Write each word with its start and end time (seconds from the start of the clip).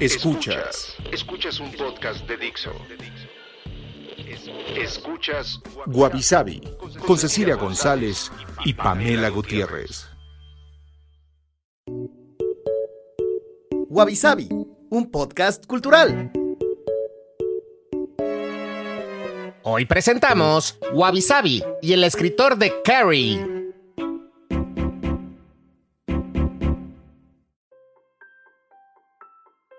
Escuchas. 0.00 0.96
Escuchas 1.12 1.60
un 1.60 1.70
podcast 1.72 2.26
de 2.26 2.36
Dixo. 2.36 2.72
Escuchas 4.76 5.60
Guavi 5.86 6.20
con 7.06 7.16
Cecilia 7.16 7.54
González 7.54 8.32
y 8.64 8.74
Pamela 8.74 9.28
Gutiérrez. 9.28 10.08
Wabi 13.88 14.18
un 14.90 15.10
podcast 15.10 15.64
cultural. 15.66 16.32
Hoy 19.62 19.84
presentamos 19.86 20.76
Wabi 20.92 21.24
y 21.82 21.92
el 21.92 22.02
escritor 22.02 22.58
de 22.58 22.82
Carrie. 22.82 23.53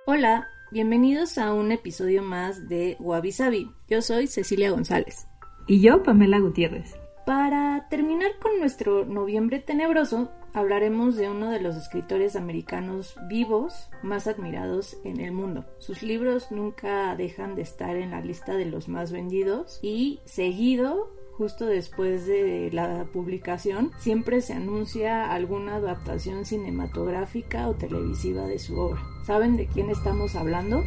Hola, 0.08 0.50
bienvenidos 0.70 1.39
a 1.39 1.52
un 1.52 1.72
episodio 1.72 2.22
más 2.22 2.70
de 2.70 2.95
Wabi 3.00 3.31
Sabi. 3.31 3.72
Yo 3.89 4.03
soy 4.03 4.28
Cecilia 4.28 4.70
González. 4.70 5.25
Y 5.66 5.81
yo, 5.81 6.03
Pamela 6.03 6.38
Gutiérrez. 6.38 6.94
Para 7.25 7.88
terminar 7.89 8.34
con 8.39 8.59
nuestro 8.59 9.03
noviembre 9.03 9.58
tenebroso, 9.62 10.30
hablaremos 10.53 11.16
de 11.16 11.31
uno 11.31 11.50
de 11.50 11.59
los 11.59 11.75
escritores 11.75 12.36
americanos 12.36 13.16
vivos 13.28 13.89
más 14.03 14.28
admirados 14.28 14.95
en 15.03 15.20
el 15.20 15.31
mundo. 15.31 15.66
Sus 15.80 16.03
libros 16.03 16.52
nunca 16.52 17.16
dejan 17.16 17.56
de 17.56 17.64
estar 17.64 17.95
en 17.95 18.12
la 18.12 18.22
lista 18.22 18.53
de 18.53 18.66
los 18.66 18.88
más 18.88 19.12
vendidos 19.12 19.80
y 19.81 20.19
seguido 20.25 21.09
justo 21.38 21.66
después 21.66 22.25
de 22.25 22.69
la 22.72 23.05
publicación, 23.11 23.91
siempre 24.00 24.41
se 24.41 24.53
anuncia 24.53 25.31
alguna 25.31 25.75
adaptación 25.75 26.45
cinematográfica 26.45 27.67
o 27.67 27.75
televisiva 27.75 28.45
de 28.45 28.59
su 28.59 28.78
obra. 28.80 29.02
¿Saben 29.25 29.58
de 29.58 29.67
quién 29.67 29.89
estamos 29.89 30.36
hablando? 30.36 30.83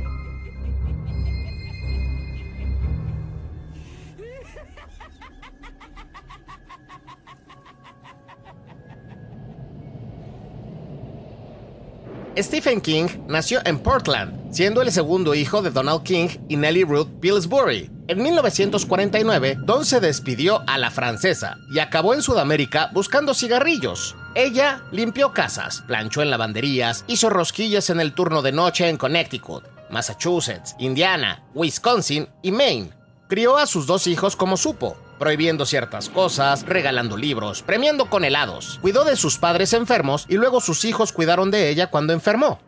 Stephen 12.40 12.80
King 12.80 13.08
nació 13.26 13.58
en 13.64 13.80
Portland, 13.80 14.52
siendo 14.52 14.80
el 14.80 14.92
segundo 14.92 15.34
hijo 15.34 15.60
de 15.60 15.70
Donald 15.70 16.04
King 16.04 16.28
y 16.48 16.56
Nellie 16.56 16.84
Ruth 16.84 17.08
Pillsbury. 17.20 17.97
En 18.08 18.22
1949, 18.22 19.58
Don 19.60 19.84
se 19.84 20.00
despidió 20.00 20.64
a 20.66 20.78
la 20.78 20.90
francesa 20.90 21.58
y 21.70 21.78
acabó 21.78 22.14
en 22.14 22.22
Sudamérica 22.22 22.88
buscando 22.94 23.34
cigarrillos. 23.34 24.16
Ella 24.34 24.82
limpió 24.92 25.34
casas, 25.34 25.82
planchó 25.86 26.22
en 26.22 26.30
lavanderías, 26.30 27.04
hizo 27.06 27.28
rosquillas 27.28 27.90
en 27.90 28.00
el 28.00 28.14
turno 28.14 28.40
de 28.40 28.52
noche 28.52 28.88
en 28.88 28.96
Connecticut, 28.96 29.64
Massachusetts, 29.90 30.74
Indiana, 30.78 31.44
Wisconsin 31.52 32.30
y 32.40 32.50
Maine. 32.50 32.92
Crió 33.28 33.58
a 33.58 33.66
sus 33.66 33.86
dos 33.86 34.06
hijos 34.06 34.36
como 34.36 34.56
supo, 34.56 34.96
prohibiendo 35.18 35.66
ciertas 35.66 36.08
cosas, 36.08 36.64
regalando 36.64 37.18
libros, 37.18 37.60
premiando 37.62 38.08
con 38.08 38.24
helados. 38.24 38.78
Cuidó 38.80 39.04
de 39.04 39.16
sus 39.16 39.36
padres 39.36 39.74
enfermos 39.74 40.24
y 40.30 40.36
luego 40.36 40.62
sus 40.62 40.86
hijos 40.86 41.12
cuidaron 41.12 41.50
de 41.50 41.68
ella 41.68 41.88
cuando 41.88 42.14
enfermó. 42.14 42.58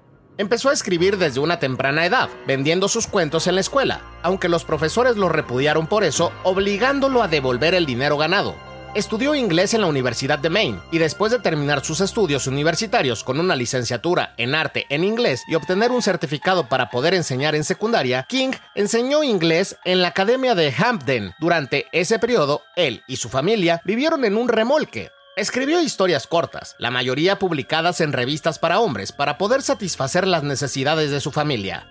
Empezó 0.40 0.70
a 0.70 0.72
escribir 0.72 1.18
desde 1.18 1.38
una 1.38 1.58
temprana 1.58 2.06
edad, 2.06 2.30
vendiendo 2.46 2.88
sus 2.88 3.06
cuentos 3.06 3.46
en 3.46 3.56
la 3.56 3.60
escuela, 3.60 4.00
aunque 4.22 4.48
los 4.48 4.64
profesores 4.64 5.18
lo 5.18 5.28
repudiaron 5.28 5.86
por 5.86 6.02
eso, 6.02 6.32
obligándolo 6.44 7.22
a 7.22 7.28
devolver 7.28 7.74
el 7.74 7.84
dinero 7.84 8.16
ganado. 8.16 8.54
Estudió 8.94 9.34
inglés 9.34 9.74
en 9.74 9.82
la 9.82 9.86
Universidad 9.86 10.38
de 10.38 10.48
Maine 10.48 10.80
y 10.90 10.96
después 10.96 11.30
de 11.30 11.40
terminar 11.40 11.84
sus 11.84 12.00
estudios 12.00 12.46
universitarios 12.46 13.22
con 13.22 13.38
una 13.38 13.54
licenciatura 13.54 14.32
en 14.38 14.54
arte 14.54 14.86
en 14.88 15.04
inglés 15.04 15.42
y 15.46 15.56
obtener 15.56 15.90
un 15.90 16.00
certificado 16.00 16.70
para 16.70 16.88
poder 16.88 17.12
enseñar 17.12 17.54
en 17.54 17.62
secundaria, 17.62 18.24
King 18.26 18.52
enseñó 18.74 19.22
inglés 19.22 19.76
en 19.84 20.00
la 20.00 20.08
Academia 20.08 20.54
de 20.54 20.74
Hampden. 20.74 21.34
Durante 21.38 21.84
ese 21.92 22.18
periodo, 22.18 22.62
él 22.76 23.02
y 23.06 23.16
su 23.16 23.28
familia 23.28 23.82
vivieron 23.84 24.24
en 24.24 24.38
un 24.38 24.48
remolque, 24.48 25.10
Escribió 25.40 25.80
historias 25.80 26.26
cortas, 26.26 26.76
la 26.76 26.90
mayoría 26.90 27.38
publicadas 27.38 28.02
en 28.02 28.12
revistas 28.12 28.58
para 28.58 28.78
hombres, 28.78 29.10
para 29.10 29.38
poder 29.38 29.62
satisfacer 29.62 30.26
las 30.26 30.42
necesidades 30.42 31.10
de 31.10 31.18
su 31.18 31.32
familia. 31.32 31.88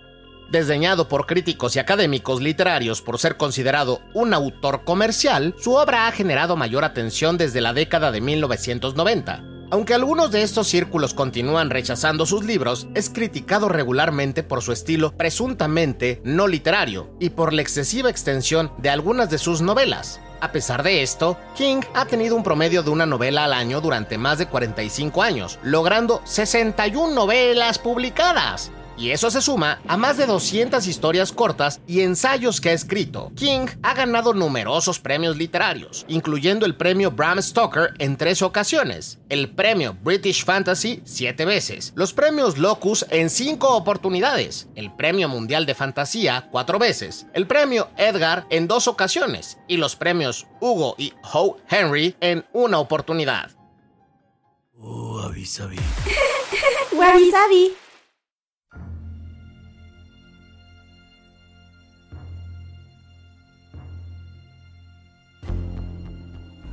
Desdeñado 0.51 1.07
por 1.07 1.25
críticos 1.25 1.75
y 1.75 1.79
académicos 1.79 2.43
literarios 2.43 3.01
por 3.01 3.17
ser 3.17 3.37
considerado 3.37 4.03
un 4.13 4.35
autor 4.35 4.83
comercial, 4.83 5.55
su 5.59 5.73
obra 5.73 6.05
ha 6.05 6.11
generado 6.11 6.57
mayor 6.57 6.83
atención 6.83 7.39
desde 7.39 7.59
la 7.59 7.73
década 7.73 8.11
de 8.11 8.21
1990. 8.21 9.43
Aunque 9.71 9.95
algunos 9.95 10.29
de 10.29 10.43
estos 10.43 10.67
círculos 10.67 11.15
continúan 11.15 11.71
rechazando 11.71 12.27
sus 12.27 12.45
libros, 12.45 12.85
es 12.93 13.09
criticado 13.09 13.67
regularmente 13.67 14.43
por 14.43 14.61
su 14.61 14.73
estilo 14.73 15.17
presuntamente 15.17 16.21
no 16.23 16.47
literario 16.47 17.15
y 17.19 17.31
por 17.31 17.53
la 17.53 17.63
excesiva 17.63 18.11
extensión 18.11 18.71
de 18.77 18.91
algunas 18.91 19.31
de 19.31 19.39
sus 19.39 19.63
novelas. 19.63 20.21
A 20.41 20.51
pesar 20.51 20.83
de 20.83 21.01
esto, 21.01 21.37
King 21.55 21.81
ha 21.93 22.05
tenido 22.05 22.35
un 22.35 22.43
promedio 22.43 22.81
de 22.81 22.89
una 22.89 23.05
novela 23.05 23.43
al 23.43 23.53
año 23.53 23.81
durante 23.81 24.17
más 24.17 24.37
de 24.37 24.47
45 24.47 25.21
años, 25.21 25.59
logrando 25.63 26.21
61 26.25 27.13
novelas 27.13 27.77
publicadas 27.79 28.71
y 28.99 29.11
eso 29.11 29.31
se 29.31 29.41
suma 29.41 29.79
a 29.87 29.95
más 29.95 30.17
de 30.17 30.25
200 30.25 30.85
historias 30.85 31.31
cortas 31.31 31.79
y 31.87 32.01
ensayos 32.01 32.59
que 32.59 32.69
ha 32.69 32.73
escrito. 32.73 33.31
King 33.35 33.67
ha 33.81 33.93
ganado 33.93 34.33
numerosos 34.33 34.99
premios 34.99 35.37
literarios, 35.37 36.05
incluyendo 36.09 36.65
el 36.65 36.75
premio 36.75 37.11
Bram 37.11 37.41
Stoker 37.41 37.93
en 37.97 38.17
tres 38.17 38.41
ocasiones, 38.41 39.19
el 39.29 39.49
premio 39.49 39.95
British 40.03 40.43
Fantasy 40.43 41.01
siete 41.05 41.45
veces, 41.45 41.93
los 41.95 42.13
premios 42.13 42.57
Locus 42.57 43.05
en 43.09 43.29
cinco 43.29 43.75
oportunidades, 43.75 44.67
el 44.75 44.93
premio 44.93 45.29
Mundial 45.29 45.65
de 45.65 45.75
Fantasía 45.75 46.49
cuatro 46.51 46.77
veces, 46.77 47.25
el 47.33 47.47
premio 47.47 47.89
Edgar 47.97 48.45
en 48.49 48.67
dos 48.67 48.87
ocasiones 48.87 49.57
y 49.67 49.77
los 49.77 49.95
premios 49.95 50.47
Hugo 50.59 50.95
y 50.97 51.13
Howe 51.33 51.57
Henry 51.69 52.15
en 52.19 52.45
una 52.51 52.79
oportunidad. 52.79 53.51
Oh, 54.77 55.21
avisabi. 55.23 55.77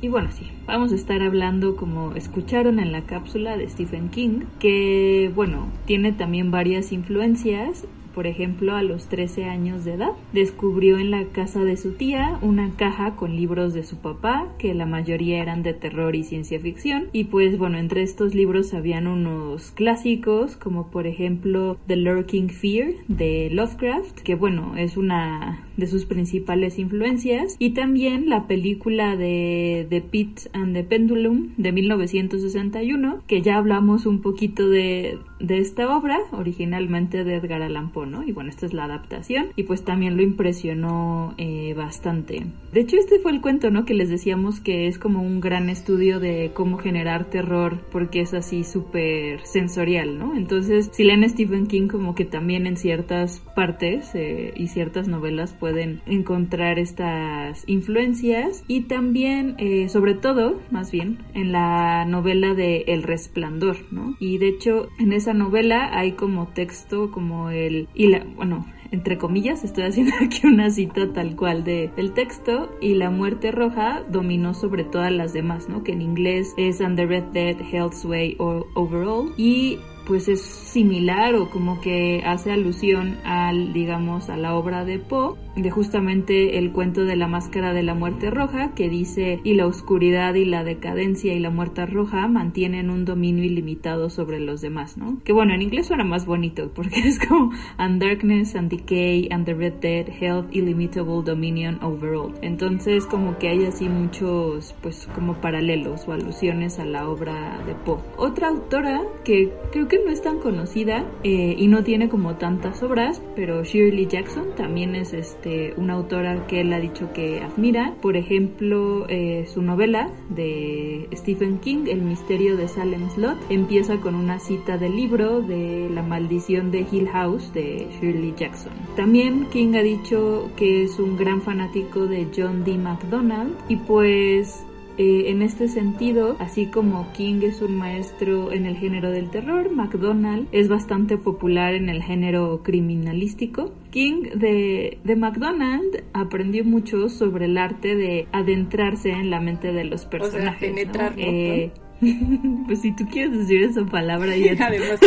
Y 0.01 0.09
bueno, 0.09 0.29
sí, 0.31 0.47
vamos 0.65 0.91
a 0.91 0.95
estar 0.95 1.21
hablando 1.21 1.75
como 1.75 2.13
escucharon 2.13 2.79
en 2.79 2.91
la 2.91 3.01
cápsula 3.01 3.57
de 3.57 3.67
Stephen 3.67 4.09
King, 4.09 4.41
que 4.59 5.31
bueno, 5.33 5.67
tiene 5.85 6.11
también 6.11 6.51
varias 6.51 6.91
influencias 6.91 7.85
por 8.17 8.25
ejemplo, 8.25 8.75
a 8.75 8.81
los 8.81 9.09
13 9.09 9.43
años 9.43 9.85
de 9.85 9.93
edad. 9.93 10.13
Descubrió 10.33 10.97
en 10.97 11.11
la 11.11 11.25
casa 11.25 11.63
de 11.63 11.77
su 11.77 11.91
tía 11.91 12.39
una 12.41 12.71
caja 12.75 13.15
con 13.15 13.35
libros 13.35 13.75
de 13.75 13.83
su 13.83 13.97
papá, 13.97 14.47
que 14.57 14.73
la 14.73 14.87
mayoría 14.87 15.39
eran 15.39 15.61
de 15.61 15.75
terror 15.75 16.15
y 16.15 16.23
ciencia 16.23 16.59
ficción. 16.59 17.09
Y 17.13 17.25
pues 17.25 17.59
bueno, 17.59 17.77
entre 17.77 18.01
estos 18.01 18.33
libros 18.33 18.73
habían 18.73 19.05
unos 19.05 19.69
clásicos, 19.69 20.57
como 20.57 20.89
por 20.89 21.05
ejemplo 21.05 21.77
The 21.85 21.95
Lurking 21.95 22.49
Fear 22.49 22.93
de 23.07 23.51
Lovecraft, 23.51 24.21
que 24.21 24.33
bueno, 24.33 24.75
es 24.77 24.97
una 24.97 25.66
de 25.77 25.87
sus 25.87 26.05
principales 26.05 26.79
influencias. 26.79 27.55
Y 27.59 27.71
también 27.71 28.29
la 28.29 28.47
película 28.47 29.15
de 29.15 29.85
The 29.89 30.01
Pit 30.01 30.39
and 30.53 30.73
the 30.73 30.83
Pendulum 30.83 31.53
de 31.57 31.71
1961, 31.71 33.21
que 33.27 33.41
ya 33.41 33.57
hablamos 33.57 34.05
un 34.05 34.21
poquito 34.21 34.69
de, 34.69 35.19
de 35.39 35.59
esta 35.59 35.95
obra, 35.95 36.17
originalmente 36.31 37.23
de 37.23 37.35
Edgar 37.35 37.61
Allan 37.61 37.91
Poe. 37.91 38.07
Y 38.25 38.31
bueno, 38.31 38.49
esta 38.49 38.65
es 38.65 38.73
la 38.73 38.85
adaptación 38.85 39.47
y 39.55 39.63
pues 39.63 39.83
también 39.83 40.17
lo 40.17 40.23
impresionó 40.23 41.33
eh, 41.37 41.73
bastante. 41.75 42.45
De 42.71 42.79
hecho, 42.79 42.97
este 42.97 43.19
fue 43.19 43.31
el 43.31 43.41
cuento, 43.41 43.71
¿no? 43.71 43.85
Que 43.85 43.93
les 43.93 44.09
decíamos 44.09 44.59
que 44.59 44.87
es 44.87 44.99
como 44.99 45.21
un 45.21 45.41
gran 45.41 45.69
estudio 45.69 46.19
de 46.19 46.51
cómo 46.53 46.77
generar 46.77 47.25
terror 47.25 47.79
porque 47.91 48.21
es 48.21 48.33
así 48.33 48.63
súper 48.63 49.45
sensorial, 49.45 50.17
¿no? 50.17 50.35
Entonces, 50.35 50.89
si 50.93 51.03
leen 51.03 51.27
Stephen 51.27 51.67
King 51.67 51.87
como 51.87 52.15
que 52.15 52.25
también 52.25 52.67
en 52.67 52.77
ciertas 52.77 53.39
partes 53.55 54.13
eh, 54.13 54.53
y 54.55 54.67
ciertas 54.67 55.07
novelas, 55.07 55.55
pues 55.59 55.66
pueden 55.67 56.01
encontrar 56.05 56.79
estas 56.79 57.65
influencias 57.67 58.63
y 58.69 58.83
también, 58.83 59.55
eh, 59.57 59.89
sobre 59.89 60.13
todo, 60.13 60.61
más 60.71 60.91
bien, 60.91 61.25
en 61.33 61.51
la 61.51 62.05
novela 62.05 62.53
de 62.53 62.85
El 62.87 63.03
Resplandor, 63.03 63.75
¿no? 63.91 64.15
Y 64.17 64.37
de 64.37 64.47
hecho, 64.47 64.87
en 64.97 65.11
esa 65.11 65.33
novela 65.33 65.89
hay 65.91 66.13
como 66.13 66.47
texto 66.47 67.11
como 67.11 67.49
el, 67.49 67.89
y 67.93 68.07
la, 68.07 68.23
bueno, 68.37 68.65
entre 68.91 69.17
comillas, 69.17 69.65
estoy 69.65 69.83
haciendo 69.83 70.13
aquí 70.23 70.47
una 70.47 70.69
cita 70.69 71.11
tal 71.11 71.35
cual 71.35 71.65
de, 71.65 71.91
del 71.97 72.13
texto, 72.13 72.73
y 72.79 72.93
la 72.93 73.09
muerte 73.09 73.51
roja 73.51 74.03
dominó 74.09 74.53
sobre 74.53 74.85
todas 74.85 75.11
las 75.11 75.33
demás, 75.33 75.67
¿no? 75.67 75.83
Que 75.83 75.91
en 75.91 76.01
inglés 76.01 76.53
es 76.55 76.77
the 76.77 77.05
Red 77.05 77.25
Dead 77.33 77.57
Health's 77.59 78.05
Way 78.05 78.37
or 78.39 78.67
Overall, 78.75 79.33
y 79.35 79.79
pues 80.07 80.29
es 80.29 80.41
similar 80.41 81.35
o 81.35 81.49
como 81.49 81.81
que 81.81 82.23
hace 82.25 82.51
alusión 82.51 83.17
al, 83.25 83.73
digamos, 83.73 84.29
a 84.29 84.37
la 84.37 84.55
obra 84.55 84.85
de 84.85 84.99
Poe, 84.99 85.35
de 85.55 85.69
justamente 85.69 86.57
el 86.57 86.71
cuento 86.71 87.03
de 87.03 87.15
la 87.15 87.27
máscara 87.27 87.73
de 87.73 87.83
la 87.83 87.93
muerte 87.93 88.29
roja, 88.29 88.73
que 88.73 88.89
dice, 88.89 89.41
y 89.43 89.55
la 89.55 89.67
oscuridad 89.67 90.35
y 90.35 90.45
la 90.45 90.63
decadencia 90.63 91.33
y 91.33 91.39
la 91.39 91.49
muerte 91.49 91.85
roja 91.85 92.27
mantienen 92.27 92.89
un 92.89 93.03
dominio 93.03 93.43
ilimitado 93.43 94.09
sobre 94.09 94.39
los 94.39 94.61
demás, 94.61 94.97
¿no? 94.97 95.19
Que 95.25 95.33
bueno, 95.33 95.53
en 95.53 95.61
inglés 95.61 95.87
suena 95.87 96.05
más 96.05 96.25
bonito, 96.25 96.71
porque 96.73 96.99
es 97.05 97.19
como, 97.19 97.51
and 97.77 98.01
darkness 98.01 98.55
and 98.55 98.69
decay 98.69 99.27
and 99.31 99.45
the 99.45 99.53
red 99.53 99.73
dead 99.81 100.07
held 100.07 100.47
illimitable 100.55 101.21
dominion 101.23 101.83
over 101.83 102.13
all. 102.13 102.33
Entonces 102.41 103.05
como 103.05 103.37
que 103.37 103.49
hay 103.49 103.65
así 103.65 103.89
muchos, 103.89 104.73
pues 104.81 105.07
como 105.13 105.41
paralelos 105.41 106.07
o 106.07 106.13
alusiones 106.13 106.79
a 106.79 106.85
la 106.85 107.09
obra 107.09 107.61
de 107.65 107.75
Poe. 107.75 107.99
Otra 108.15 108.49
autora 108.49 109.01
que 109.25 109.51
creo 109.71 109.87
que 109.87 109.96
no 110.05 110.11
es 110.11 110.21
tan 110.21 110.39
conocida 110.39 111.05
eh, 111.23 111.55
y 111.57 111.67
no 111.67 111.83
tiene 111.83 112.09
como 112.09 112.35
tantas 112.35 112.83
obras, 112.83 113.21
pero 113.35 113.63
Shirley 113.63 114.07
Jackson 114.07 114.55
también 114.55 114.95
es 114.95 115.13
este 115.13 115.73
una 115.77 115.93
autora 115.93 116.47
que 116.47 116.61
él 116.61 116.73
ha 116.73 116.79
dicho 116.79 117.11
que 117.13 117.41
admira. 117.41 117.95
Por 118.01 118.17
ejemplo, 118.17 119.05
eh, 119.09 119.45
su 119.47 119.61
novela 119.61 120.09
de 120.29 121.07
Stephen 121.13 121.59
King, 121.59 121.85
El 121.87 122.01
misterio 122.01 122.57
de 122.57 122.67
Salem 122.67 123.09
Slot, 123.09 123.37
empieza 123.49 123.97
con 123.97 124.15
una 124.15 124.39
cita 124.39 124.77
del 124.77 124.95
libro 124.95 125.41
de 125.41 125.89
La 125.93 126.03
maldición 126.03 126.71
de 126.71 126.85
Hill 126.91 127.07
House 127.09 127.53
de 127.53 127.87
Shirley 127.99 128.33
Jackson. 128.35 128.73
También 128.95 129.47
King 129.51 129.75
ha 129.75 129.81
dicho 129.81 130.49
que 130.55 130.83
es 130.83 130.99
un 130.99 131.17
gran 131.17 131.41
fanático 131.41 132.05
de 132.07 132.27
John 132.35 132.63
D. 132.63 132.77
MacDonald 132.77 133.55
y 133.69 133.77
pues 133.77 134.65
eh, 134.97 135.29
en 135.29 135.41
este 135.41 135.67
sentido, 135.67 136.35
así 136.39 136.65
como 136.65 137.11
King 137.13 137.41
es 137.43 137.61
un 137.61 137.75
maestro 137.77 138.51
en 138.51 138.65
el 138.65 138.77
género 138.77 139.11
del 139.11 139.29
terror, 139.29 139.71
MacDonald 139.71 140.47
es 140.51 140.69
bastante 140.69 141.17
popular 141.17 141.75
en 141.75 141.89
el 141.89 142.01
género 142.01 142.63
criminalístico. 142.63 143.71
King 143.91 144.23
de, 144.35 144.97
de 145.03 145.15
MacDonald 145.15 146.03
aprendió 146.13 146.63
mucho 146.65 147.09
sobre 147.09 147.45
el 147.45 147.57
arte 147.57 147.95
de 147.95 148.27
adentrarse 148.31 149.11
en 149.11 149.29
la 149.29 149.39
mente 149.39 149.71
de 149.71 149.83
los 149.83 150.05
personajes. 150.05 150.71
O 150.71 151.01
eh, 151.17 151.71
pues 152.65 152.81
si 152.81 152.91
tú 152.91 153.05
quieres 153.07 153.37
decir 153.37 153.63
esa 153.63 153.85
palabra 153.85 154.35
ya 154.35 154.53
Además, 154.65 154.99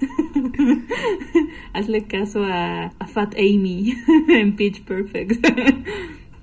hazle 1.72 2.04
caso 2.04 2.42
a, 2.44 2.86
a 2.98 3.06
Fat 3.06 3.34
Amy 3.34 3.94
en 4.28 4.56
Pitch 4.56 4.82
Perfect. 4.82 5.46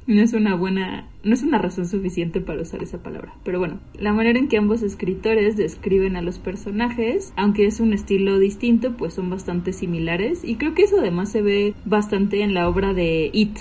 No 0.08 0.22
es 0.22 0.32
una 0.32 0.56
buena, 0.56 1.06
no 1.28 1.34
es 1.34 1.44
una 1.44 1.58
razón 1.58 1.86
suficiente 1.88 2.42
para 2.42 2.62
usar 2.62 2.82
esa 2.82 3.04
palabra. 3.04 3.34
Pero 3.44 3.60
bueno, 3.60 3.80
la 4.00 4.14
manera 4.14 4.40
en 4.40 4.48
que 4.48 4.58
ambos 4.58 4.82
escritores 4.82 5.58
describen 5.58 6.16
a 6.16 6.22
los 6.22 6.40
personajes, 6.40 7.34
aunque 7.36 7.66
es 7.66 7.80
un 7.80 7.94
estilo 7.94 8.40
distinto, 8.40 8.96
pues 8.96 9.14
son 9.14 9.30
bastante 9.30 9.74
similares. 9.74 10.44
Y 10.44 10.56
creo 10.56 10.74
que 10.74 10.84
eso 10.84 11.00
además 11.00 11.32
se 11.32 11.42
ve 11.42 11.74
bastante 11.86 12.42
en 12.42 12.54
la 12.54 12.68
obra 12.68 12.94
de 12.94 13.30
It, 13.34 13.58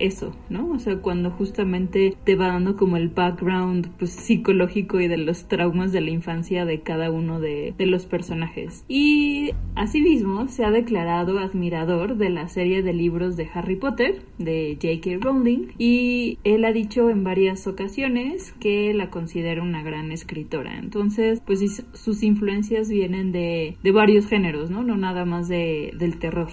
eso, 0.00 0.34
¿no? 0.48 0.70
O 0.70 0.78
sea, 0.78 0.96
cuando 0.96 1.30
justamente 1.30 2.16
te 2.24 2.34
va 2.34 2.48
dando 2.48 2.76
como 2.76 2.96
el 2.96 3.08
background 3.08 3.88
pues, 3.98 4.10
psicológico 4.10 5.00
y 5.00 5.08
de 5.08 5.18
los 5.18 5.46
traumas 5.46 5.92
de 5.92 6.00
la 6.00 6.10
infancia 6.10 6.64
de 6.64 6.80
cada 6.80 7.10
uno 7.10 7.40
de, 7.40 7.74
los 7.78 8.06
personajes. 8.06 8.84
Y 8.88 9.50
asimismo 9.74 10.46
se 10.48 10.64
ha 10.64 10.70
declarado 10.70 11.38
admirador 11.38 12.16
de 12.16 12.30
la 12.30 12.48
serie 12.48 12.82
de 12.82 12.92
libros 12.92 13.36
de 13.36 13.48
Harry 13.52 13.74
Potter 13.74 14.22
de 14.38 14.78
J.K. 14.80 15.18
Rowling 15.24 15.72
y 15.76 16.38
él 16.44 16.64
ha 16.64 16.72
dicho 16.72 17.10
en 17.10 17.24
varias 17.24 17.66
ocasiones 17.66 18.52
que 18.60 18.94
la 18.94 19.10
considera 19.10 19.62
una 19.62 19.82
gran 19.82 20.12
escritora. 20.12 20.78
Entonces, 20.78 21.42
pues 21.44 21.82
sus 21.94 22.22
influencias 22.22 22.88
vienen 22.88 23.32
de, 23.32 23.76
de 23.82 23.92
varios 23.92 24.26
géneros, 24.26 24.70
¿no? 24.70 24.84
No 24.84 24.96
nada 24.96 25.24
más 25.24 25.48
de, 25.48 25.92
del 25.98 26.18
terror. 26.18 26.50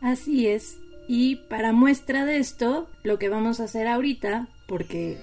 Así 0.00 0.46
es. 0.46 0.80
Y 1.08 1.36
para 1.48 1.72
muestra 1.72 2.24
de 2.24 2.36
esto, 2.36 2.86
lo 3.02 3.18
que 3.18 3.30
vamos 3.30 3.58
a 3.58 3.64
hacer 3.64 3.88
ahorita, 3.88 4.48
porque 4.68 5.16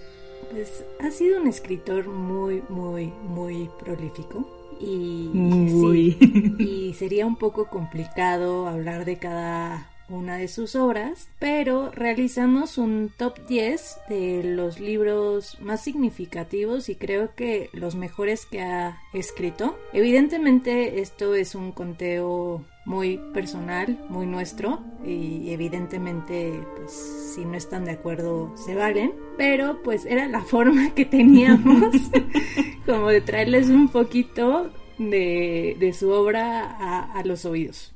pues 0.52 0.84
ha 1.00 1.12
sido 1.12 1.40
un 1.40 1.48
escritor 1.48 2.08
muy, 2.08 2.64
muy, 2.70 3.14
muy 3.24 3.70
prolífico. 3.80 4.50
Y, 4.80 5.30
Muy. 5.34 6.18
sí, 6.20 6.56
y 6.60 6.94
sería 6.96 7.26
un 7.26 7.38
poco 7.38 7.70
complicado 7.70 8.68
hablar 8.68 9.06
de 9.06 9.18
cada 9.18 9.90
una 10.10 10.38
de 10.38 10.48
sus 10.48 10.76
obras, 10.76 11.30
pero 11.40 11.92
realizamos 11.92 12.78
un 12.78 13.12
top 13.18 13.48
10 13.48 13.98
de 14.10 14.44
los 14.44 14.80
libros 14.80 15.58
más 15.62 15.82
significativos 15.82 16.90
y 16.90 16.96
creo 16.96 17.34
que 17.36 17.70
los 17.74 17.96
mejores 17.96 18.46
que 18.46 18.62
ha 18.62 19.00
escrito. 19.14 19.78
Evidentemente 19.94 21.00
esto 21.02 21.36
es 21.36 21.56
un 21.56 21.72
conteo 21.72 22.64
muy 22.86 23.20
personal, 23.34 24.00
muy 24.10 24.28
nuestro 24.28 24.80
y 25.04 25.50
evidentemente 25.52 26.64
pues 26.76 27.34
si 27.36 27.44
no 27.44 27.56
están 27.56 27.86
de 27.86 27.92
acuerdo 27.92 28.56
se 28.56 28.76
valen, 28.76 29.14
pero 29.38 29.82
pues 29.84 30.06
era 30.06 30.28
la 30.28 30.42
forma 30.44 30.94
que 30.94 31.06
teníamos 31.06 31.96
como 32.86 33.10
de 33.10 33.22
traerles 33.22 33.70
un 33.70 33.90
poquito 33.90 34.72
de, 34.98 35.76
de 35.80 35.94
su 35.94 36.10
obra 36.12 37.10
a, 37.14 37.24
los 37.26 37.46
oídos. 37.46 37.94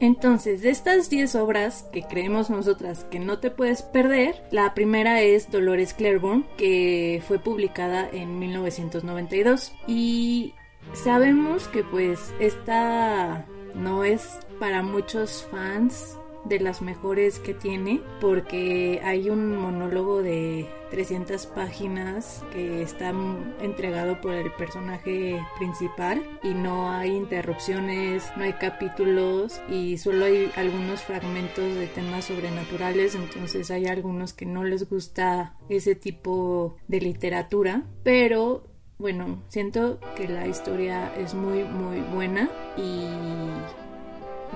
Entonces, 0.00 0.62
de 0.62 0.70
estas 0.70 1.10
10 1.10 1.34
obras 1.34 1.88
que 1.92 2.02
creemos 2.02 2.50
nosotras 2.50 3.04
que 3.10 3.18
no 3.18 3.40
te 3.40 3.50
puedes 3.50 3.82
perder, 3.82 4.44
la 4.52 4.72
primera 4.72 5.22
es 5.22 5.50
Dolores 5.50 5.92
Claiborne, 5.92 6.44
que 6.56 7.20
fue 7.26 7.40
publicada 7.40 8.08
en 8.12 8.38
1992. 8.38 9.72
Y 9.88 10.54
sabemos 10.94 11.66
que 11.66 11.82
pues 11.82 12.32
esta 12.38 13.44
no 13.78 14.04
es 14.04 14.38
para 14.58 14.82
muchos 14.82 15.46
fans 15.50 16.18
de 16.44 16.60
las 16.60 16.82
mejores 16.82 17.38
que 17.38 17.54
tiene 17.54 18.00
porque 18.20 19.00
hay 19.04 19.28
un 19.30 19.56
monólogo 19.56 20.22
de 20.22 20.68
300 20.90 21.46
páginas 21.46 22.42
que 22.52 22.82
está 22.82 23.12
entregado 23.60 24.20
por 24.20 24.32
el 24.32 24.50
personaje 24.52 25.40
principal 25.58 26.24
y 26.42 26.54
no 26.54 26.90
hay 26.90 27.10
interrupciones, 27.10 28.30
no 28.36 28.44
hay 28.44 28.54
capítulos 28.54 29.60
y 29.68 29.98
solo 29.98 30.24
hay 30.24 30.50
algunos 30.56 31.02
fragmentos 31.02 31.74
de 31.74 31.86
temas 31.88 32.26
sobrenaturales, 32.26 33.14
entonces 33.14 33.70
hay 33.70 33.86
algunos 33.86 34.32
que 34.32 34.46
no 34.46 34.64
les 34.64 34.88
gusta 34.88 35.56
ese 35.68 35.94
tipo 35.94 36.76
de 36.88 37.00
literatura, 37.00 37.84
pero 38.02 38.64
bueno, 38.98 39.42
siento 39.48 40.00
que 40.16 40.28
la 40.28 40.46
historia 40.46 41.12
es 41.16 41.34
muy 41.34 41.64
muy 41.64 42.00
buena 42.00 42.50
y 42.76 43.06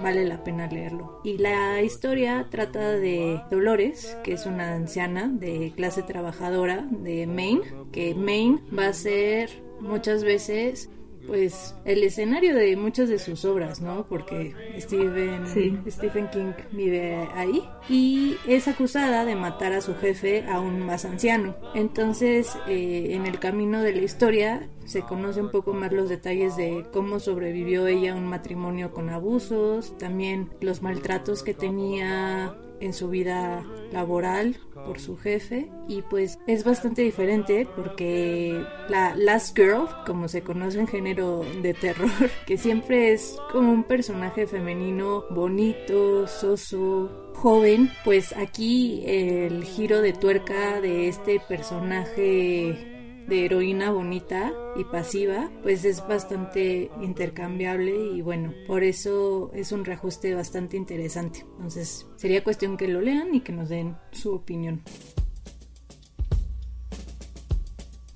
vale 0.03 0.25
la 0.25 0.43
pena 0.43 0.67
leerlo. 0.67 1.21
Y 1.25 1.39
la 1.39 1.81
historia 1.83 2.47
trata 2.51 2.91
de 2.91 3.41
Dolores, 3.51 4.17
que 4.25 4.33
es 4.33 4.47
una 4.47 4.75
anciana 4.75 5.29
de 5.29 5.73
clase 5.77 6.03
trabajadora 6.03 6.87
de 6.91 7.27
Maine, 7.27 7.63
que 7.93 8.15
Maine 8.15 8.61
va 8.77 8.89
a 8.89 8.93
ser 8.93 9.63
muchas 9.81 10.25
veces 10.25 10.91
pues 11.26 11.75
el 11.85 12.02
escenario 12.02 12.55
de 12.55 12.76
muchas 12.76 13.09
de 13.09 13.19
sus 13.19 13.45
obras, 13.45 13.81
¿no? 13.81 14.07
Porque 14.09 14.55
Stephen, 14.79 15.47
Sí. 15.47 15.79
Stephen 15.88 16.29
King 16.31 16.52
vive 16.73 17.29
ahí 17.35 17.62
y 17.88 18.37
es 18.47 18.69
acusada 18.69 19.25
de 19.25 19.35
matar 19.37 19.73
a 19.73 19.81
su 19.81 19.95
jefe 19.95 20.45
aún 20.49 20.85
más 20.85 21.05
anciano. 21.05 21.55
Entonces, 21.75 22.57
eh, 22.69 23.09
en 23.11 23.26
el 23.26 23.38
camino 23.38 23.81
de 23.83 23.93
la 23.93 24.02
historia 24.02 24.69
se 24.85 25.02
conoce 25.02 25.41
un 25.41 25.50
poco 25.50 25.73
más 25.73 25.93
los 25.93 26.09
detalles 26.09 26.57
de 26.57 26.85
cómo 26.93 27.21
sobrevivió 27.21 27.87
ella 27.87 28.12
a 28.12 28.17
un 28.17 28.26
matrimonio 28.26 28.93
con 28.93 29.11
abusos, 29.11 29.97
también 29.99 30.50
los 30.61 30.83
maltratos 30.83 31.43
que 31.43 31.55
tenía 31.55 32.55
en 32.83 32.93
su 32.93 33.09
vida 33.09 33.65
laboral 33.93 34.59
por 34.75 34.99
su 34.99 35.17
jefe 35.17 35.71
y 35.87 36.03
pues 36.03 36.39
es 36.47 36.65
bastante 36.65 37.03
diferente 37.03 37.67
porque 37.77 38.65
la 38.89 39.15
Last 39.17 39.57
Girl, 39.57 39.89
como 40.07 40.29
se 40.29 40.43
conoce 40.43 40.81
en 40.81 40.89
género 40.89 41.45
de 41.62 41.75
terror, 41.75 42.11
que 42.47 42.57
siempre 42.57 43.12
es 43.12 43.37
como 43.51 43.73
un 43.73 43.85
personaje 43.85 44.47
femenino 44.47 45.25
bonito, 45.31 46.27
soso, 46.27 47.33
joven, 47.35 47.91
pues 48.05 48.35
aquí 48.37 49.03
el 49.07 49.65
giro 49.65 50.01
de 50.01 50.12
tuerca 50.12 50.81
de 50.81 51.09
este 51.09 51.41
personaje 51.41 53.01
de 53.29 53.45
heroína 53.45 53.91
bonita 53.91 54.52
y 54.76 54.85
pasiva, 54.85 55.50
pues 55.62 55.85
es 55.85 56.07
bastante 56.07 56.91
intercambiable 57.00 57.95
y 58.14 58.23
bueno, 58.23 58.52
por 58.67 58.83
eso 58.85 59.50
es 59.55 59.73
un 59.73 59.85
reajuste 59.85 60.35
bastante 60.35 60.76
interesante. 60.76 61.45
Entonces, 61.57 62.07
sería 62.17 62.45
cuestión 62.45 62.76
que 62.76 62.88
lo 62.88 63.00
lean 63.00 63.35
y 63.35 63.41
que 63.41 63.52
nos 63.52 63.69
den 63.69 63.97
su 64.12 64.33
opinión. 64.33 64.83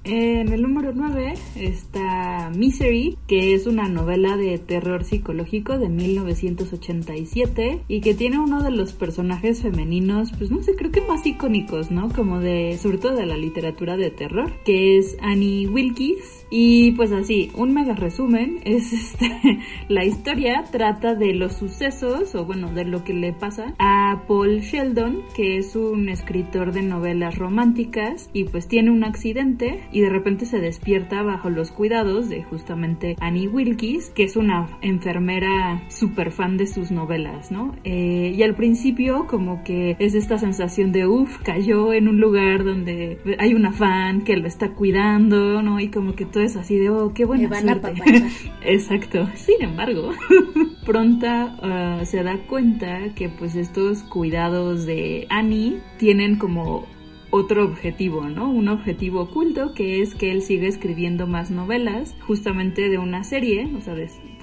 En 0.09 0.53
el 0.53 0.63
número 0.63 0.93
9 0.95 1.35
está 1.57 2.53
Misery, 2.55 3.19
que 3.27 3.55
es 3.55 3.67
una 3.67 3.89
novela 3.89 4.37
de 4.37 4.57
terror 4.57 5.03
psicológico 5.03 5.81
de 5.81 5.89
1987 5.89 7.81
y 7.89 8.01
que 8.01 8.15
tiene 8.15 8.39
uno 8.39 8.63
de 8.63 8.71
los 8.71 8.93
personajes 8.93 9.63
femeninos, 9.63 10.31
pues 10.39 10.53
no 10.53 10.63
sé, 10.63 10.77
creo 10.77 10.93
que 10.93 11.01
más 11.01 11.27
icónicos, 11.27 11.91
¿no? 11.91 12.09
Como 12.11 12.39
de, 12.39 12.79
sobre 12.81 12.99
todo 12.99 13.17
de 13.17 13.27
la 13.27 13.37
literatura 13.37 13.97
de 13.97 14.13
terror, 14.13 14.53
que 14.65 14.97
es 14.97 15.17
Annie 15.23 15.67
Wilkes 15.67 16.46
y 16.51 16.93
pues 16.93 17.13
así, 17.13 17.51
un 17.55 17.75
mega 17.75 17.95
resumen 17.95 18.61
es 18.65 18.93
este, 18.93 19.61
la 19.89 20.05
historia 20.05 20.65
trata 20.71 21.15
de 21.15 21.35
los 21.35 21.55
sucesos 21.55 22.35
o 22.35 22.45
bueno, 22.45 22.73
de 22.73 22.85
lo 22.85 23.03
que 23.05 23.15
le 23.15 23.33
pasa 23.33 23.75
a 23.79 24.23
Paul 24.29 24.61
Sheldon, 24.61 25.23
que 25.35 25.57
es 25.57 25.75
un 25.75 26.09
escritor 26.09 26.73
de 26.73 26.83
novelas 26.83 27.37
románticas 27.37 28.31
y 28.33 28.45
pues 28.45 28.69
tiene 28.69 28.91
un 28.91 29.05
accidente 29.05 29.81
y 29.91 30.01
de 30.01 30.11
repente 30.11 30.47
se 30.47 30.61
despierta 30.61 31.23
bajo 31.23 31.51
los 31.51 31.71
cuidados 31.71 32.29
de 32.29 32.45
justamente 32.45 33.17
Annie 33.21 33.49
Wilkes, 33.49 34.11
que 34.11 34.25
es 34.25 34.37
una 34.37 34.69
enfermera 34.83 35.83
súper 35.89 36.31
fan 36.31 36.57
de 36.57 36.67
sus 36.67 36.91
novelas, 36.91 37.51
¿no? 37.51 37.75
Eh, 37.85 38.35
y 38.37 38.43
al 38.43 38.55
principio 38.55 39.27
como 39.27 39.65
que 39.65 39.97
es 39.99 40.15
esta 40.15 40.39
sensación 40.39 40.93
de 40.93 41.07
uff, 41.07 41.39
cayó 41.43 41.93
en 41.93 42.09
un 42.09 42.21
lugar 42.21 42.65
donde 42.65 43.19
hay 43.39 43.55
una 43.55 43.73
fan 43.73 44.23
que 44.23 44.37
lo 44.37 44.47
está 44.47 44.73
cuidando, 44.73 45.63
¿no? 45.63 45.81
Y 45.81 45.89
como 45.89 46.15
que 46.15 46.27
es 46.41 46.57
así 46.57 46.79
de, 46.79 46.91
oh, 46.91 47.13
qué 47.15 47.25
buena 47.25 47.49
suerte. 47.61 47.95
Exacto. 48.63 49.29
Sin 49.35 49.63
embargo, 49.63 50.13
pronta 50.87 51.57
ah, 51.63 52.05
se 52.05 52.23
da 52.23 52.39
cuenta 52.47 53.15
que 53.15 53.29
pues 53.29 53.55
estos 53.57 54.03
cuidados 54.03 54.87
de 54.87 55.27
Annie 55.31 55.79
tienen 55.99 56.37
como 56.37 56.87
otro 57.31 57.65
objetivo, 57.65 58.29
¿no? 58.29 58.51
Un 58.51 58.69
objetivo 58.69 59.23
oculto 59.23 59.75
que 59.75 60.01
es 60.01 60.15
que 60.15 60.31
él 60.31 60.43
sigue 60.43 60.69
escribiendo 60.69 61.27
más 61.27 61.51
novelas, 61.51 62.15
justamente 62.27 62.89
de 62.89 62.99
una 62.99 63.25
serie, 63.25 63.69
o 63.77 63.81
sea, 63.81 63.95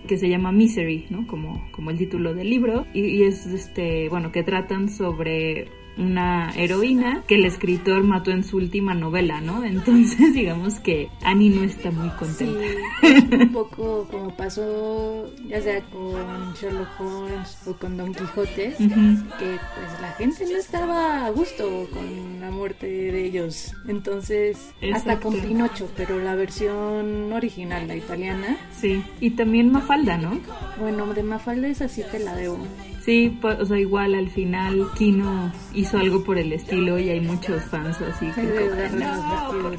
que 0.08 0.18
se 0.18 0.30
llama 0.30 0.52
Misery, 0.52 1.06
¿no? 1.10 1.26
Como, 1.28 1.66
como 1.72 1.92
el 1.92 1.98
título 1.98 2.34
del 2.34 2.50
libro, 2.50 2.86
y, 2.94 3.02
y 3.06 3.24
es 3.24 3.46
este, 3.46 4.10
bueno, 4.10 4.32
que 4.32 4.44
tratan 4.44 4.90
sobre 4.90 5.83
una 5.98 6.52
heroína 6.56 7.24
que 7.28 7.36
el 7.36 7.46
escritor 7.46 8.04
mató 8.04 8.32
en 8.32 8.44
su 8.44 8.58
última 8.58 8.94
novela, 8.94 9.42
¿no? 9.42 9.64
Entonces, 9.64 10.34
digamos 10.34 10.80
que 10.80 11.10
Annie 11.24 11.50
no 11.50 11.64
está 11.64 11.92
muy 11.92 12.10
contenta. 12.10 12.60
Sí, 13.02 13.36
un 13.36 13.52
poco 13.52 14.08
como 14.10 14.36
pasó 14.36 15.32
ya 15.48 15.62
sea 15.62 15.82
con 15.82 16.54
Sherlock 16.54 17.00
Holmes 17.00 17.58
o 17.66 17.74
con 17.74 17.98
Don 17.98 18.14
Quijote, 18.14 18.76
que 18.78 18.78
pues 18.78 20.02
la 20.02 20.12
gente 20.18 20.46
no 20.46 20.58
estaba 20.58 21.26
a 21.26 21.30
gusto 21.30 21.88
con 21.92 22.40
la 22.40 22.52
muerte 22.52 22.88
de 22.88 23.26
ellos. 23.26 23.74
Entonces, 23.88 24.74
hasta 24.94 25.20
con 25.20 25.40
Pinocho, 25.40 25.90
pero 25.96 26.20
la 26.20 26.36
versión 26.36 27.32
original, 27.32 27.88
la 27.88 27.96
italiana. 27.96 28.58
Sí, 28.76 29.04
y 29.20 29.32
también 29.32 29.72
Mafalda, 29.72 30.18
¿no? 30.18 30.40
Bueno, 30.80 31.14
de 31.14 31.24
Mafalda 31.24 31.68
es 31.68 31.82
así 31.82 32.04
te 32.12 32.20
la 32.20 32.36
debo. 32.36 32.58
Sí, 33.04 33.38
pues, 33.42 33.60
o 33.60 33.66
sea, 33.66 33.78
igual 33.80 34.16
al 34.16 34.30
final 34.30 34.88
Kino 34.98 35.52
hizo 35.84 35.98
algo 35.98 36.24
por 36.24 36.38
el 36.38 36.54
estilo 36.54 36.98
y 36.98 37.10
hay 37.10 37.20
muchos 37.20 37.64
fans 37.66 38.00
así 38.02 38.28
que 38.32 38.42
no, 38.42 39.72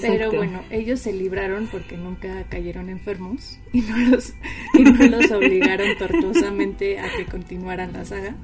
Pero 0.00 0.32
bueno, 0.32 0.62
ellos 0.70 1.00
se 1.00 1.12
libraron 1.12 1.66
porque 1.66 1.96
nunca 1.96 2.44
cayeron 2.48 2.88
enfermos 2.88 3.58
y 3.72 3.80
no 3.80 3.96
los, 3.98 4.34
y 4.74 4.82
no 4.82 5.06
los 5.06 5.30
obligaron 5.30 5.88
tortuosamente 5.98 7.00
a 7.00 7.08
que 7.16 7.26
continuaran 7.26 7.92
la 7.92 8.04
saga. 8.04 8.36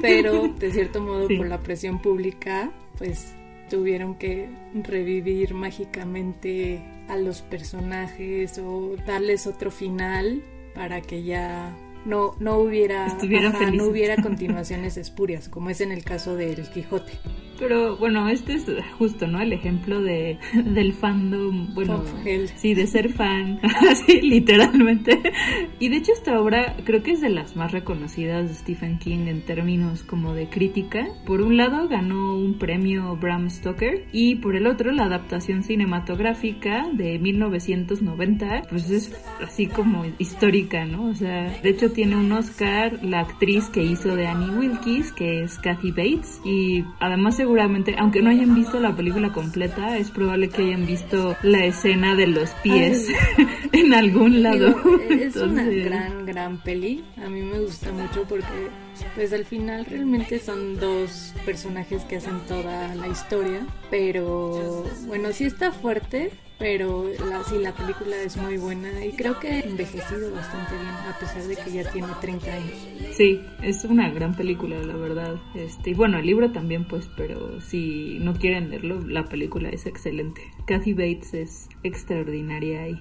Pero 0.00 0.48
de 0.48 0.70
cierto 0.70 1.00
modo 1.00 1.28
por 1.36 1.46
la 1.48 1.58
presión 1.58 2.00
pública, 2.00 2.70
pues 2.96 3.34
tuvieron 3.68 4.14
que 4.14 4.48
revivir 4.74 5.54
mágicamente 5.54 6.80
a 7.08 7.16
los 7.16 7.42
personajes 7.42 8.58
o 8.58 8.94
darles 9.06 9.46
otro 9.46 9.70
final 9.70 10.42
para 10.74 11.00
que 11.00 11.22
ya 11.24 11.76
no, 12.04 12.34
no 12.38 12.58
hubiera, 12.58 13.06
no 13.72 13.84
hubiera 13.84 14.16
continuaciones 14.22 14.96
espurias, 14.96 15.48
como 15.48 15.70
es 15.70 15.80
en 15.80 15.92
el 15.92 16.04
caso 16.04 16.36
del 16.36 16.68
Quijote. 16.68 17.12
Pero 17.58 17.96
bueno, 17.96 18.28
este 18.28 18.54
es 18.54 18.66
justo, 18.98 19.26
¿no? 19.26 19.40
El 19.40 19.52
ejemplo 19.52 20.00
de, 20.00 20.38
del 20.64 20.92
fandom, 20.92 21.74
bueno, 21.74 22.02
sí, 22.56 22.74
de 22.74 22.86
ser 22.86 23.10
fan, 23.10 23.60
así 23.90 24.20
literalmente. 24.20 25.18
Y 25.78 25.88
de 25.88 25.96
hecho 25.96 26.12
esta 26.12 26.40
obra 26.40 26.76
creo 26.84 27.02
que 27.02 27.12
es 27.12 27.20
de 27.20 27.30
las 27.30 27.56
más 27.56 27.72
reconocidas 27.72 28.48
de 28.48 28.54
Stephen 28.54 28.98
King 28.98 29.26
en 29.26 29.42
términos 29.42 30.02
como 30.02 30.34
de 30.34 30.48
crítica. 30.48 31.06
Por 31.26 31.40
un 31.40 31.56
lado 31.56 31.88
ganó 31.88 32.34
un 32.34 32.58
premio 32.58 33.16
Bram 33.16 33.50
Stoker 33.50 34.06
y 34.12 34.36
por 34.36 34.56
el 34.56 34.66
otro 34.66 34.92
la 34.92 35.04
adaptación 35.04 35.62
cinematográfica 35.62 36.88
de 36.92 37.18
1990, 37.18 38.62
pues 38.68 38.90
es 38.90 39.14
así 39.42 39.66
como 39.66 40.04
histórica, 40.18 40.84
¿no? 40.84 41.06
O 41.06 41.14
sea, 41.14 41.50
de 41.62 41.70
hecho 41.70 41.90
tiene 41.92 42.16
un 42.16 42.30
Oscar 42.32 43.02
la 43.02 43.20
actriz 43.20 43.68
que 43.68 43.82
hizo 43.82 44.16
de 44.16 44.26
Annie 44.26 44.50
Wilkes, 44.50 45.12
que 45.12 45.42
es 45.42 45.58
Kathy 45.58 45.90
Bates, 45.90 46.40
y 46.44 46.84
además 47.00 47.36
se 47.36 47.47
seguramente, 47.48 47.94
aunque 47.98 48.20
no 48.20 48.28
hayan 48.28 48.54
visto 48.54 48.78
la 48.78 48.94
película 48.94 49.32
completa, 49.32 49.96
es 49.96 50.10
probable 50.10 50.50
que 50.50 50.64
hayan 50.64 50.84
visto 50.84 51.34
la 51.42 51.64
escena 51.64 52.14
de 52.14 52.26
los 52.26 52.50
pies 52.62 53.08
en 53.72 53.94
algún 53.94 54.42
lado. 54.42 54.76
es 55.08 55.34
una 55.36 55.64
gran, 55.64 56.26
gran 56.26 56.58
peli. 56.58 57.02
A 57.16 57.30
mí 57.30 57.40
me 57.40 57.58
gusta 57.60 57.90
mucho 57.90 58.24
porque, 58.28 58.68
pues 59.14 59.32
al 59.32 59.44
final 59.44 59.84
realmente 59.84 60.38
son 60.38 60.78
dos 60.78 61.34
personajes 61.44 62.02
que 62.04 62.16
hacen 62.16 62.40
toda 62.46 62.94
la 62.94 63.08
historia. 63.08 63.66
Pero 63.90 64.84
bueno, 65.06 65.32
sí 65.32 65.44
está 65.44 65.72
fuerte, 65.72 66.30
pero 66.58 67.06
la, 67.28 67.44
sí, 67.44 67.58
la 67.58 67.72
película 67.72 68.16
es 68.16 68.36
muy 68.36 68.56
buena 68.56 69.04
y 69.04 69.12
creo 69.12 69.38
que 69.38 69.48
ha 69.48 69.60
envejecido 69.60 70.32
bastante 70.32 70.74
bien 70.74 70.88
a 70.88 71.16
pesar 71.18 71.42
de 71.44 71.56
que 71.56 71.70
ya 71.70 71.90
tiene 71.90 72.08
30 72.20 72.52
años. 72.52 72.88
Sí, 73.12 73.40
es 73.62 73.84
una 73.84 74.10
gran 74.10 74.34
película, 74.34 74.76
la 74.82 74.96
verdad. 74.96 75.36
Este, 75.54 75.90
y 75.90 75.94
bueno, 75.94 76.18
el 76.18 76.26
libro 76.26 76.50
también, 76.50 76.86
pues, 76.86 77.08
pero 77.16 77.60
si 77.60 78.18
no 78.20 78.34
quieren 78.34 78.70
leerlo, 78.70 79.00
la 79.06 79.24
película 79.24 79.68
es 79.68 79.86
excelente. 79.86 80.42
Kathy 80.66 80.92
Bates 80.94 81.34
es 81.34 81.68
extraordinaria 81.84 82.82
ahí. 82.82 82.98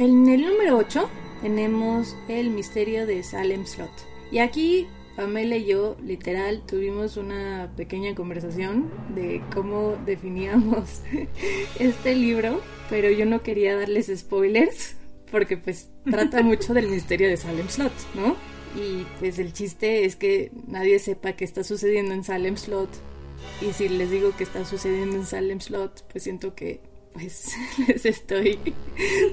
En 0.00 0.26
el 0.30 0.40
número 0.40 0.78
8 0.78 1.10
tenemos 1.42 2.16
El 2.26 2.48
misterio 2.48 3.04
de 3.04 3.22
Salem 3.22 3.66
Slot. 3.66 3.90
Y 4.32 4.38
aquí 4.38 4.86
Pamela 5.14 5.56
y 5.56 5.66
yo, 5.66 5.98
literal, 6.02 6.62
tuvimos 6.66 7.18
una 7.18 7.70
pequeña 7.76 8.14
conversación 8.14 8.90
de 9.14 9.42
cómo 9.52 9.98
definíamos 10.06 11.02
este 11.78 12.16
libro, 12.16 12.62
pero 12.88 13.10
yo 13.10 13.26
no 13.26 13.42
quería 13.42 13.76
darles 13.76 14.10
spoilers 14.16 14.96
porque 15.30 15.58
pues 15.58 15.90
trata 16.10 16.40
mucho 16.42 16.72
del 16.72 16.88
misterio 16.88 17.28
de 17.28 17.36
Salem 17.36 17.68
Slot, 17.68 17.92
¿no? 18.14 18.36
Y 18.80 19.04
pues 19.18 19.38
el 19.38 19.52
chiste 19.52 20.06
es 20.06 20.16
que 20.16 20.50
nadie 20.66 20.98
sepa 20.98 21.34
qué 21.34 21.44
está 21.44 21.62
sucediendo 21.62 22.14
en 22.14 22.24
Salem 22.24 22.56
Slot. 22.56 22.88
Y 23.60 23.74
si 23.74 23.90
les 23.90 24.10
digo 24.10 24.34
que 24.34 24.44
está 24.44 24.64
sucediendo 24.64 25.16
en 25.16 25.26
Salem 25.26 25.60
Slot, 25.60 26.10
pues 26.10 26.24
siento 26.24 26.54
que 26.54 26.80
pues 27.12 27.54
les 27.86 28.06
estoy 28.06 28.58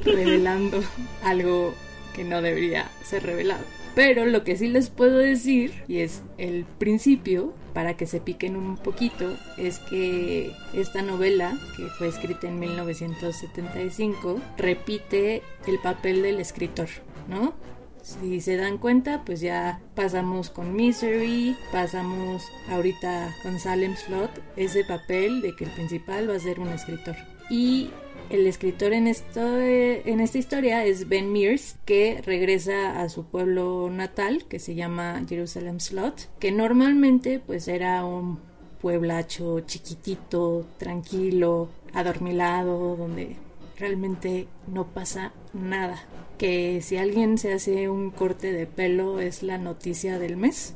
revelando 0.03 0.81
algo 1.23 1.73
que 2.15 2.23
no 2.23 2.41
debería 2.41 2.89
ser 3.03 3.23
revelado. 3.23 3.63
Pero 3.97 4.27
lo 4.27 4.43
que 4.43 4.55
sí 4.55 4.67
les 4.67 4.91
puedo 4.91 5.17
decir, 5.17 5.73
y 5.87 6.01
es 6.01 6.21
el 6.37 6.65
principio, 6.65 7.55
para 7.73 7.97
que 7.97 8.05
se 8.05 8.19
piquen 8.19 8.55
un 8.55 8.77
poquito, 8.77 9.35
es 9.57 9.79
que 9.79 10.51
esta 10.75 11.01
novela, 11.01 11.57
que 11.75 11.87
fue 11.97 12.07
escrita 12.07 12.47
en 12.47 12.59
1975, 12.59 14.39
repite 14.55 15.41
el 15.65 15.79
papel 15.79 16.21
del 16.21 16.39
escritor, 16.39 16.89
¿no? 17.27 17.55
Si 18.03 18.39
se 18.39 18.55
dan 18.55 18.77
cuenta, 18.77 19.23
pues 19.25 19.41
ya 19.41 19.81
pasamos 19.95 20.51
con 20.51 20.75
Misery, 20.75 21.57
pasamos 21.71 22.43
ahorita 22.69 23.35
con 23.41 23.59
Salem 23.59 23.95
Slot, 23.95 24.29
ese 24.55 24.83
papel 24.83 25.41
de 25.41 25.55
que 25.55 25.65
el 25.65 25.71
principal 25.71 26.29
va 26.29 26.35
a 26.35 26.39
ser 26.39 26.59
un 26.59 26.69
escritor. 26.69 27.15
Y 27.49 27.91
el 28.29 28.45
escritor 28.45 28.93
en, 28.93 29.07
esto, 29.07 29.57
en 29.59 30.19
esta 30.19 30.37
historia 30.37 30.83
es 30.85 31.07
Ben 31.07 31.31
Mears, 31.31 31.77
que 31.85 32.21
regresa 32.25 33.01
a 33.01 33.09
su 33.09 33.25
pueblo 33.25 33.89
natal, 33.89 34.45
que 34.49 34.59
se 34.59 34.75
llama 34.75 35.23
Jerusalem 35.27 35.79
Slot, 35.79 36.29
que 36.39 36.51
normalmente 36.51 37.39
pues 37.39 37.67
era 37.67 38.03
un 38.03 38.39
pueblacho 38.81 39.61
chiquitito, 39.61 40.67
tranquilo, 40.77 41.69
adormilado, 41.93 42.95
donde 42.95 43.37
realmente 43.77 44.47
no 44.67 44.87
pasa 44.87 45.31
nada. 45.53 46.03
Que 46.37 46.81
si 46.81 46.97
alguien 46.97 47.37
se 47.37 47.53
hace 47.53 47.89
un 47.89 48.11
corte 48.11 48.51
de 48.51 48.67
pelo 48.67 49.19
es 49.19 49.41
la 49.41 49.57
noticia 49.57 50.19
del 50.19 50.37
mes. 50.37 50.75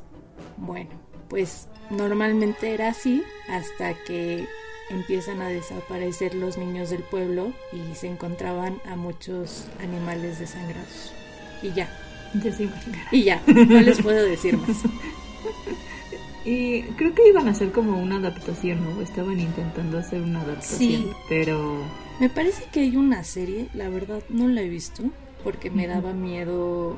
Bueno, 0.56 0.90
pues 1.28 1.68
normalmente 1.90 2.72
era 2.74 2.88
así 2.88 3.22
hasta 3.48 3.94
que 4.04 4.46
empiezan 4.92 5.40
a 5.42 5.48
desaparecer 5.48 6.34
los 6.34 6.58
niños 6.58 6.90
del 6.90 7.02
pueblo 7.02 7.52
y 7.72 7.94
se 7.94 8.08
encontraban 8.08 8.78
a 8.86 8.96
muchos 8.96 9.66
animales 9.80 10.38
desangrados. 10.38 11.12
Y 11.62 11.72
ya. 11.72 11.88
Y 13.10 13.24
ya, 13.24 13.42
no 13.46 13.80
les 13.80 14.00
puedo 14.00 14.24
decir 14.24 14.56
más. 14.56 14.76
Y 16.44 16.82
creo 16.96 17.14
que 17.14 17.28
iban 17.28 17.46
a 17.46 17.52
hacer 17.52 17.70
como 17.70 18.00
una 18.02 18.16
adaptación, 18.16 18.82
¿no? 18.82 19.00
Estaban 19.00 19.38
intentando 19.38 19.98
hacer 19.98 20.20
una 20.20 20.40
adaptación, 20.40 20.78
Sí. 21.02 21.08
pero 21.28 21.84
Me 22.18 22.28
parece 22.28 22.64
que 22.72 22.80
hay 22.80 22.96
una 22.96 23.22
serie, 23.22 23.68
la 23.74 23.88
verdad 23.88 24.22
no 24.28 24.48
la 24.48 24.62
he 24.62 24.68
visto, 24.68 25.04
porque 25.44 25.70
me 25.70 25.86
daba 25.86 26.12
miedo, 26.12 26.96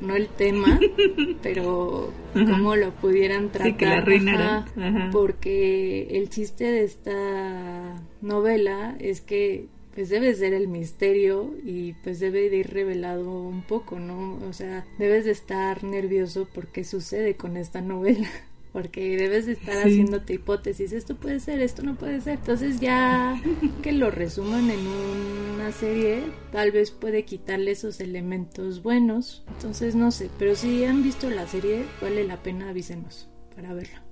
no 0.00 0.16
el 0.16 0.28
tema, 0.28 0.78
pero 1.42 2.12
cómo 2.32 2.76
lo 2.76 2.90
pudieran 2.92 3.50
tratar. 3.50 3.70
sí 3.70 3.74
que 3.74 3.86
la. 3.86 4.58
Ajá, 4.58 4.66
Ajá. 4.76 5.08
Porque 5.12 6.08
el 6.10 6.28
chiste 6.28 6.64
de 6.64 6.84
esta 6.84 8.02
novela 8.20 8.96
es 8.98 9.20
que 9.20 9.68
pues 9.94 10.10
debe 10.10 10.34
ser 10.34 10.52
el 10.52 10.68
misterio 10.68 11.54
y 11.64 11.94
pues 12.04 12.20
debe 12.20 12.50
de 12.50 12.58
ir 12.58 12.70
revelado 12.70 13.30
un 13.30 13.62
poco, 13.62 13.98
¿no? 13.98 14.38
O 14.46 14.52
sea, 14.52 14.84
debes 14.98 15.24
de 15.24 15.30
estar 15.30 15.84
nervioso 15.84 16.46
porque 16.52 16.84
sucede 16.84 17.36
con 17.36 17.56
esta 17.56 17.80
novela. 17.80 18.28
Porque 18.76 19.16
debes 19.16 19.46
de 19.46 19.52
estar 19.52 19.72
Sí. 19.72 19.88
haciéndote 19.88 20.34
hipótesis, 20.34 20.92
esto 20.92 21.16
puede 21.16 21.40
ser, 21.40 21.60
esto 21.62 21.82
no 21.82 21.94
puede 21.94 22.20
ser. 22.20 22.34
Entonces 22.34 22.78
ya 22.78 23.40
que 23.82 23.90
lo 23.92 24.10
resuman 24.10 24.68
en 24.70 24.80
una 25.54 25.72
serie, 25.72 26.24
tal 26.52 26.72
vez 26.72 26.90
puede 26.90 27.24
quitarle 27.24 27.70
esos 27.70 28.00
elementos 28.00 28.82
buenos. 28.82 29.44
Entonces 29.48 29.94
no 29.94 30.10
sé, 30.10 30.28
pero 30.38 30.54
si 30.54 30.84
han 30.84 31.02
visto 31.02 31.30
la 31.30 31.46
serie, 31.46 31.86
vale 32.02 32.24
la 32.24 32.42
pena 32.42 32.68
avísenos 32.68 33.30
para 33.54 33.72
verla. 33.72 34.02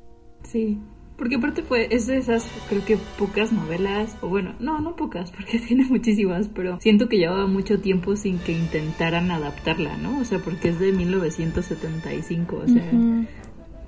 Sí, 0.45 0.79
porque 1.19 1.35
aparte 1.37 1.63
fue, 1.63 1.95
es 1.95 2.07
de 2.07 2.17
esas, 2.17 2.47
creo 2.71 2.87
que 2.87 2.97
pocas 3.19 3.53
novelas, 3.53 4.17
o 4.23 4.29
bueno, 4.29 4.55
no, 4.61 4.81
no 4.81 4.97
pocas, 4.97 5.31
porque 5.31 5.59
tiene 5.69 5.85
muchísimas, 5.85 6.49
pero 6.49 6.81
siento 6.81 7.11
que 7.11 7.19
llevaba 7.19 7.47
mucho 7.47 7.81
tiempo 7.81 8.17
sin 8.17 8.39
que 8.39 8.53
intentaran 8.53 9.31
adaptarla, 9.31 9.99
¿no? 9.99 10.21
O 10.21 10.25
sea, 10.25 10.39
porque 10.39 10.71
es 10.71 10.79
de 10.81 10.91
1975, 10.93 12.57
o 12.65 12.67
sea, 12.69 12.83
Ujú. 12.95 13.27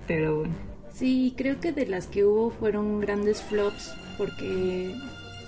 Pero 0.06 0.38
bueno. 0.38 0.54
Sí, 0.92 1.34
creo 1.36 1.60
que 1.60 1.72
de 1.72 1.86
las 1.86 2.06
que 2.06 2.24
hubo 2.24 2.50
fueron 2.50 3.00
grandes 3.00 3.42
flops 3.42 3.94
porque 4.16 4.94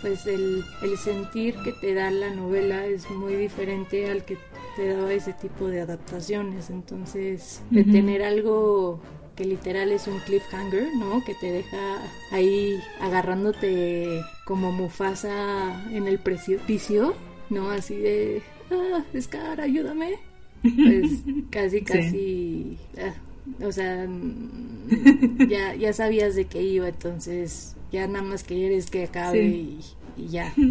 pues 0.01 0.27
el, 0.27 0.65
el 0.83 0.99
sentir 0.99 1.57
que 1.65 1.73
te 1.73 1.95
da 1.95 2.11
la 2.11 2.31
novela 2.31 2.87
es 2.87 3.11
muy 3.11 3.35
diferente 3.35 4.11
al 4.11 4.25
que 4.25 4.39
te 4.77 4.89
daba 4.89 5.13
ese 5.13 5.33
tipo 5.33 5.69
de 5.69 5.81
adaptaciones. 5.81 6.71
Entonces, 6.71 7.63
de 7.73 7.85
Ujú. 7.85 7.85
tener 7.85 8.23
algo 8.23 9.01
que 9.35 9.45
literal 9.45 9.91
es 9.93 10.07
un 10.07 10.21
cliffhanger, 10.21 10.95
¿no? 10.95 11.25
Que 11.25 11.35
te 11.35 11.51
deja 11.51 12.13
ahí 12.31 12.85
agarrándote 13.01 14.31
como 14.45 14.71
Mufasa 14.73 15.85
en 15.91 16.07
el 16.07 16.19
precipicio, 16.21 17.15
¿no? 17.49 17.71
Así 17.71 17.97
de, 17.97 18.43
ah, 18.71 19.05
Scar, 19.21 19.61
ayúdame. 19.61 20.19
Pues 20.83 21.25
casi, 21.51 21.83
casi, 21.83 22.79
ah, 22.99 23.15
o 23.63 23.73
sea, 23.73 24.07
mm, 24.09 25.49
ya, 25.49 25.75
ya 25.75 25.93
sabías 25.93 26.35
de 26.35 26.47
qué 26.47 26.63
iba, 26.63 26.89
entonces 26.89 27.77
ya 27.93 28.07
nada 28.07 28.25
más 28.25 28.45
quieres 28.45 28.91
que 28.91 29.05
acabe 29.05 29.47
y, 29.49 29.81
y 30.17 30.29
ya. 30.29 30.53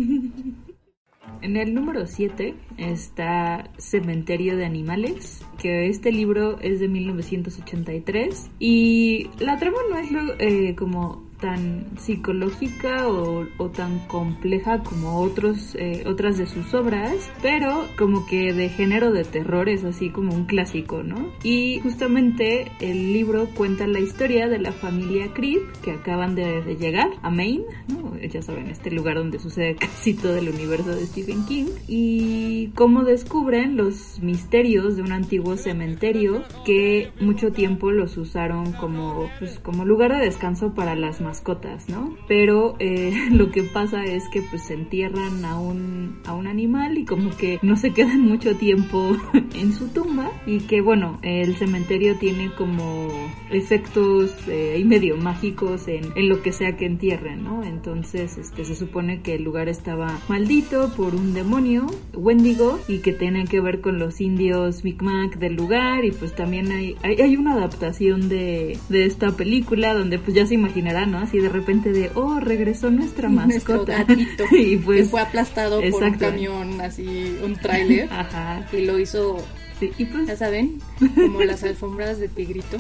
En 1.42 1.56
el 1.56 1.74
número 1.74 2.08
7 2.08 2.56
está 2.78 3.70
Cementerio 3.78 4.58
de 4.58 4.66
Animales, 4.66 5.42
que 5.62 5.88
este 5.88 6.12
libro 6.12 6.58
es 6.62 6.80
de 6.80 6.88
1983 6.88 8.50
y 8.60 9.30
la 9.40 9.58
trama 9.58 9.78
no 9.90 9.98
es 9.98 10.12
lo- 10.12 10.40
eh, 10.40 10.74
como 10.76 11.27
tan 11.40 11.86
psicológica 11.98 13.08
o, 13.08 13.46
tan 13.76 14.00
compleja 14.08 14.82
como 14.84 15.20
otros 15.20 15.76
eh, 15.76 16.04
otras 16.08 16.38
de 16.38 16.46
sus 16.46 16.74
obras, 16.74 17.32
pero 17.42 17.86
como 17.98 18.26
que 18.26 18.54
de 18.54 18.70
género 18.70 19.12
de 19.12 19.24
terror 19.24 19.70
es 19.70 19.84
así 19.84 20.10
como 20.10 20.34
un 20.34 20.46
clásico, 20.46 21.04
¿no? 21.04 21.30
Y 21.44 21.80
justamente 21.82 22.72
el 22.80 23.14
libro 23.14 23.48
cuenta 23.56 23.86
la 23.88 24.00
historia 24.00 24.48
de 24.48 24.60
la 24.60 24.72
familia 24.72 25.34
Creed 25.34 25.62
que 25.84 25.92
acaban 25.92 26.36
de, 26.36 26.62
de 26.62 26.76
llegar 26.76 27.10
a 27.22 27.30
Maine, 27.30 27.66
¿no? 27.88 28.18
Ya 28.18 28.42
saben, 28.42 28.70
este 28.70 28.90
lugar 28.90 29.16
donde 29.16 29.40
sucede 29.40 29.76
casi 29.80 30.14
todo 30.14 30.38
el 30.38 30.50
universo 30.50 30.96
de 30.96 31.06
Stephen 31.06 31.46
King 31.46 31.68
y 31.88 32.68
cómo 32.76 33.04
descubren 33.04 33.78
los 33.78 34.20
misterios 34.22 34.96
de 34.96 35.02
un 35.02 35.12
antiguo 35.12 35.58
cementerio 35.58 36.44
que 36.66 37.12
mucho 37.20 37.52
tiempo 37.52 37.92
los 37.92 38.18
usaron 38.18 38.72
como 38.74 39.30
pues 39.40 39.60
como 39.60 39.86
lugar 39.86 40.14
de 40.14 40.26
descanso 40.26 40.74
para 40.74 40.96
las 40.96 41.22
mascotas, 41.28 41.90
¿no? 41.90 42.16
Pero 42.28 42.78
eh, 42.80 43.14
lo 43.32 43.52
que 43.52 43.64
pasa 43.64 44.06
es 44.06 44.24
que 44.30 44.42
pues 44.42 44.64
se 44.64 44.76
entierran 44.76 45.44
a 45.44 45.60
un, 45.60 46.20
a 46.26 46.34
un 46.34 46.48
animal 46.48 46.98
y 46.98 47.04
como 47.04 47.36
que 47.36 47.60
no 47.62 47.76
se 47.76 47.92
quedan 47.92 48.22
mucho 48.22 48.56
tiempo 48.56 49.18
en 49.54 49.74
su 49.74 49.90
tumba 49.90 50.32
y 50.46 50.60
que 50.62 50.80
bueno, 50.80 51.20
el 51.22 51.56
cementerio 51.58 52.16
tiene 52.16 52.52
como 52.56 53.10
efectos 53.52 54.34
eh, 54.48 54.74
ahí 54.76 54.86
medio 54.86 55.18
mágicos 55.18 55.90
en, 55.90 56.14
en 56.16 56.30
lo 56.30 56.42
que 56.42 56.54
sea 56.54 56.78
que 56.78 56.86
entierren, 56.86 57.44
¿no? 57.44 57.64
Entonces 57.64 58.38
este, 58.38 58.64
se 58.64 58.76
supone 58.76 59.22
que 59.22 59.36
el 59.36 59.44
lugar 59.44 59.68
estaba 59.68 60.20
maldito 60.30 60.94
por 60.96 61.14
un 61.14 61.34
demonio, 61.34 61.88
Wendigo, 62.14 62.80
y 62.88 63.00
que 63.00 63.12
tienen 63.12 63.48
que 63.48 63.60
ver 63.60 63.82
con 63.82 64.00
los 64.00 64.22
indios 64.22 64.86
Micmac 64.86 65.38
del 65.38 65.56
lugar 65.56 66.06
y 66.06 66.12
pues 66.12 66.34
también 66.34 66.72
hay, 66.72 66.96
hay, 67.04 67.16
hay 67.22 67.36
una 67.36 67.54
adaptación 67.54 68.30
de, 68.30 68.78
de 68.88 69.06
esta 69.06 69.36
película 69.36 69.94
donde 69.94 70.20
pues 70.20 70.36
ya 70.36 70.46
se 70.46 70.54
imaginarán, 70.54 71.12
¿no? 71.12 71.17
Así 71.22 71.40
de 71.40 71.50
repente 71.50 71.92
de, 71.92 72.12
oh, 72.16 72.40
regresó 72.40 72.90
nuestra 72.92 73.30
Nuestro 73.30 73.76
mascota. 73.76 74.04
gatito 74.04 74.46
y 74.52 74.78
que 74.78 74.84
pues... 74.84 75.10
fue 75.10 75.22
aplastado 75.22 75.82
por 75.92 76.04
un 76.04 76.14
camión, 76.16 76.82
así 76.82 77.38
un 77.44 77.56
tráiler, 77.56 78.10
y 78.74 78.86
lo 78.86 79.00
hizo, 79.00 79.38
Sí, 79.80 79.92
y 79.98 80.06
pues 80.06 80.28
ya 80.28 80.36
saben, 80.36 80.80
como 81.16 81.44
las 81.44 81.64
alfombras 81.64 82.20
de 82.20 82.28
Tigrito. 82.30 82.78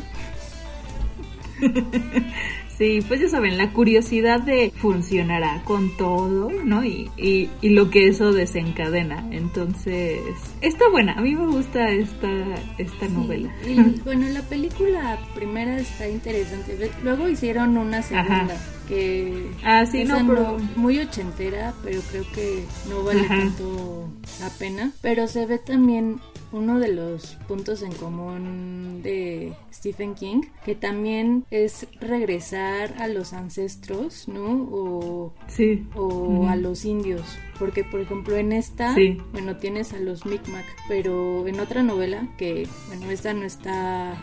Sí, 2.78 3.00
pues 3.08 3.20
ya 3.22 3.28
saben, 3.30 3.58
la 3.58 3.74
curiosidad 3.74 4.40
de 4.42 4.72
funcionará 4.76 5.64
con 5.64 5.98
todo, 5.98 6.52
¿no? 6.64 6.84
Y, 6.86 7.10
y, 7.18 7.50
y 7.62 7.70
lo 7.70 7.90
que 7.90 8.08
eso 8.08 8.34
desencadena. 8.34 9.28
Entonces, 9.32 10.20
está 10.62 10.88
buena. 10.92 11.14
A 11.14 11.22
mí 11.22 11.34
me 11.36 11.48
gusta 11.48 11.90
esta, 11.92 12.30
esta 12.78 13.08
Sí, 13.08 13.14
novela. 13.14 13.52
Y 13.68 14.00
bueno, 14.06 14.28
la 14.30 14.44
película 14.44 15.18
primera 15.34 15.80
está 15.80 16.08
interesante. 16.08 16.92
Luego 17.04 17.28
hicieron 17.28 17.78
una 17.78 18.04
segunda 18.04 18.44
Ajá. 18.44 18.77
Que 18.88 19.52
Ah, 19.64 19.86
sí, 19.86 20.02
esa 20.02 20.22
no, 20.24 20.34
pero- 20.34 20.58
muy 20.76 21.00
ochentera, 21.00 21.74
pero 21.84 22.02
creo 22.12 22.26
que 22.34 22.64
no 22.90 23.04
vale 23.04 23.22
Ajá. 23.22 23.38
tanto 23.40 24.10
la 24.40 24.50
pena. 24.50 24.92
Pero 25.02 25.28
se 25.28 25.46
ve 25.46 25.58
también 25.60 26.20
uno 26.54 26.80
de 26.80 26.94
los 26.94 27.36
puntos 27.48 27.82
en 27.82 27.92
común 27.94 29.02
de 29.04 29.54
Stephen 29.74 30.16
King, 30.16 30.42
que 30.66 30.76
también 30.76 31.44
es 31.52 31.88
regresar 32.00 32.96
a 33.02 33.08
los 33.08 33.34
ancestros, 33.34 34.28
¿no? 34.28 34.68
O 34.72 35.34
Sí. 35.48 35.86
o 35.96 36.48
a 36.48 36.56
los 36.56 36.86
indios. 36.86 37.24
Porque, 37.60 37.84
por 37.84 38.00
ejemplo, 38.00 38.36
en 38.38 38.54
esta, 38.54 38.94
Sí. 38.96 39.18
bueno, 39.34 39.58
tienes 39.58 39.92
a 39.94 40.00
los 40.00 40.26
Micmac, 40.26 40.66
pero 40.88 41.48
en 41.48 41.60
otra 41.60 41.84
novela, 41.84 42.28
que, 42.38 42.68
bueno, 42.88 43.10
esta 43.12 43.34
no 43.34 43.44
está 43.44 44.16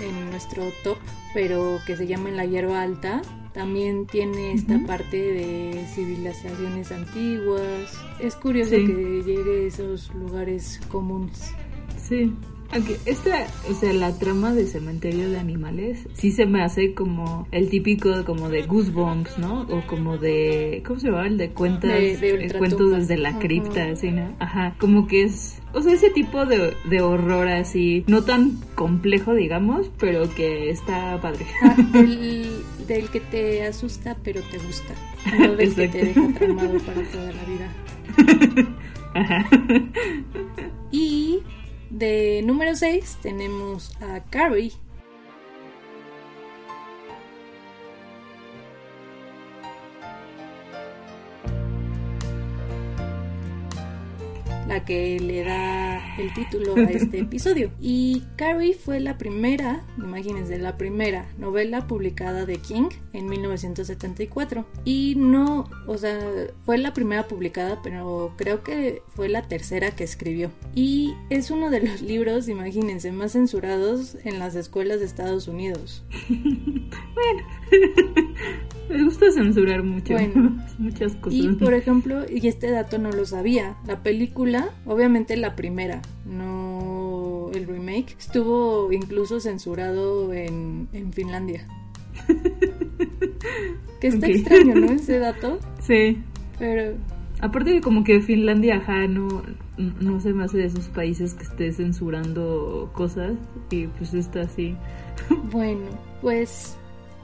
en 0.00 0.30
nuestro 0.30 0.64
top, 0.84 0.98
pero 1.34 1.78
que 1.86 1.96
se 1.96 2.06
llama 2.06 2.28
En 2.28 2.36
la 2.36 2.44
hierba 2.46 2.82
alta, 2.82 3.22
también 3.52 4.06
tiene 4.06 4.52
esta 4.52 4.78
parte 4.86 5.16
de 5.16 5.84
civilizaciones 5.94 6.92
antiguas. 6.92 7.92
Es 8.20 8.36
curioso 8.36 8.70
Sí. 8.76 8.86
que 8.86 9.22
llegue 9.24 9.64
a 9.64 9.66
esos 9.68 10.14
lugares 10.14 10.80
comunes. 10.88 11.52
Sí. 12.00 12.32
Aunque 12.72 12.98
esta, 13.04 13.46
o 13.68 13.74
sea, 13.74 13.92
la 13.92 14.16
trama 14.16 14.52
de 14.54 14.64
cementerio 14.66 15.28
de 15.28 15.38
animales 15.40 16.06
sí 16.12 16.30
se 16.30 16.46
me 16.46 16.62
hace 16.62 16.94
como 16.94 17.48
el 17.50 17.68
típico 17.68 18.24
como 18.24 18.48
de 18.48 18.62
Goosebumps, 18.62 19.38
¿no? 19.38 19.62
O 19.62 19.84
como 19.88 20.18
de, 20.18 20.82
¿cómo 20.86 21.00
se 21.00 21.08
llama? 21.08 21.26
El 21.26 21.36
de 21.36 21.50
cuentas, 21.50 21.90
De- 21.90 22.16
de 22.16 22.46
eh, 22.46 22.52
cuentos 22.56 22.92
desde 22.92 23.16
la 23.16 23.30
Ajá. 23.30 23.38
cripta, 23.40 23.84
así, 23.90 24.12
¿no? 24.12 24.36
Ajá, 24.38 24.76
como 24.78 25.08
que 25.08 25.24
es, 25.24 25.60
o 25.72 25.82
sea, 25.82 25.92
ese 25.94 26.10
tipo 26.10 26.46
de, 26.46 26.74
de 26.88 27.00
horror 27.02 27.48
así, 27.48 28.04
no 28.06 28.22
tan 28.22 28.52
complejo, 28.76 29.34
digamos, 29.34 29.90
pero 29.98 30.32
que 30.34 30.70
está 30.70 31.20
padre. 31.20 31.46
Ah, 31.62 31.74
del, 31.92 32.46
del 32.86 33.08
que 33.10 33.18
te 33.20 33.64
asusta 33.64 34.16
pero 34.22 34.42
te 34.42 34.58
gusta, 34.58 34.94
no 35.38 35.56
del 35.56 35.74
que 35.74 35.88
te 35.88 36.04
deja 36.04 36.28
traumado 36.34 36.78
para 36.78 37.02
toda 37.02 37.32
la 37.32 37.44
vida. 37.44 38.66
Ajá. 39.14 39.44
Y 40.92 41.40
de 41.90 42.42
número 42.44 42.74
6 42.74 43.18
tenemos 43.22 43.92
a 44.00 44.20
Carrie. 44.30 44.72
La 54.70 54.84
que 54.84 55.18
le 55.18 55.42
da 55.42 56.16
el 56.16 56.32
título 56.32 56.76
a 56.76 56.82
este 56.82 57.18
episodio. 57.26 57.72
Y 57.80 58.22
Carrie 58.36 58.74
fue 58.74 59.00
la 59.00 59.18
primera, 59.18 59.84
imagínense, 59.98 60.58
la 60.58 60.76
primera 60.76 61.28
novela 61.38 61.88
publicada 61.88 62.46
de 62.46 62.58
King 62.58 62.88
en 63.12 63.28
1974. 63.28 64.64
Y 64.84 65.16
no, 65.16 65.68
o 65.88 65.98
sea, 65.98 66.20
fue 66.64 66.78
la 66.78 66.94
primera 66.94 67.26
publicada, 67.26 67.80
pero 67.82 68.34
creo 68.36 68.62
que 68.62 69.02
fue 69.08 69.28
la 69.28 69.42
tercera 69.42 69.90
que 69.90 70.04
escribió. 70.04 70.52
Y 70.72 71.14
es 71.30 71.50
uno 71.50 71.70
de 71.70 71.80
los 71.80 72.00
libros, 72.00 72.48
imagínense, 72.48 73.10
más 73.10 73.32
censurados 73.32 74.18
en 74.22 74.38
las 74.38 74.54
escuelas 74.54 75.00
de 75.00 75.06
Estados 75.06 75.48
Unidos. 75.48 76.04
bueno, 76.28 77.42
me 78.90 79.04
gusta 79.04 79.30
censurar 79.30 79.82
mucho, 79.82 80.14
muchas 80.78 81.14
cosas. 81.16 81.38
Y 81.38 81.48
por 81.54 81.74
ejemplo, 81.74 82.24
y 82.28 82.46
este 82.46 82.70
dato 82.70 82.98
no 82.98 83.10
lo 83.10 83.24
sabía, 83.24 83.76
la 83.86 84.02
película, 84.02 84.70
obviamente 84.84 85.36
la 85.36 85.56
primera, 85.56 86.02
no 86.26 87.50
el 87.54 87.66
remake, 87.66 88.16
estuvo 88.18 88.92
incluso 88.92 89.40
censurado 89.40 90.32
en, 90.32 90.88
en 90.92 91.12
Finlandia. 91.12 91.66
que 94.00 94.08
está 94.08 94.26
extraño, 94.26 94.74
¿no? 94.74 94.92
Ese 94.92 95.18
dato. 95.18 95.58
Sí. 95.80 96.18
Pero 96.58 96.94
Aparte 97.40 97.72
que 97.72 97.80
como 97.80 98.04
que 98.04 98.20
Finlandia, 98.20 98.76
ajá, 98.76 99.06
no, 99.06 99.42
no 99.78 100.20
se 100.20 100.32
me 100.34 100.44
hace 100.44 100.58
de 100.58 100.66
esos 100.66 100.88
países 100.88 101.32
que 101.32 101.44
esté 101.44 101.72
censurando 101.72 102.90
cosas 102.92 103.32
y 103.70 103.86
pues 103.86 104.12
está 104.12 104.42
así. 104.42 104.76
Bueno, 105.50 105.86
pues 106.20 106.76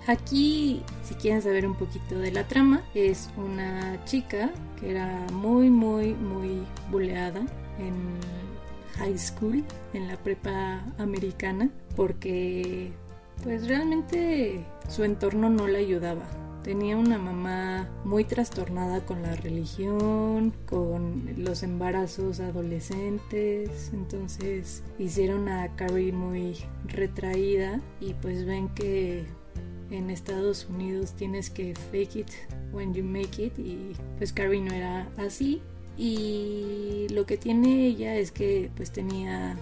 aquí, 0.06 0.82
si 1.02 1.14
quieren 1.14 1.42
saber 1.42 1.66
un 1.66 1.74
poquito 1.74 2.18
de 2.18 2.32
la 2.32 2.46
trama, 2.46 2.82
es 2.94 3.30
una 3.36 4.04
chica 4.04 4.50
que 4.78 4.90
era 4.90 5.26
muy, 5.32 5.70
muy, 5.70 6.14
muy 6.14 6.62
buleada 6.90 7.40
en 7.78 7.94
high 8.98 9.18
school, 9.18 9.64
en 9.92 10.08
la 10.08 10.16
prepa 10.16 10.84
americana, 10.98 11.70
porque 11.94 12.92
pues 13.42 13.68
realmente 13.68 14.64
su 14.88 15.04
entorno 15.04 15.50
no 15.50 15.66
le 15.66 15.78
ayudaba. 15.78 16.24
Tenía 16.62 16.96
una 16.96 17.16
mamá 17.16 17.88
muy 18.04 18.24
trastornada 18.24 19.06
con 19.06 19.22
la 19.22 19.36
religión, 19.36 20.52
con 20.66 21.32
los 21.36 21.62
embarazos 21.62 22.40
adolescentes, 22.40 23.92
entonces 23.92 24.82
hicieron 24.98 25.48
a 25.48 25.76
Carrie 25.76 26.10
muy 26.10 26.56
retraída 26.88 27.80
y 28.00 28.14
pues 28.14 28.44
ven 28.44 28.68
que 28.70 29.26
en 29.90 30.10
Estados 30.10 30.66
Unidos 30.68 31.14
tienes 31.14 31.50
que 31.50 31.74
fake 31.90 32.16
it 32.16 32.30
when 32.72 32.92
you 32.94 33.04
make 33.04 33.42
it 33.42 33.58
y 33.58 33.92
pues 34.18 34.32
Carrie 34.32 34.60
no 34.60 34.72
era 34.72 35.08
así 35.16 35.62
y 35.96 37.06
lo 37.10 37.24
que 37.26 37.36
tiene 37.36 37.86
ella 37.86 38.16
es 38.16 38.32
que 38.32 38.70
pues 38.76 38.90
tenía 38.90 39.56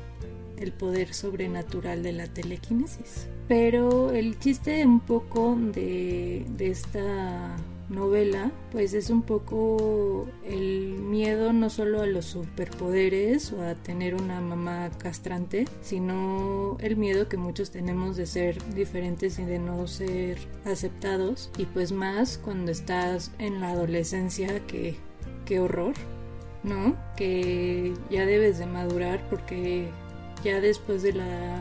el 0.58 0.72
poder 0.72 1.12
sobrenatural 1.14 2.02
de 2.02 2.12
la 2.12 2.26
telequinesis. 2.26 3.28
Pero 3.48 4.12
el 4.12 4.38
chiste 4.38 4.84
un 4.86 5.00
poco 5.00 5.56
de, 5.56 6.46
esta 6.58 7.56
novela, 7.88 8.50
pues 8.72 8.94
es 8.94 9.10
un 9.10 9.22
poco 9.22 10.26
el 10.44 10.98
miedo 10.98 11.52
no 11.52 11.70
solo 11.70 12.02
a 12.02 12.06
los 12.06 12.24
superpoderes 12.24 13.52
o 13.52 13.62
a 13.62 13.74
tener 13.74 14.14
una 14.14 14.40
mamá 14.40 14.90
castrante, 14.98 15.66
sino 15.82 16.76
el 16.80 16.96
miedo 16.96 17.28
que 17.28 17.36
muchos 17.36 17.70
tenemos 17.70 18.16
de 18.16 18.26
ser 18.26 18.58
diferentes 18.74 19.38
y 19.38 19.44
de 19.44 19.58
no 19.58 19.86
ser 19.86 20.38
aceptados. 20.64 21.50
Y 21.58 21.66
pues 21.66 21.92
más 21.92 22.38
cuando 22.38 22.70
estás 22.70 23.32
en 23.38 23.60
la 23.60 23.70
adolescencia, 23.70 24.60
que 24.66 24.96
qué 25.44 25.60
horror, 25.60 25.94
¿no? 26.62 26.96
Que 27.16 27.94
ya 28.10 28.26
debes 28.26 28.58
de 28.58 28.66
madurar 28.66 29.28
porque 29.28 29.88
ya 30.42 30.60
después 30.60 31.02
de 31.02 31.12
la 31.12 31.58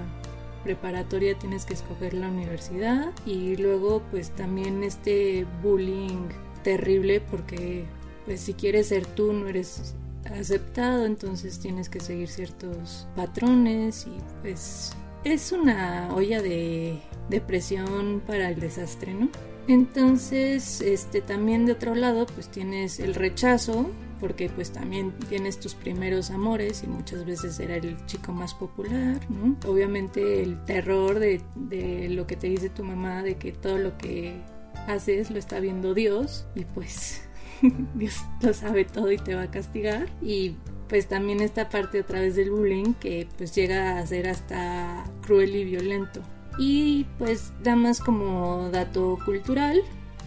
preparatoria 0.63 1.37
tienes 1.37 1.65
que 1.65 1.73
escoger 1.73 2.13
la 2.13 2.29
universidad 2.29 3.11
y 3.25 3.55
luego 3.57 4.01
pues 4.11 4.31
también 4.31 4.83
este 4.83 5.45
bullying 5.61 6.29
terrible 6.63 7.21
porque 7.21 7.85
pues 8.25 8.41
si 8.41 8.53
quieres 8.53 8.87
ser 8.87 9.05
tú 9.05 9.33
no 9.33 9.47
eres 9.47 9.95
aceptado 10.25 11.05
entonces 11.05 11.59
tienes 11.59 11.89
que 11.89 11.99
seguir 11.99 12.29
ciertos 12.29 13.07
patrones 13.15 14.07
y 14.07 14.17
pues 14.41 14.95
es 15.23 15.51
una 15.51 16.13
olla 16.13 16.41
de 16.41 16.99
depresión 17.29 18.21
para 18.25 18.49
el 18.49 18.59
desastre, 18.59 19.13
¿no? 19.13 19.29
Entonces, 19.67 20.81
este 20.81 21.21
también 21.21 21.65
de 21.65 21.71
otro 21.73 21.95
lado, 21.95 22.25
pues 22.25 22.49
tienes 22.49 22.99
el 22.99 23.15
rechazo, 23.15 23.89
porque 24.23 24.47
pues 24.47 24.71
también 24.71 25.11
tienes 25.27 25.59
tus 25.59 25.75
primeros 25.75 26.31
amores 26.31 26.81
y 26.85 26.87
muchas 26.87 27.25
veces 27.25 27.59
era 27.59 27.75
el 27.75 28.05
chico 28.05 28.31
más 28.31 28.53
popular, 28.53 29.19
¿no? 29.29 29.57
Obviamente 29.69 30.41
el 30.41 30.63
terror 30.63 31.19
de, 31.19 31.41
de 31.55 32.07
lo 32.07 32.25
que 32.25 32.37
te 32.37 32.47
dice 32.47 32.69
tu 32.69 32.85
mamá, 32.85 33.21
de 33.21 33.35
que 33.35 33.51
todo 33.51 33.77
lo 33.77 33.97
que 33.97 34.41
haces 34.87 35.29
lo 35.29 35.39
está 35.39 35.59
viendo 35.59 35.93
Dios 35.93 36.45
y 36.55 36.63
pues 36.63 37.21
Dios 37.95 38.15
lo 38.39 38.53
sabe 38.53 38.85
todo 38.85 39.11
y 39.11 39.17
te 39.17 39.35
va 39.35 39.41
a 39.41 39.51
castigar 39.51 40.07
y 40.21 40.55
pues 40.87 41.09
también 41.09 41.41
esta 41.41 41.67
parte 41.67 41.99
a 41.99 42.05
través 42.05 42.37
del 42.37 42.49
bullying 42.49 42.93
que 42.93 43.27
pues 43.37 43.53
llega 43.53 43.99
a 43.99 44.07
ser 44.07 44.29
hasta 44.29 45.03
cruel 45.21 45.53
y 45.53 45.65
violento. 45.65 46.21
Y 46.57 47.07
pues 47.19 47.51
nada 47.65 47.75
más 47.75 47.99
como 47.99 48.69
dato 48.69 49.19
cultural, 49.25 49.81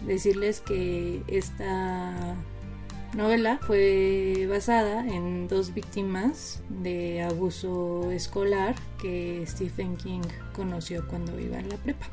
decirles 0.05 0.61
que 0.61 1.23
esta 1.27 2.35
novela 3.13 3.59
fue 3.61 4.47
basada 4.49 5.07
en 5.07 5.47
dos 5.47 5.73
víctimas 5.73 6.61
de 6.69 7.21
abuso 7.21 8.11
escolar 8.11 8.75
que 9.01 9.43
Stephen 9.45 9.97
King 9.97 10.21
conoció 10.53 11.07
cuando 11.07 11.39
iba 11.39 11.59
en 11.59 11.69
la 11.69 11.77
prepa. 11.77 12.07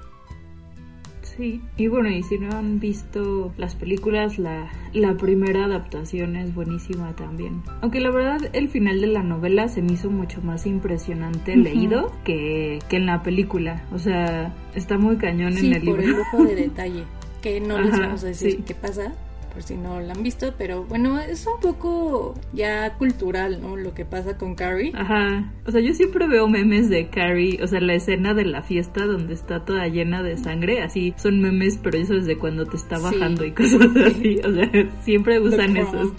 Sí, 1.36 1.60
y 1.76 1.88
bueno, 1.88 2.10
y 2.10 2.22
si 2.22 2.38
no 2.38 2.56
han 2.56 2.78
visto 2.78 3.52
las 3.56 3.74
películas, 3.74 4.38
la, 4.38 4.70
la 4.92 5.16
primera 5.16 5.64
adaptación 5.64 6.36
es 6.36 6.54
buenísima 6.54 7.16
también. 7.16 7.62
Aunque 7.80 8.00
la 8.00 8.10
verdad 8.10 8.38
el 8.52 8.68
final 8.68 9.00
de 9.00 9.08
la 9.08 9.22
novela 9.24 9.66
se 9.68 9.82
me 9.82 9.94
hizo 9.94 10.10
mucho 10.10 10.40
más 10.42 10.64
impresionante 10.64 11.56
leído 11.56 12.12
que, 12.24 12.78
que, 12.88 12.96
en 12.96 13.06
la 13.06 13.24
película. 13.24 13.82
O 13.92 13.98
sea, 13.98 14.54
está 14.76 14.96
muy 14.96 15.16
cañón 15.16 15.56
en 15.58 15.72
el 15.72 15.84
libro. 15.84 15.96
Por 15.96 16.04
el 16.04 16.10
lujo 16.10 16.44
de 16.44 16.54
detalle, 16.54 17.04
que 17.42 17.60
no 17.60 17.80
les 17.80 17.98
vamos 17.98 18.22
a 18.22 18.26
decir 18.28 18.62
qué 18.64 18.74
pasa, 18.74 19.12
por 19.54 19.62
si 19.62 19.76
no 19.76 20.00
la 20.00 20.12
han 20.12 20.22
visto, 20.22 20.52
pero 20.58 20.84
bueno, 20.84 21.18
es 21.20 21.46
un 21.46 21.60
poco 21.60 22.34
ya 22.52 22.94
cultural, 22.98 23.62
¿no? 23.62 23.76
Lo 23.76 23.94
que 23.94 24.04
pasa 24.04 24.36
con 24.36 24.56
Carrie. 24.56 24.92
Ajá. 24.94 25.52
O 25.64 25.70
sea, 25.70 25.80
yo 25.80 25.94
siempre 25.94 26.26
veo 26.26 26.48
memes 26.48 26.90
de 26.90 27.08
Carrie, 27.08 27.62
o 27.62 27.66
sea, 27.66 27.80
la 27.80 27.94
escena 27.94 28.34
de 28.34 28.44
la 28.44 28.62
fiesta 28.62 29.06
donde 29.06 29.32
está 29.32 29.64
toda 29.64 29.86
llena 29.86 30.22
de 30.22 30.36
sangre, 30.36 30.82
así 30.82 31.14
son 31.16 31.40
memes, 31.40 31.78
pero 31.82 31.96
eso 31.98 32.14
es 32.14 32.26
de 32.26 32.36
cuando 32.36 32.66
te 32.66 32.76
está 32.76 32.98
bajando 32.98 33.44
y 33.44 33.52
cosas 33.52 33.80
así, 34.06 34.40
o 34.44 34.52
sea, 34.52 34.70
siempre 35.04 35.40
usan 35.40 35.76
esos. 35.76 36.12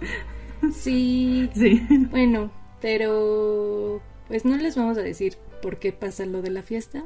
Sí. 0.73 1.49
Sí. 1.55 1.85
Bueno, 2.09 2.49
pero 2.81 4.01
pues 4.27 4.45
no 4.45 4.57
les 4.57 4.75
vamos 4.75 4.97
a 4.97 5.01
decir 5.01 5.35
por 5.61 5.77
qué 5.77 5.91
pasa 5.91 6.25
lo 6.25 6.41
de 6.41 6.49
la 6.49 6.63
fiesta, 6.63 7.05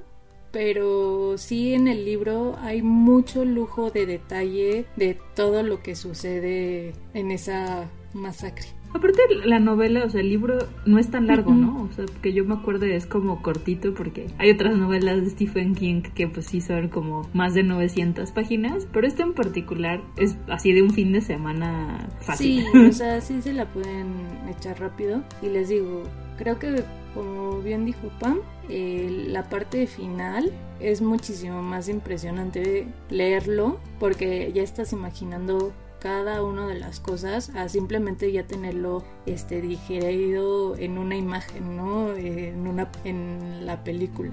pero 0.52 1.38
sí 1.38 1.74
en 1.74 1.88
el 1.88 2.06
libro 2.06 2.58
hay 2.62 2.82
mucho 2.82 3.46
lujo 3.46 3.92
de 3.92 4.06
detalle 4.06 4.86
de 4.96 5.18
todo 5.36 5.64
lo 5.64 5.82
que 5.82 5.96
sucede 5.96 6.94
en 7.14 7.32
esa 7.32 7.90
masacre. 8.14 8.68
Aparte 8.92 9.22
la 9.46 9.60
novela, 9.60 10.04
o 10.04 10.10
sea, 10.10 10.22
el 10.22 10.30
libro 10.30 10.58
no 10.88 10.98
es 10.98 11.12
tan 11.12 11.28
largo, 11.28 11.54
¿no? 11.54 11.84
O 11.84 11.94
sea, 11.94 12.06
que 12.24 12.34
yo 12.34 12.44
me 12.44 12.56
acuerdo 12.56 12.88
es 12.88 13.06
como 13.06 13.44
cortito 13.44 13.94
porque 13.94 14.28
hay 14.40 14.50
otras 14.50 14.76
novelas 14.78 15.22
de 15.22 15.30
Stephen 15.30 15.76
King 15.76 16.02
que 16.02 16.28
pues 16.28 16.48
sí 16.48 16.60
son 16.60 16.90
como 16.90 17.30
más 17.34 17.54
de 17.54 17.62
900 17.62 18.32
páginas, 18.32 18.88
pero 18.92 19.06
este 19.06 19.22
en 19.22 19.34
particular 19.34 20.02
es 20.18 20.38
así 20.48 20.74
de 20.74 20.82
un 20.82 20.90
fin 20.90 21.12
de 21.12 21.22
semana 21.22 22.10
fácil. 22.22 22.66
Sí, 22.72 22.78
o 22.80 22.92
sea, 22.92 23.22
sí 23.22 23.44
se 23.44 23.54
la 23.54 23.72
pueden 23.72 24.08
echar 24.50 24.80
rápido 24.80 25.24
y 25.44 25.50
les 25.50 25.70
digo, 25.70 26.04
creo 26.40 26.58
que 26.58 26.84
como 27.14 27.60
bien 27.60 27.86
dijo 27.86 28.10
Pam, 28.20 28.40
la 28.70 29.50
parte 29.50 29.86
final 29.88 30.52
es 30.80 31.02
muchísimo 31.02 31.62
más 31.62 31.90
impresionante 31.90 32.88
leerlo 33.10 33.78
porque 34.00 34.52
ya 34.54 34.64
estás 34.64 34.94
imaginando 34.94 35.74
cada 36.00 36.42
una 36.44 36.66
de 36.66 36.80
las 36.80 37.02
cosas 37.02 37.50
a 37.56 37.68
simplemente 37.68 38.32
ya 38.32 38.48
tenerlo 38.48 39.04
este 39.26 39.60
digerido 39.62 40.78
en 40.78 40.98
una 40.98 41.18
imagen, 41.18 41.76
¿no? 41.76 42.16
En 42.16 42.66
una 42.68 42.90
en 43.04 43.66
la 43.66 43.84
película. 43.84 44.32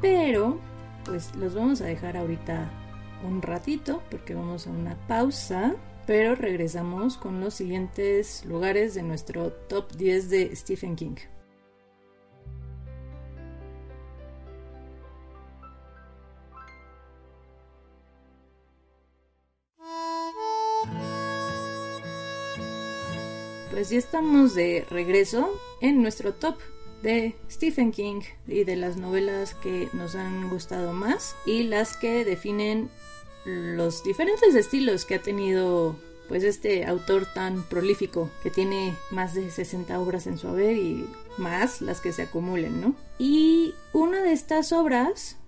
Pero 0.00 0.60
pues 1.04 1.34
los 1.34 1.56
vamos 1.56 1.80
a 1.80 1.86
dejar 1.86 2.16
ahorita 2.16 2.70
un 3.26 3.42
ratito 3.42 4.00
porque 4.12 4.34
vamos 4.34 4.68
a 4.68 4.70
una 4.70 4.94
pausa, 5.08 5.74
pero 6.06 6.36
regresamos 6.36 7.16
con 7.16 7.40
los 7.40 7.54
siguientes 7.54 8.44
lugares 8.44 8.94
de 8.94 9.02
nuestro 9.02 9.50
top 9.50 9.90
10 9.96 10.30
de 10.30 10.54
Stephen 10.54 10.94
King. 10.94 11.16
Pues 23.88 24.02
ya 24.02 24.06
estamos 24.06 24.54
de 24.54 24.84
regreso 24.90 25.58
en 25.80 26.02
nuestro 26.02 26.34
top 26.34 26.56
de 27.02 27.34
Stephen 27.50 27.90
King 27.90 28.20
y 28.46 28.64
de 28.64 28.76
las 28.76 28.98
novelas 28.98 29.54
que 29.54 29.88
nos 29.94 30.14
han 30.14 30.50
gustado 30.50 30.92
más 30.92 31.34
y 31.46 31.62
las 31.62 31.96
que 31.96 32.26
definen 32.26 32.90
los 33.46 34.04
diferentes 34.04 34.54
estilos 34.54 35.06
que 35.06 35.14
ha 35.14 35.22
tenido 35.22 35.96
pues 36.28 36.44
este 36.44 36.84
autor 36.84 37.24
tan 37.32 37.62
prolífico 37.62 38.28
que 38.42 38.50
tiene 38.50 38.94
más 39.10 39.32
de 39.32 39.50
60 39.50 39.98
obras 39.98 40.26
en 40.26 40.36
su 40.36 40.48
haber 40.48 40.76
y 40.76 41.08
más 41.38 41.80
las 41.80 42.02
que 42.02 42.12
se 42.12 42.24
acumulen, 42.24 42.82
¿no? 42.82 42.94
Y 43.18 43.74
una 43.94 44.22
de 44.22 44.32
estas 44.32 44.70
obras 44.72 45.38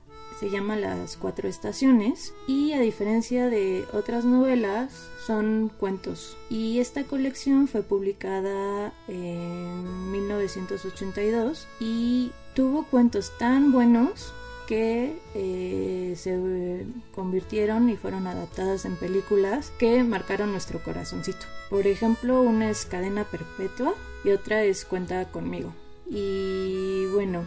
se 0.40 0.48
llama 0.48 0.74
Las 0.74 1.18
Cuatro 1.18 1.48
Estaciones 1.48 2.32
y 2.46 2.72
a 2.72 2.80
diferencia 2.80 3.50
de 3.50 3.84
otras 3.92 4.24
novelas 4.24 5.10
son 5.26 5.70
cuentos. 5.78 6.38
Y 6.48 6.78
esta 6.78 7.04
colección 7.04 7.68
fue 7.68 7.82
publicada 7.82 8.94
en 9.06 10.10
1982 10.12 11.68
y 11.78 12.32
tuvo 12.54 12.84
cuentos 12.84 13.36
tan 13.38 13.70
buenos 13.70 14.32
que 14.66 15.18
eh, 15.34 16.14
se 16.16 16.86
convirtieron 17.14 17.90
y 17.90 17.98
fueron 17.98 18.26
adaptadas 18.26 18.86
en 18.86 18.96
películas 18.96 19.70
que 19.78 20.02
marcaron 20.04 20.52
nuestro 20.52 20.82
corazoncito. 20.82 21.44
Por 21.68 21.86
ejemplo, 21.86 22.40
una 22.40 22.70
es 22.70 22.86
Cadena 22.86 23.24
Perpetua 23.24 23.94
y 24.24 24.30
otra 24.30 24.64
es 24.64 24.86
Cuenta 24.86 25.30
conmigo. 25.30 25.74
Y 26.08 27.04
bueno, 27.12 27.44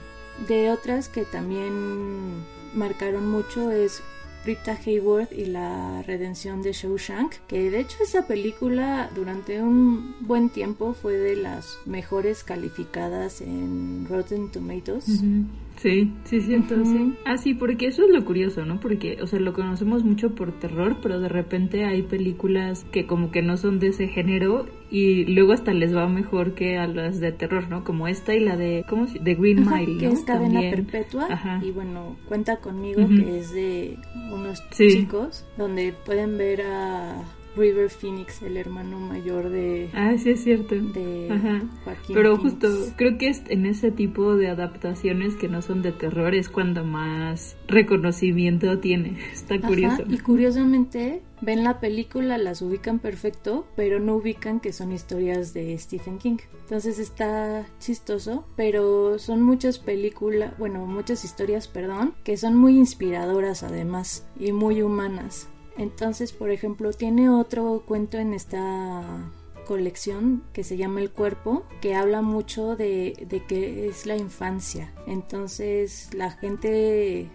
de 0.47 0.69
otras 0.69 1.09
que 1.09 1.25
también 1.25 2.45
marcaron 2.73 3.29
mucho 3.29 3.71
es 3.71 4.01
Rita 4.45 4.77
Hayworth 4.85 5.31
y 5.31 5.45
la 5.45 6.01
redención 6.03 6.61
de 6.61 6.73
Shawshank, 6.73 7.35
que 7.47 7.71
de 7.71 7.79
hecho 7.79 7.97
esa 8.03 8.27
película 8.27 9.09
durante 9.15 9.61
un 9.61 10.15
buen 10.19 10.49
tiempo 10.49 10.93
fue 10.93 11.13
de 11.13 11.37
las 11.37 11.77
mejores 11.85 12.43
calificadas 12.43 13.41
en 13.41 14.05
Rotten 14.09 14.51
Tomatoes. 14.51 15.21
Sí, 15.83 16.13
sí, 16.23 16.39
sí. 16.39 16.55
Ah, 17.25 17.35
sí, 17.35 17.53
porque 17.53 17.87
eso 17.87 18.05
es 18.05 18.09
lo 18.09 18.23
curioso, 18.23 18.63
¿no? 18.63 18.79
Porque, 18.79 19.17
o 19.21 19.27
sea, 19.27 19.41
lo 19.41 19.51
conocemos 19.51 20.05
mucho 20.05 20.33
por 20.33 20.57
terror, 20.57 20.99
pero 21.01 21.19
de 21.19 21.27
repente 21.27 21.83
hay 21.83 22.03
películas 22.03 22.85
que 22.93 23.05
como 23.05 23.31
que 23.31 23.41
no 23.41 23.57
son 23.57 23.79
de 23.79 23.87
ese 23.87 24.07
género 24.07 24.65
y 24.89 25.25
luego 25.25 25.51
hasta 25.51 25.73
les 25.73 25.93
va 25.93 26.07
mejor 26.07 26.53
que 26.53 26.77
a 26.77 26.87
las 26.87 27.19
de 27.19 27.33
terror, 27.33 27.67
¿no? 27.69 27.83
Como 27.83 28.07
esta 28.07 28.33
y 28.33 28.39
la 28.39 28.55
de, 28.55 28.85
¿cómo 28.87 29.07
se 29.07 29.19
De 29.19 29.35
Green 29.35 29.65
Mile, 29.69 29.97
Que 29.99 30.07
es 30.07 30.21
cadena 30.21 30.61
perpetua. 30.61 31.27
Y 31.61 31.71
bueno, 31.71 32.15
cuenta 32.29 32.61
conmigo 32.61 33.05
que 33.09 33.39
es 33.39 33.51
de 33.51 33.97
unos 34.31 34.63
chicos 34.69 35.45
donde 35.57 35.93
pueden 36.05 36.37
ver 36.37 36.61
a 36.61 37.23
River 37.55 37.89
Phoenix, 37.89 38.41
el 38.41 38.57
hermano 38.57 38.99
mayor 38.99 39.49
de. 39.49 39.89
Ah, 39.93 40.13
sí, 40.17 40.31
es 40.31 40.43
cierto. 40.43 40.75
De 40.75 41.29
Joaquín 41.83 42.15
Pero 42.15 42.37
justo, 42.37 42.67
creo 42.95 43.17
que 43.17 43.29
es 43.29 43.43
en 43.47 43.65
ese 43.65 43.91
tipo 43.91 44.35
de 44.35 44.49
adaptaciones 44.49 45.35
que 45.35 45.47
no 45.47 45.61
son 45.61 45.81
de 45.81 45.91
terror 45.91 46.33
es 46.33 46.49
cuando 46.49 46.83
más 46.83 47.55
reconocimiento 47.67 48.79
tiene. 48.79 49.17
Está 49.33 49.59
curioso. 49.59 50.03
Y 50.07 50.17
curiosamente, 50.19 51.21
ven 51.41 51.63
la 51.63 51.79
película, 51.79 52.37
las 52.37 52.61
ubican 52.61 52.99
perfecto, 52.99 53.67
pero 53.75 53.99
no 53.99 54.15
ubican 54.15 54.59
que 54.59 54.73
son 54.73 54.91
historias 54.91 55.53
de 55.53 55.77
Stephen 55.77 56.17
King. 56.17 56.37
Entonces 56.61 56.99
está 56.99 57.65
chistoso, 57.79 58.45
pero 58.55 59.19
son 59.19 59.43
muchas 59.43 59.79
películas, 59.79 60.57
bueno, 60.57 60.85
muchas 60.85 61.25
historias, 61.25 61.67
perdón, 61.67 62.13
que 62.23 62.37
son 62.37 62.55
muy 62.55 62.77
inspiradoras 62.77 63.63
además 63.63 64.25
y 64.39 64.51
muy 64.53 64.81
humanas. 64.81 65.49
Entonces, 65.77 66.31
por 66.31 66.51
ejemplo, 66.51 66.91
tiene 66.91 67.29
otro 67.29 67.83
cuento 67.85 68.17
en 68.17 68.33
esta 68.33 69.31
colección 69.65 70.43
que 70.53 70.63
se 70.63 70.77
llama 70.77 70.99
El 71.01 71.11
cuerpo, 71.11 71.63
que 71.81 71.95
habla 71.95 72.21
mucho 72.21 72.75
de, 72.75 73.25
de 73.27 73.45
que 73.45 73.87
es 73.87 74.05
la 74.05 74.15
infancia. 74.15 74.93
Entonces, 75.07 76.09
la 76.13 76.31
gente 76.31 77.29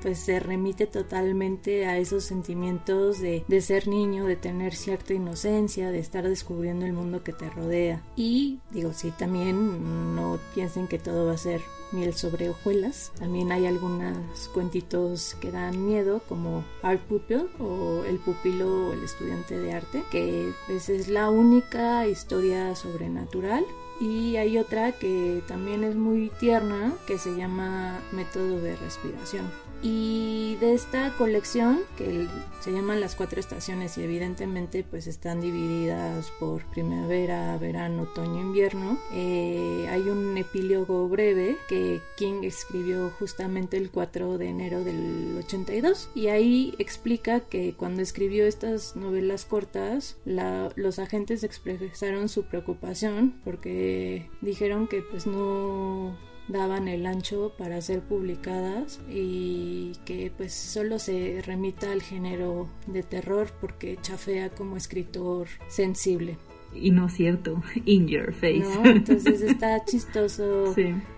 pues 0.00 0.18
se 0.18 0.40
remite 0.40 0.86
totalmente 0.86 1.86
a 1.86 1.96
esos 1.96 2.24
sentimientos 2.24 3.20
de, 3.20 3.44
de, 3.46 3.60
ser 3.60 3.86
niño, 3.86 4.26
de 4.26 4.34
tener 4.34 4.74
cierta 4.74 5.14
inocencia, 5.14 5.92
de 5.92 6.00
estar 6.00 6.28
descubriendo 6.28 6.84
el 6.84 6.92
mundo 6.92 7.22
que 7.22 7.32
te 7.32 7.48
rodea. 7.48 8.02
Y 8.16 8.58
digo, 8.72 8.92
sí, 8.92 9.12
también 9.16 10.16
no 10.16 10.40
piensen 10.54 10.88
que 10.88 10.98
todo 10.98 11.26
va 11.26 11.34
a 11.34 11.38
ser 11.38 11.60
miel 11.92 12.14
sobre 12.14 12.50
hojuelas. 12.50 13.12
También 13.18 13.52
hay 13.52 13.66
algunos 13.66 14.48
cuentitos 14.52 15.36
que 15.40 15.50
dan 15.50 15.86
miedo 15.86 16.22
como 16.28 16.64
Art 16.82 17.00
Pupil 17.02 17.48
o 17.58 18.04
El 18.04 18.18
pupilo 18.18 18.88
o 18.88 18.92
el 18.92 19.02
estudiante 19.02 19.58
de 19.58 19.72
arte, 19.72 20.04
que 20.10 20.52
pues, 20.66 20.88
es 20.88 21.08
la 21.08 21.30
única 21.30 22.06
historia 22.06 22.74
sobrenatural 22.74 23.64
y 24.00 24.36
hay 24.36 24.58
otra 24.58 24.92
que 24.92 25.42
también 25.46 25.84
es 25.84 25.94
muy 25.94 26.30
tierna 26.40 26.92
que 27.06 27.18
se 27.18 27.36
llama 27.36 28.00
Método 28.10 28.60
de 28.60 28.74
Respiración. 28.76 29.48
Y 29.82 30.56
de 30.60 30.74
esta 30.74 31.12
colección, 31.16 31.80
que 31.98 32.28
se 32.60 32.72
llaman 32.72 33.00
las 33.00 33.16
cuatro 33.16 33.40
estaciones 33.40 33.98
y 33.98 34.02
evidentemente 34.04 34.84
pues 34.88 35.08
están 35.08 35.40
divididas 35.40 36.30
por 36.38 36.64
primavera, 36.66 37.56
verano, 37.58 38.02
otoño, 38.02 38.40
invierno, 38.40 38.96
eh, 39.12 39.88
hay 39.90 40.02
un 40.02 40.38
epílogo 40.38 41.08
breve 41.08 41.56
que 41.68 42.00
King 42.16 42.44
escribió 42.44 43.10
justamente 43.18 43.76
el 43.76 43.90
4 43.90 44.38
de 44.38 44.48
enero 44.48 44.84
del 44.84 45.36
82 45.38 46.10
y 46.14 46.28
ahí 46.28 46.74
explica 46.78 47.40
que 47.40 47.74
cuando 47.74 48.02
escribió 48.02 48.46
estas 48.46 48.94
novelas 48.94 49.44
cortas, 49.44 50.16
los 50.24 50.98
agentes 51.00 51.42
expresaron 51.42 52.28
su 52.28 52.44
preocupación 52.44 53.40
porque 53.44 54.28
dijeron 54.40 54.86
que 54.86 55.02
pues 55.02 55.26
no 55.26 56.16
daban 56.52 56.88
el 56.88 57.06
ancho 57.06 57.52
para 57.58 57.80
ser 57.80 58.00
publicadas 58.00 59.00
y 59.10 59.92
que 60.04 60.30
pues 60.36 60.52
solo 60.52 60.98
se 60.98 61.42
remita 61.44 61.92
al 61.92 62.02
género 62.02 62.68
de 62.86 63.02
terror 63.02 63.50
porque 63.60 63.98
chafea 64.00 64.50
como 64.50 64.76
escritor 64.76 65.48
sensible. 65.68 66.36
Y 66.74 66.90
no 66.90 67.08
cierto, 67.08 67.62
in 67.84 68.08
your 68.08 68.32
face. 68.32 68.64
Entonces 68.84 69.42
está 69.42 69.84
chistoso 69.84 70.74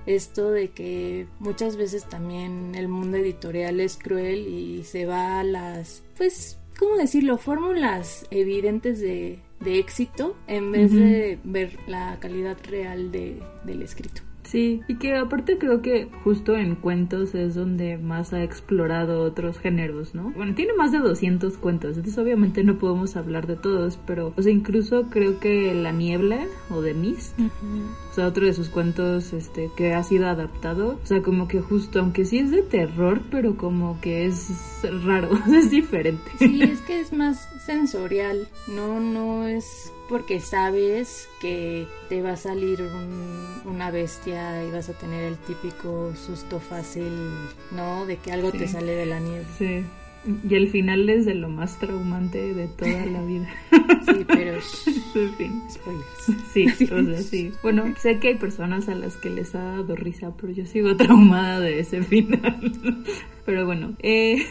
esto 0.06 0.50
de 0.50 0.70
que 0.70 1.26
muchas 1.38 1.76
veces 1.76 2.08
también 2.08 2.74
el 2.74 2.88
mundo 2.88 3.16
editorial 3.16 3.80
es 3.80 3.96
cruel 3.96 4.48
y 4.48 4.84
se 4.84 5.06
va 5.06 5.40
a 5.40 5.44
las, 5.44 6.02
pues, 6.16 6.58
¿cómo 6.78 6.96
decirlo? 6.96 7.38
Fórmulas 7.38 8.26
evidentes 8.30 9.00
de, 9.00 9.40
éxito 9.64 10.36
en 10.46 10.72
vez 10.72 10.92
de 10.92 11.38
ver 11.42 11.78
la 11.86 12.18
calidad 12.20 12.58
real 12.68 13.10
de, 13.10 13.42
del 13.64 13.80
escrito. 13.80 14.23
Sí, 14.44 14.82
y 14.88 14.96
que 14.96 15.16
aparte 15.16 15.58
creo 15.58 15.82
que 15.82 16.08
justo 16.22 16.54
en 16.54 16.74
cuentos 16.76 17.34
es 17.34 17.54
donde 17.54 17.98
más 17.98 18.32
ha 18.32 18.42
explorado 18.42 19.22
otros 19.22 19.58
géneros, 19.58 20.14
¿no? 20.14 20.32
Bueno, 20.36 20.54
tiene 20.54 20.74
más 20.74 20.92
de 20.92 20.98
200 20.98 21.56
cuentos, 21.56 21.96
entonces 21.96 22.18
obviamente 22.18 22.62
no 22.62 22.78
podemos 22.78 23.16
hablar 23.16 23.46
de 23.46 23.56
todos, 23.56 23.98
pero, 24.06 24.32
o 24.36 24.42
sea, 24.42 24.52
incluso 24.52 25.04
creo 25.10 25.40
que 25.40 25.74
La 25.74 25.92
Niebla 25.92 26.46
o 26.70 26.82
The 26.82 26.94
Mist, 26.94 27.38
o 27.40 28.14
sea, 28.14 28.26
otro 28.26 28.46
de 28.46 28.52
sus 28.52 28.68
cuentos 28.68 29.32
este, 29.32 29.70
que 29.76 29.94
ha 29.94 30.02
sido 30.02 30.28
adaptado, 30.28 31.00
o 31.02 31.06
sea, 31.06 31.22
como 31.22 31.48
que 31.48 31.60
justo, 31.60 32.00
aunque 32.00 32.24
sí 32.24 32.38
es 32.38 32.50
de 32.50 32.62
terror, 32.62 33.22
pero 33.30 33.56
como 33.56 34.00
que 34.00 34.26
es 34.26 34.50
raro, 35.04 35.30
es 35.54 35.70
diferente. 35.70 36.30
Sí, 36.38 36.62
es 36.62 36.80
que 36.82 37.00
es 37.00 37.12
más 37.12 37.48
sensorial, 37.64 38.46
no, 38.68 39.00
no 39.00 39.46
es 39.46 39.93
porque 40.08 40.40
sabes 40.40 41.28
que 41.40 41.86
te 42.08 42.22
va 42.22 42.32
a 42.32 42.36
salir 42.36 42.82
una 43.64 43.90
bestia 43.90 44.64
y 44.64 44.70
vas 44.70 44.88
a 44.88 44.92
tener 44.92 45.24
el 45.24 45.38
típico 45.38 46.14
susto 46.14 46.60
fácil, 46.60 47.12
¿no? 47.70 48.06
De 48.06 48.16
que 48.16 48.32
algo 48.32 48.52
te 48.52 48.68
sale 48.68 48.94
de 48.94 49.06
la 49.06 49.20
nieve. 49.20 49.44
Sí. 49.58 49.84
Y 50.48 50.54
el 50.54 50.68
final 50.68 51.08
es 51.10 51.26
de 51.26 51.34
lo 51.34 51.50
más 51.50 51.78
traumante 51.78 52.54
de 52.54 52.66
toda 52.68 53.06
la 53.06 53.22
vida. 53.24 53.48
Sí, 54.04 54.24
pero. 54.26 54.60
Spoilers. 55.70 56.52
Sí, 56.52 56.66
o 56.92 57.04
sea, 57.04 57.22
sí. 57.22 57.52
Bueno, 57.62 57.84
sé 57.98 58.18
que 58.18 58.28
hay 58.28 58.34
personas 58.34 58.88
a 58.88 58.94
las 58.94 59.16
que 59.16 59.30
les 59.30 59.54
ha 59.54 59.62
dado 59.62 59.96
risa, 59.96 60.34
pero 60.38 60.52
yo 60.52 60.66
sigo 60.66 60.94
traumada 60.96 61.60
de 61.60 61.80
ese 61.80 62.02
final. 62.02 62.72
Pero 63.46 63.64
bueno, 63.64 63.94
eh, 64.00 64.44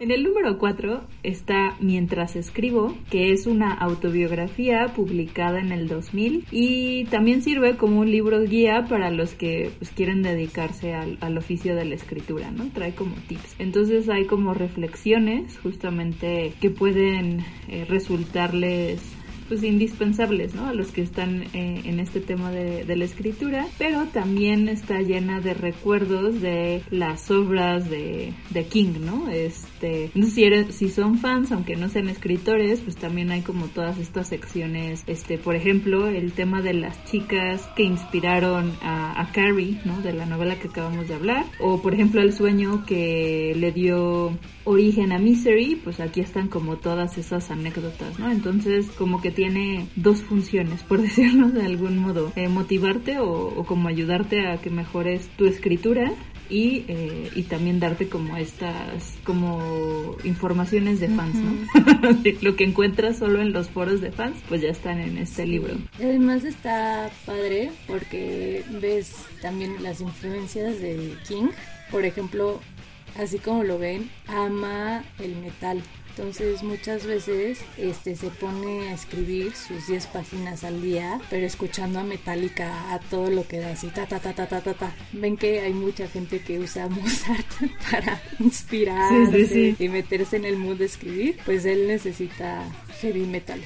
en 0.00 0.10
el 0.10 0.22
número 0.22 0.58
4 0.58 1.02
está 1.22 1.76
Mientras 1.80 2.36
escribo, 2.36 2.96
que 3.10 3.32
es 3.32 3.46
una 3.46 3.72
autobiografía 3.72 4.92
publicada 4.94 5.60
en 5.60 5.72
el 5.72 5.88
2000 5.88 6.46
y 6.50 7.04
también 7.06 7.42
sirve 7.42 7.76
como 7.76 8.00
un 8.00 8.10
libro 8.10 8.42
guía 8.42 8.86
para 8.88 9.10
los 9.10 9.34
que 9.34 9.70
pues, 9.78 9.90
quieren 9.90 10.22
dedicarse 10.22 10.94
al, 10.94 11.38
oficio 11.38 11.76
de 11.76 11.84
la 11.84 11.94
escritura, 11.94 12.50
¿no? 12.50 12.68
Trae 12.70 12.94
como 12.94 13.14
tips. 13.28 13.56
Entonces 13.58 14.08
hay 14.08 14.26
como 14.26 14.54
reflexiones 14.54 15.56
justamente 15.58 16.52
que 16.60 16.70
pueden 16.70 17.44
eh, 17.68 17.84
resultarles 17.88 19.00
pues 19.48 19.62
indispensables 19.64 20.54
¿no? 20.54 20.66
a 20.66 20.74
los 20.74 20.88
que 20.88 21.00
están 21.00 21.42
eh, 21.54 21.82
en 21.84 22.00
este 22.00 22.20
tema 22.20 22.50
de, 22.50 22.84
la 22.96 23.04
escritura, 23.04 23.66
pero 23.78 24.06
también 24.06 24.68
está 24.68 25.00
llena 25.00 25.40
de 25.40 25.54
recuerdos 25.54 26.40
de 26.40 26.82
las 26.90 27.30
obras 27.30 27.88
de, 27.88 28.34
de 28.50 28.66
King, 28.66 28.94
¿no? 29.00 29.28
Es 29.30 29.66
Este, 29.78 30.06
entonces 30.06 30.34
si, 30.34 30.44
eres, 30.44 30.74
si 30.74 30.88
son 30.88 31.18
fans, 31.18 31.52
aunque 31.52 31.76
no 31.76 31.88
sean 31.88 32.08
escritores, 32.08 32.80
pues 32.80 32.96
también 32.96 33.30
hay 33.30 33.42
como 33.42 33.66
todas 33.66 33.98
estas 33.98 34.26
secciones, 34.26 35.04
este, 35.06 35.38
por 35.38 35.54
ejemplo, 35.54 36.08
el 36.08 36.32
tema 36.32 36.62
de 36.62 36.74
las 36.74 37.04
chicas 37.04 37.62
que 37.76 37.84
inspiraron 37.84 38.72
a, 38.82 39.30
Carrie, 39.32 39.78
¿no? 39.84 40.00
De 40.00 40.12
la 40.12 40.26
novela 40.26 40.56
que 40.58 40.66
acabamos 40.66 41.06
de 41.06 41.14
hablar, 41.14 41.44
o 41.60 41.80
por 41.80 41.94
ejemplo 41.94 42.20
el 42.22 42.32
sueño 42.32 42.84
que 42.86 43.54
le 43.56 43.70
dio 43.70 44.36
origen 44.64 45.12
a 45.12 45.18
Misery, 45.18 45.76
pues 45.76 46.00
aquí 46.00 46.20
están 46.20 46.48
como 46.48 46.76
todas 46.78 47.16
esas 47.18 47.50
anécdotas, 47.50 48.18
¿no? 48.18 48.30
Entonces 48.30 48.86
como 48.96 49.20
que 49.20 49.30
tiene 49.30 49.86
dos 49.94 50.22
funciones, 50.22 50.82
por 50.82 51.00
decirlo 51.02 51.50
de 51.50 51.64
algún 51.64 51.98
modo, 51.98 52.32
eh, 52.34 52.48
motivarte 52.48 53.20
o, 53.20 53.30
o 53.30 53.64
como 53.64 53.88
ayudarte 53.88 54.48
a 54.48 54.56
que 54.56 54.70
mejores 54.70 55.28
tu 55.36 55.46
escritura 55.46 56.14
y, 56.50 56.84
eh, 56.88 57.30
y 57.34 57.42
también 57.44 57.80
darte 57.80 58.08
como 58.08 58.36
estas 58.36 59.14
como 59.24 60.16
informaciones 60.24 61.00
de 61.00 61.08
fans, 61.08 61.36
¿no? 61.36 62.22
Lo 62.42 62.56
que 62.56 62.64
encuentras 62.64 63.18
solo 63.18 63.40
en 63.40 63.52
los 63.52 63.68
foros 63.68 64.00
de 64.00 64.12
fans, 64.12 64.36
pues 64.48 64.62
ya 64.62 64.70
están 64.70 65.00
en 65.00 65.18
este 65.18 65.46
libro. 65.46 65.74
Además 65.96 66.44
está 66.44 67.10
padre 67.26 67.70
porque 67.86 68.64
ves 68.80 69.14
también 69.42 69.82
las 69.82 70.00
influencias 70.00 70.80
de 70.80 71.14
King. 71.26 71.48
Por 71.90 72.04
ejemplo, 72.04 72.60
así 73.18 73.38
como 73.38 73.64
lo 73.64 73.78
ven, 73.78 74.10
ama 74.26 75.04
el 75.18 75.36
metal. 75.36 75.82
Entonces 76.18 76.64
muchas 76.64 77.06
veces 77.06 77.60
este 77.76 78.16
se 78.16 78.30
pone 78.30 78.88
a 78.88 78.94
escribir 78.94 79.54
sus 79.54 79.86
10 79.86 80.08
páginas 80.08 80.64
al 80.64 80.82
día, 80.82 81.20
pero 81.30 81.46
escuchando 81.46 82.00
a 82.00 82.02
Metallica 82.02 82.92
a 82.92 82.98
todo 82.98 83.30
lo 83.30 83.46
que 83.46 83.60
da 83.60 83.70
así 83.70 83.86
ta 83.86 84.04
ta 84.04 84.18
ta 84.18 84.32
ta 84.32 84.48
ta 84.48 84.60
ta 84.60 84.74
ta. 84.74 84.92
Ven 85.12 85.36
que 85.36 85.60
hay 85.60 85.72
mucha 85.72 86.08
gente 86.08 86.40
que 86.40 86.58
usa 86.58 86.88
Mozart 86.88 87.46
para 87.88 88.20
Sí, 88.40 88.66
sí, 89.30 89.46
sí. 89.46 89.76
y 89.78 89.88
meterse 89.88 90.38
en 90.38 90.44
el 90.44 90.56
mood 90.56 90.78
de 90.78 90.86
escribir, 90.86 91.38
pues 91.46 91.64
él 91.64 91.86
necesita 91.86 92.64
heavy 93.00 93.24
metal 93.24 93.60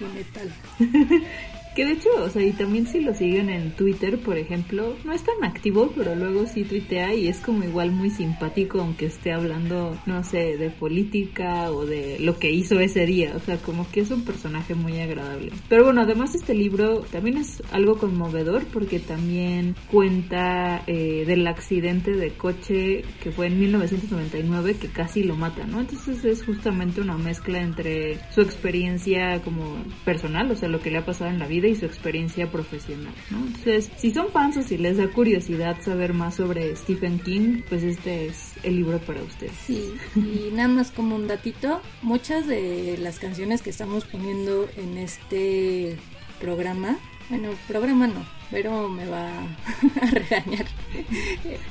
y 0.00 0.04
metal. 0.04 0.50
Que 1.74 1.84
de 1.84 1.92
hecho, 1.92 2.08
o 2.22 2.30
sea, 2.30 2.42
y 2.42 2.52
también 2.52 2.86
si 2.86 3.00
lo 3.00 3.14
siguen 3.14 3.50
en 3.50 3.72
Twitter, 3.72 4.18
por 4.20 4.38
ejemplo, 4.38 4.96
no 5.04 5.12
es 5.12 5.24
tan 5.24 5.42
activo, 5.42 5.92
pero 5.96 6.14
luego 6.14 6.46
sí 6.46 6.62
tuitea 6.62 7.14
y 7.14 7.26
es 7.26 7.40
como 7.40 7.64
igual 7.64 7.90
muy 7.90 8.10
simpático, 8.10 8.80
aunque 8.80 9.06
esté 9.06 9.32
hablando, 9.32 9.98
no 10.06 10.22
sé, 10.22 10.56
de 10.56 10.70
política 10.70 11.72
o 11.72 11.84
de 11.84 12.18
lo 12.20 12.38
que 12.38 12.52
hizo 12.52 12.78
ese 12.78 13.06
día. 13.06 13.32
O 13.34 13.40
sea, 13.40 13.56
como 13.56 13.90
que 13.90 14.00
es 14.00 14.10
un 14.12 14.24
personaje 14.24 14.76
muy 14.76 15.00
agradable. 15.00 15.50
Pero 15.68 15.84
bueno, 15.84 16.02
además 16.02 16.36
este 16.36 16.54
libro 16.54 17.00
también 17.10 17.38
es 17.38 17.60
algo 17.72 17.98
conmovedor 17.98 18.64
porque 18.72 19.00
también 19.00 19.74
cuenta 19.90 20.84
eh, 20.86 21.24
del 21.26 21.44
accidente 21.46 22.12
de 22.12 22.30
coche 22.30 23.04
que 23.20 23.32
fue 23.32 23.48
en 23.48 23.58
1999 23.58 24.76
que 24.76 24.88
casi 24.88 25.24
lo 25.24 25.34
mata, 25.34 25.66
¿no? 25.66 25.80
Entonces 25.80 26.24
es 26.24 26.44
justamente 26.44 27.00
una 27.00 27.16
mezcla 27.16 27.60
entre 27.60 28.20
su 28.32 28.42
experiencia 28.42 29.42
como 29.42 29.76
personal, 30.04 30.50
o 30.52 30.56
sea, 30.56 30.68
lo 30.68 30.80
que 30.80 30.92
le 30.92 30.98
ha 30.98 31.04
pasado 31.04 31.30
en 31.30 31.40
la 31.40 31.48
vida 31.48 31.63
y 31.68 31.76
su 31.76 31.86
experiencia 31.86 32.50
profesional, 32.50 33.14
¿no? 33.30 33.38
Entonces, 33.38 33.90
si 33.96 34.12
son 34.12 34.30
fans 34.30 34.56
o 34.56 34.62
si 34.62 34.76
les 34.76 34.96
da 34.96 35.08
curiosidad 35.08 35.80
saber 35.80 36.12
más 36.12 36.36
sobre 36.36 36.74
Stephen 36.76 37.18
King, 37.18 37.62
pues 37.68 37.82
este 37.82 38.26
es 38.26 38.52
el 38.62 38.76
libro 38.76 38.98
para 38.98 39.22
ustedes. 39.22 39.52
Sí, 39.64 39.94
y 40.16 40.50
nada 40.52 40.68
más 40.68 40.90
como 40.90 41.16
un 41.16 41.26
datito, 41.26 41.80
muchas 42.02 42.46
de 42.46 42.96
las 42.98 43.18
canciones 43.18 43.62
que 43.62 43.70
estamos 43.70 44.04
poniendo 44.04 44.68
en 44.76 44.98
este 44.98 45.96
programa, 46.40 46.98
bueno, 47.30 47.50
programa 47.68 48.06
no, 48.06 48.24
pero 48.50 48.88
me 48.88 49.06
va 49.06 49.28
a 50.02 50.06
regañar. 50.10 50.66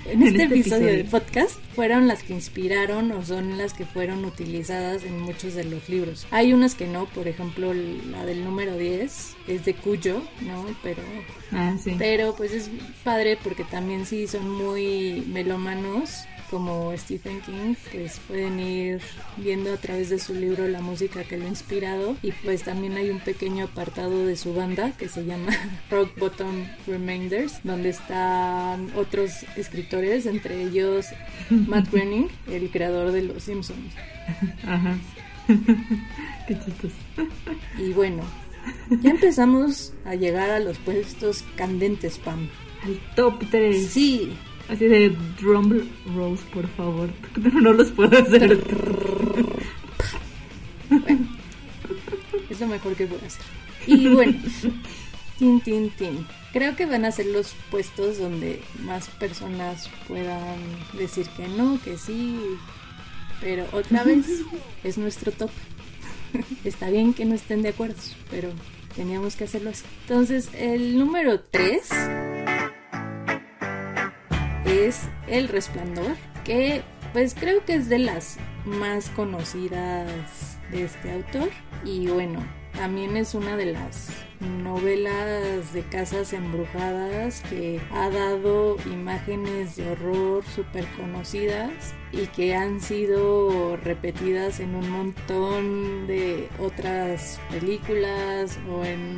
En 0.08 0.24
este, 0.24 0.44
este 0.44 0.44
episodio 0.44 0.88
episodio. 0.88 0.88
del 0.88 1.06
podcast 1.06 1.60
fueron 1.76 2.08
las 2.08 2.24
que 2.24 2.34
inspiraron 2.34 3.12
o 3.12 3.24
son 3.26 3.58
las 3.58 3.74
que 3.74 3.86
fueron 3.86 4.26
utilizadas 4.26 5.04
en 5.04 5.20
muchos 5.22 5.54
de 5.56 5.64
los 5.66 5.88
libros. 5.90 6.28
Hay 6.32 6.54
unas 6.54 6.76
que 6.76 6.88
no, 6.88 7.06
por 7.06 7.28
ejemplo, 7.28 7.74
la 7.74 8.26
del 8.26 8.44
número 8.44 8.78
10 8.78 9.36
es 9.48 9.66
de 9.66 9.74
Cuyo, 9.74 10.22
¿no? 10.42 10.66
Pero 10.84 11.02
Ah, 11.52 11.76
sí. 11.82 11.96
pero 11.98 12.36
pues 12.36 12.52
es 12.52 12.70
padre 13.04 13.38
porque 13.44 13.64
también 13.64 14.06
sí 14.06 14.28
son 14.28 14.50
muy 14.50 15.24
melómanos 15.28 16.26
como 16.54 16.96
Stephen 16.96 17.42
King, 17.42 17.74
pues 17.92 18.20
pueden 18.28 18.60
ir 18.60 19.02
viendo 19.38 19.74
a 19.74 19.78
través 19.78 20.12
de 20.12 20.20
su 20.20 20.36
libro 20.36 20.68
la 20.68 20.82
música 20.82 21.24
que 21.24 21.36
lo 21.36 21.46
ha 21.46 21.50
inspirado 21.50 22.16
y 22.22 22.32
pues 22.32 22.62
también 22.62 22.96
hay 22.96 23.10
un 23.10 23.20
pequeño 23.20 23.66
apartado 23.66 24.24
de 24.28 24.36
su 24.36 24.54
banda 24.54 24.92
que 24.92 25.08
se 25.10 25.26
llama 25.26 25.52
Rock 25.90 26.16
Bottom 26.20 26.68
Remainders, 26.86 27.60
donde 27.64 27.90
están 27.90 28.92
otros 28.96 29.32
escritores, 29.58 30.28
entre 30.28 30.62
ellos 30.62 31.08
Matt 31.50 31.92
Groening, 31.92 32.28
el 32.46 32.70
creador 32.70 33.12
de 33.12 33.24
Los 33.24 33.46
Simpsons. 33.46 33.92
Ajá. 34.68 34.96
Qué 36.48 36.54
chistoso. 36.54 36.96
Y 37.80 37.94
bueno, 37.94 38.22
ya 39.02 39.10
empezamos 39.10 39.96
a 40.06 40.14
llegar 40.14 40.52
a 40.52 40.60
los 40.60 40.78
puestos 40.78 41.44
candentes, 41.56 42.20
Pam. 42.20 42.48
Al 42.84 43.00
top 43.16 43.42
3. 43.50 43.88
Sí, 43.88 44.38
Así 44.70 44.86
de 44.86 45.10
drum 45.40 45.82
rolls, 46.16 46.42
por 46.54 46.68
favor. 46.70 47.10
Pero 47.44 47.62
no 47.62 47.74
los 47.74 47.92
puedo 47.92 48.18
hacer. 48.18 48.60
Es 52.50 52.60
lo 52.60 52.68
mejor 52.68 52.96
que 52.96 53.08
puedo 53.08 53.26
hacer. 53.26 53.42
Y 53.86 54.08
bueno, 54.08 54.40
tin, 55.38 55.60
tin, 55.60 55.90
tin. 55.90 56.26
Creo 56.54 56.74
que 56.76 56.86
van 56.86 57.04
a 57.04 57.12
ser 57.12 57.26
los 57.26 57.54
puestos 57.70 58.18
donde 58.18 58.62
más 58.86 59.10
personas 59.10 59.90
puedan 60.08 60.58
decir 60.94 61.28
que 61.36 61.50
no, 61.50 61.78
que 61.84 61.98
sí. 61.98 62.40
Pero 63.42 63.66
otra 63.74 64.04
vez 64.06 64.26
es 64.86 64.98
nuestro 64.98 65.34
top. 65.34 65.50
Está 66.64 66.90
bien 66.90 67.14
que 67.14 67.26
no 67.26 67.36
estén 67.36 67.62
de 67.62 67.70
acuerdo, 67.70 68.00
pero 68.32 68.50
teníamos 68.96 69.36
que 69.36 69.44
hacerlo 69.44 69.72
así. 69.72 69.84
Entonces, 70.08 70.50
el 70.54 70.98
número 70.98 71.42
3 71.42 71.90
es 74.88 75.02
El 75.28 75.48
Resplandor, 75.48 76.16
que 76.44 76.84
pues 77.14 77.36
creo 77.36 77.64
que 77.66 77.76
es 77.76 77.90
de 77.90 78.00
las 78.00 78.38
más 78.66 79.10
conocidas 79.10 80.58
de 80.72 80.86
este 80.86 81.12
autor. 81.12 81.50
Y 81.86 82.08
bueno, 82.08 82.44
también 82.74 83.16
es 83.18 83.36
una 83.36 83.56
de 83.56 83.68
las 83.68 84.10
novelas 84.64 85.74
de 85.74 85.84
casas 85.84 86.34
embrujadas 86.34 87.42
que 87.50 87.80
ha 87.92 88.10
dado 88.10 88.78
imágenes 88.86 89.76
de 89.76 89.92
horror 89.92 90.44
súper 90.44 90.86
conocidas 90.98 91.94
y 92.14 92.28
que 92.28 92.56
han 92.56 92.80
sido 92.80 93.76
repetidas 93.78 94.60
en 94.60 94.76
un 94.76 94.90
montón 94.90 96.08
de 96.08 96.48
otras 96.60 97.40
películas 97.50 98.60
o 98.70 98.84
en 98.86 99.18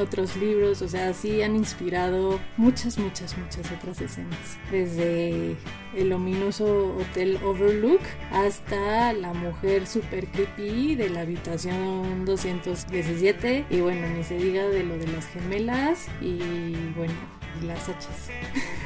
otros 0.00 0.36
libros, 0.36 0.82
o 0.82 0.88
sea, 0.88 1.12
sí 1.12 1.42
han 1.42 1.54
inspirado 1.54 2.40
muchas, 2.56 2.98
muchas, 2.98 3.36
muchas 3.36 3.70
otras 3.70 4.00
escenas, 4.00 4.58
desde 4.70 5.56
el 5.94 6.12
ominoso 6.12 6.96
Hotel 6.96 7.38
Overlook 7.44 8.00
hasta 8.32 9.12
la 9.12 9.32
mujer 9.32 9.86
super 9.86 10.26
creepy 10.26 10.96
de 10.96 11.10
la 11.10 11.20
habitación 11.20 12.24
217 12.24 13.66
y 13.70 13.80
bueno, 13.80 14.08
ni 14.08 14.24
se 14.24 14.36
diga 14.36 14.66
de 14.66 14.82
lo 14.82 14.96
de 14.98 15.06
las 15.08 15.26
gemelas. 15.26 16.08
Y 16.20 16.74
bueno, 16.96 17.14
y 17.60 17.66
las 17.66 17.88
hachas. 17.88 18.30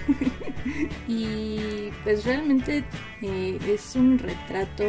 y 1.09 1.91
pues 2.05 2.25
realmente 2.25 2.85
eh, 3.23 3.59
es 3.67 3.95
un 3.97 4.19
retrato 4.19 4.85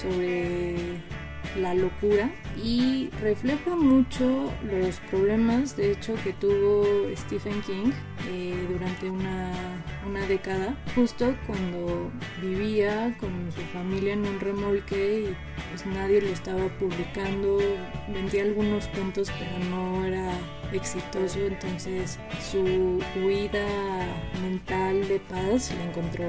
sobre 0.00 0.76
la 1.60 1.74
locura 1.74 2.30
y 2.62 3.10
refleja 3.22 3.74
mucho 3.76 4.52
los 4.62 5.00
problemas 5.10 5.76
de 5.76 5.92
hecho 5.92 6.14
que 6.22 6.32
tuvo 6.34 6.84
Stephen 7.16 7.60
King 7.62 7.92
eh, 8.28 8.54
durante 8.70 9.08
una, 9.08 9.52
una 10.08 10.26
década 10.26 10.76
justo 10.94 11.34
cuando 11.46 12.10
vivía 12.42 13.16
con 13.18 13.30
su 13.52 13.60
familia 13.72 14.14
en 14.14 14.26
un 14.26 14.40
remolque 14.40 15.20
y 15.20 15.36
pues 15.70 15.86
nadie 15.86 16.20
lo 16.20 16.28
estaba 16.28 16.68
publicando 16.78 17.58
vendía 18.12 18.42
algunos 18.42 18.86
cuentos 18.88 19.30
pero 19.38 19.58
no 19.70 20.04
era 20.04 20.32
exitoso 20.72 21.38
entonces 21.38 22.18
su 22.50 23.00
huida 23.16 23.66
mental 24.42 25.06
de 25.08 25.20
paz 25.20 25.72
la 25.76 25.84
encontró 25.84 26.24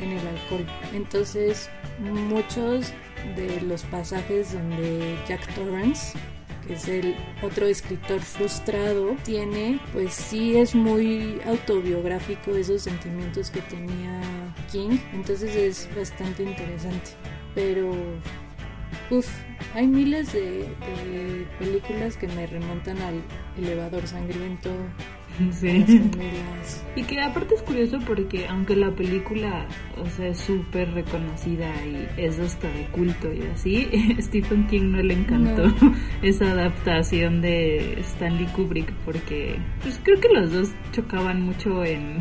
en 0.00 0.12
el 0.12 0.26
alcohol 0.26 0.66
entonces 0.92 1.70
muchos 1.98 2.92
de 3.36 3.60
los 3.62 3.82
pasajes 3.84 4.52
donde 4.52 5.18
Jack 5.28 5.54
Torrance 5.54 6.18
que 6.66 6.74
es 6.74 6.88
el 6.88 7.16
otro 7.42 7.66
escritor 7.66 8.20
frustrado, 8.20 9.16
tiene, 9.24 9.80
pues 9.92 10.12
sí 10.12 10.56
es 10.56 10.74
muy 10.74 11.40
autobiográfico 11.46 12.54
esos 12.54 12.82
sentimientos 12.82 13.50
que 13.50 13.62
tenía 13.62 14.20
King, 14.70 14.98
entonces 15.12 15.56
es 15.56 15.88
bastante 15.96 16.42
interesante. 16.42 17.12
Pero, 17.54 17.90
uff, 19.10 19.28
hay 19.74 19.86
miles 19.86 20.32
de, 20.32 20.60
de 20.60 21.46
películas 21.58 22.16
que 22.16 22.28
me 22.28 22.46
remontan 22.46 22.98
al 22.98 23.22
elevador 23.58 24.06
sangriento, 24.06 24.70
Sí. 25.52 25.84
Y 26.96 27.02
que 27.04 27.20
aparte 27.20 27.54
es 27.54 27.62
curioso 27.62 27.98
porque 28.06 28.46
aunque 28.48 28.76
la 28.76 28.90
película, 28.90 29.66
o 29.96 30.06
sea, 30.06 30.28
es 30.28 30.38
súper 30.38 30.92
reconocida 30.92 31.70
y 31.84 32.08
es 32.16 32.38
hasta 32.38 32.68
de 32.68 32.86
culto 32.86 33.32
y 33.32 33.42
así, 33.42 33.88
Stephen 34.20 34.66
King 34.66 34.92
no 34.92 35.02
le 35.02 35.14
encantó 35.14 35.64
esa 36.22 36.50
adaptación 36.50 37.40
de 37.40 38.00
Stanley 38.00 38.46
Kubrick 38.46 38.92
porque 39.04 39.58
pues 39.82 40.00
creo 40.02 40.20
que 40.20 40.28
los 40.28 40.52
dos 40.52 40.70
chocaban 40.92 41.42
mucho 41.42 41.84
en 41.84 42.18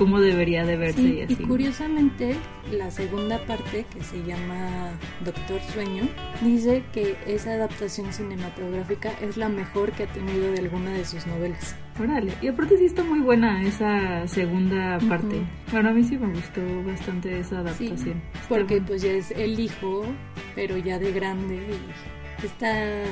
cómo 0.00 0.18
debería 0.18 0.64
de 0.64 0.76
verse 0.78 0.96
Sí, 1.02 1.08
y 1.12 1.18
y 1.18 1.22
así. 1.24 1.36
curiosamente, 1.44 2.34
la 2.72 2.90
segunda 2.90 3.38
parte, 3.44 3.84
que 3.92 4.02
se 4.02 4.16
llama 4.24 4.92
Doctor 5.22 5.60
Sueño, 5.74 6.04
dice 6.40 6.82
que 6.94 7.16
esa 7.26 7.52
adaptación 7.52 8.10
cinematográfica 8.10 9.12
es 9.20 9.36
la 9.36 9.50
mejor 9.50 9.92
que 9.92 10.04
ha 10.04 10.06
tenido 10.06 10.50
de 10.52 10.58
alguna 10.60 10.90
de 10.94 11.04
sus 11.04 11.26
novelas. 11.26 11.76
Órale, 12.02 12.32
y 12.40 12.48
aparte 12.48 12.78
sí 12.78 12.86
está 12.86 13.04
muy 13.04 13.18
buena 13.18 13.62
esa 13.62 14.26
segunda 14.26 14.98
parte. 15.06 15.36
Ujú. 15.36 15.46
Bueno, 15.72 15.90
a 15.90 15.92
mí 15.92 16.02
sí 16.02 16.16
me 16.16 16.32
gustó 16.32 16.62
bastante 16.86 17.38
esa 17.38 17.56
Sí, 17.74 17.84
adaptación. 17.88 18.22
Está 18.32 18.48
porque 18.48 18.80
pues 18.80 19.02
ya 19.02 19.12
es 19.12 19.30
el 19.32 19.60
hijo, 19.60 20.06
pero 20.54 20.78
ya 20.78 20.98
de 20.98 21.12
grande 21.12 21.56
y 21.56 22.19
está 22.46 23.04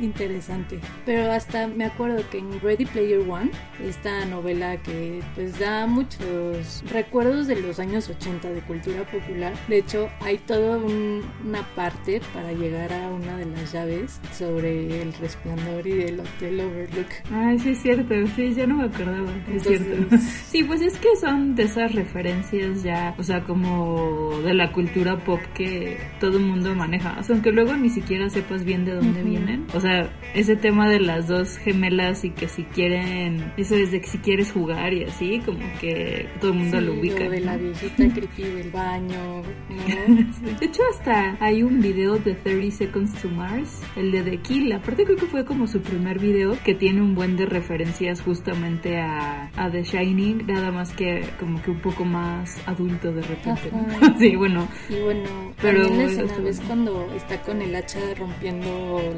interesante. 0.00 0.80
Pero 1.06 1.30
hasta 1.30 1.68
me 1.68 1.84
acuerdo 1.84 2.22
que 2.30 2.38
en 2.38 2.60
Ready 2.60 2.84
Player 2.86 3.20
One, 3.28 3.50
esta 3.84 4.24
novela 4.24 4.76
que 4.78 5.20
pues 5.36 5.58
da 5.60 5.86
muchos 5.86 6.82
recuerdos 6.90 7.46
de 7.46 7.60
los 7.60 7.78
años 7.78 8.08
80 8.08 8.50
de 8.50 8.60
cultura 8.62 9.04
popular. 9.04 9.52
De 9.68 9.78
hecho, 9.78 10.08
hay 10.20 10.38
toda 10.38 10.78
un- 10.78 11.22
una 11.46 11.62
parte 11.76 12.20
para 12.32 12.52
llegar 12.52 12.92
a 12.92 13.08
una 13.08 13.36
de 13.36 13.46
las 13.46 13.72
llaves 13.72 14.20
sobre 14.32 15.00
el 15.02 15.12
resplandor 15.14 15.86
y 15.86 16.02
el 16.02 16.20
Hotel 16.20 16.60
Overlook. 16.60 17.06
Ay, 17.32 17.58
sí 17.60 17.70
es 17.70 17.78
cierto, 17.82 18.14
sí, 18.34 18.52
ya 18.54 18.66
no 18.66 18.76
me 18.76 18.84
acordaba, 18.86 19.30
es 19.30 19.66
Entonces- 19.68 19.82
cierto. 19.86 20.16
Sí, 20.54 20.64
pues 20.64 20.82
es 20.82 20.96
que 20.98 21.14
son 21.20 21.54
de 21.54 21.64
esas 21.64 21.94
referencias 21.94 22.82
ya, 22.82 23.14
o 23.18 23.22
sea, 23.22 23.42
como 23.44 24.40
de 24.44 24.54
la 24.54 24.72
cultura 24.72 25.18
pop 25.18 25.40
que 25.54 25.98
todo 26.20 26.38
el 26.38 26.44
mundo 26.44 26.74
maneja, 26.74 27.16
o 27.18 27.22
sea, 27.22 27.34
aunque 27.34 27.50
luego 27.52 27.76
ni 27.76 27.90
siquiera 27.90 28.28
sepas 28.30 28.64
bien 28.64 28.73
de 28.84 28.94
dónde 28.94 29.20
Ujú. 29.20 29.30
vienen. 29.30 29.66
O 29.74 29.80
sea, 29.80 30.10
ese 30.34 30.56
tema 30.56 30.88
de 30.88 31.00
las 31.00 31.28
dos 31.28 31.56
gemelas 31.58 32.24
y 32.24 32.30
que 32.30 32.48
si 32.48 32.64
quieren, 32.64 33.52
eso 33.56 33.74
es 33.76 33.90
de 33.92 34.00
que 34.00 34.06
si 34.08 34.18
quieres 34.18 34.50
jugar 34.52 34.92
y 34.94 35.04
así, 35.04 35.40
como 35.44 35.60
que 35.80 36.28
todo 36.40 36.52
el 36.52 36.58
mundo 36.58 36.78
Sí, 36.80 36.84
lo 36.86 36.92
ubica. 36.94 37.24
o 37.26 37.30
de 37.30 37.40
la 37.40 37.56
¿no? 37.56 37.62
viejita 37.62 38.08
creepy 38.14 38.42
del 38.42 38.70
baño, 38.70 39.42
¿no? 39.68 40.14
De 40.60 40.66
hecho, 40.66 40.82
hasta 40.90 41.36
hay 41.40 41.62
un 41.62 41.80
video 41.80 42.16
de 42.18 42.34
30 42.34 42.76
Seconds 42.76 43.12
to 43.22 43.28
Mars, 43.28 43.82
el 43.96 44.10
de 44.12 44.22
The 44.22 44.38
Kill. 44.38 44.72
Aparte, 44.72 45.04
creo 45.04 45.16
que 45.16 45.26
fue 45.26 45.44
como 45.44 45.66
su 45.66 45.80
primer 45.80 46.18
video 46.18 46.56
que 46.64 46.74
tiene 46.74 47.00
un 47.02 47.14
buen 47.14 47.36
de 47.36 47.46
referencias 47.46 48.20
justamente 48.22 48.98
a, 48.98 49.50
a 49.56 49.70
The 49.70 49.82
Shining, 49.82 50.46
nada 50.46 50.70
más 50.72 50.92
que 50.92 51.24
como 51.38 51.60
que 51.62 51.70
un 51.70 51.80
poco 51.80 52.04
más 52.04 52.56
adulto 52.66 53.12
de 53.12 53.22
repente. 53.22 53.70
¿no? 53.72 54.14
Sí, 54.18 54.36
bueno, 54.36 54.68
Y 54.88 55.00
bueno, 55.02 55.28
Pero 55.60 55.82
también 55.88 56.16
la 56.16 56.22
está 56.22 56.40
¿ves 56.40 56.56
bueno. 56.58 56.66
cuando 56.68 57.12
está 57.16 57.40
con 57.42 57.60
el 57.62 57.74
hacha 57.74 57.98
rompiendo 58.18 58.63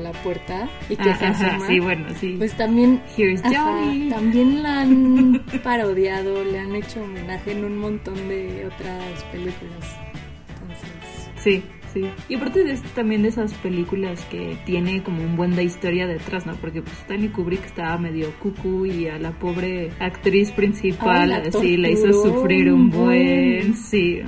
la 0.02 0.12
puerta 0.12 0.68
y 0.88 0.96
que 0.96 1.10
Ah, 1.10 1.16
se 1.16 1.26
ajá, 1.26 1.46
asoma? 1.48 1.66
sí, 1.66 1.80
bueno, 1.80 2.06
sí. 2.20 2.34
Pues 2.38 2.56
también, 2.56 3.02
Here's 3.16 3.44
ajá, 3.44 3.52
también 4.10 4.62
la 4.62 4.80
han 4.82 5.42
parodiado, 5.62 6.44
le 6.44 6.58
han 6.58 6.74
hecho 6.74 7.02
homenaje 7.02 7.52
en 7.52 7.64
un 7.64 7.78
montón 7.78 8.14
de 8.28 8.66
otras 8.66 9.22
películas. 9.32 9.96
Entonces, 10.60 11.30
Sí, 11.42 11.62
sí. 11.94 12.04
Y 12.28 12.34
aparte 12.34 12.64
de 12.64 12.72
esto, 12.72 12.88
también 12.94 13.22
de 13.22 13.28
esas 13.28 13.52
películas 13.54 14.20
que 14.30 14.56
tiene 14.66 15.02
como 15.02 15.22
un 15.22 15.36
buen 15.36 15.54
de 15.54 15.64
historia 15.64 16.06
detrás, 16.06 16.44
¿no? 16.46 16.54
Porque 16.56 16.82
pues 16.82 16.96
Stanley 17.00 17.28
Kubrick 17.28 17.64
estaba 17.64 17.96
medio 17.98 18.30
cucú 18.40 18.84
y 18.86 19.06
a 19.08 19.18
la 19.18 19.30
pobre 19.32 19.90
actriz 20.00 20.50
principal 20.52 21.32
Ay, 21.32 21.76
la 21.76 21.88
hizo 21.90 22.12
sufrir 22.12 22.72
un 22.72 22.90
buen. 22.90 23.06
buen, 23.60 23.74
sí. 23.76 24.20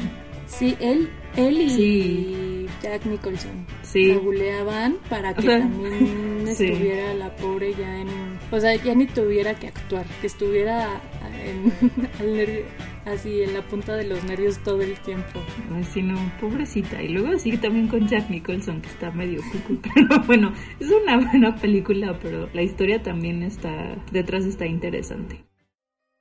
sí, 0.47 0.77
él, 0.81 1.09
él 1.37 1.61
y 1.61 1.71
Sí. 1.71 2.67
Jack 2.83 3.07
Nicholson 3.07 3.67
Sí. 3.91 4.07
la 4.13 4.19
buleaban 4.19 4.99
para 5.09 5.33
que 5.35 5.41
O 5.41 5.43
sea, 5.43 5.59
también 5.61 6.45
sí. 6.55 6.65
estuviera 6.67 7.15
la 7.15 7.35
pobre 7.37 7.73
ya 7.75 8.01
en... 8.01 8.09
O 8.51 8.61
sea, 8.61 8.75
ya 8.77 8.95
ni 8.95 9.07
tuviera 9.07 9.55
que 9.55 9.69
actuar, 9.69 10.05
que 10.21 10.27
estuviera 10.27 11.01
en, 11.45 11.73
al 12.21 12.37
nervio- 12.37 12.65
así 13.07 13.43
en 13.43 13.55
la 13.55 13.67
punta 13.67 13.97
de 13.97 14.05
los 14.05 14.23
nervios 14.25 14.59
todo 14.63 14.83
el 14.83 14.99
tiempo. 15.01 15.41
Ay, 15.75 15.85
sí, 15.85 16.03
no, 16.03 16.17
pobrecita. 16.41 17.03
Y 17.03 17.09
luego 17.09 17.29
así 17.29 17.57
también 17.57 17.89
con 17.89 18.07
Jack 18.07 18.29
Nicholson, 18.29 18.83
que 18.83 18.89
está 18.89 19.11
medio 19.11 19.41
cucu. 19.53 19.81
Pero 19.95 20.21
bueno, 20.27 20.53
es 20.81 20.91
una 20.91 21.17
buena 21.17 21.55
película, 21.57 22.19
pero 22.21 22.49
la 22.53 22.63
historia 22.63 23.03
también 23.03 23.43
está, 23.43 23.97
detrás 24.13 24.45
está 24.45 24.67
interesante. 24.67 25.45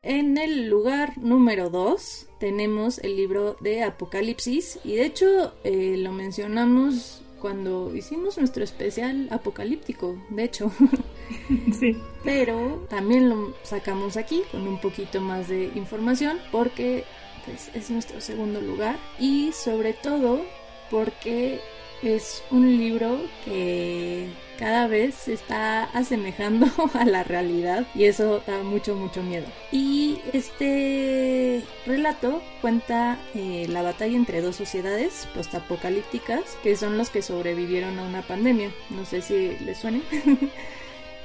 En 0.03 0.37
el 0.37 0.69
lugar 0.69 1.17
número 1.17 1.69
2 1.69 2.29
tenemos 2.39 2.99
el 2.99 3.17
libro 3.17 3.57
de 3.59 3.83
Apocalipsis 3.83 4.79
y 4.85 4.95
de 4.95 5.05
hecho 5.05 5.53
eh, 5.65 5.95
lo 5.97 6.13
mencionamos 6.13 7.23
cuando 7.41 7.95
hicimos 7.95 8.37
nuestro 8.37 8.63
especial 8.63 9.27
apocalíptico, 9.31 10.17
de 10.29 10.43
hecho, 10.43 10.71
Sí. 11.79 11.97
pero 12.23 12.85
también 12.89 13.29
lo 13.29 13.53
sacamos 13.63 14.15
aquí 14.17 14.43
con 14.51 14.67
un 14.67 14.79
poquito 14.79 15.19
más 15.21 15.47
de 15.49 15.71
información 15.75 16.39
porque 16.51 17.03
pues, 17.45 17.69
es 17.73 17.89
nuestro 17.89 18.21
segundo 18.21 18.61
lugar 18.61 18.97
y 19.19 19.51
sobre 19.51 19.93
todo 19.93 20.41
porque 20.89 21.59
es 22.01 22.43
un 22.51 22.77
libro 22.77 23.19
que 23.43 23.86
cada 24.57 24.87
vez 24.87 25.15
se 25.15 25.33
está 25.33 25.83
asemejando 25.83 26.67
a 26.93 27.05
la 27.05 27.23
realidad 27.23 27.85
y 27.95 28.05
eso 28.05 28.41
da 28.45 28.63
mucho 28.63 28.95
mucho 28.95 29.23
miedo. 29.23 29.45
Y 29.71 30.19
este 30.33 31.63
relato 31.85 32.41
cuenta 32.61 33.17
eh, 33.35 33.65
la 33.69 33.81
batalla 33.81 34.15
entre 34.15 34.41
dos 34.41 34.55
sociedades 34.55 35.27
postapocalípticas 35.33 36.57
que 36.63 36.75
son 36.75 36.97
los 36.97 37.09
que 37.09 37.21
sobrevivieron 37.21 37.99
a 37.99 38.03
una 38.03 38.21
pandemia. 38.21 38.71
No 38.89 39.05
sé 39.05 39.21
si 39.21 39.57
les 39.59 39.77
suene 39.77 40.01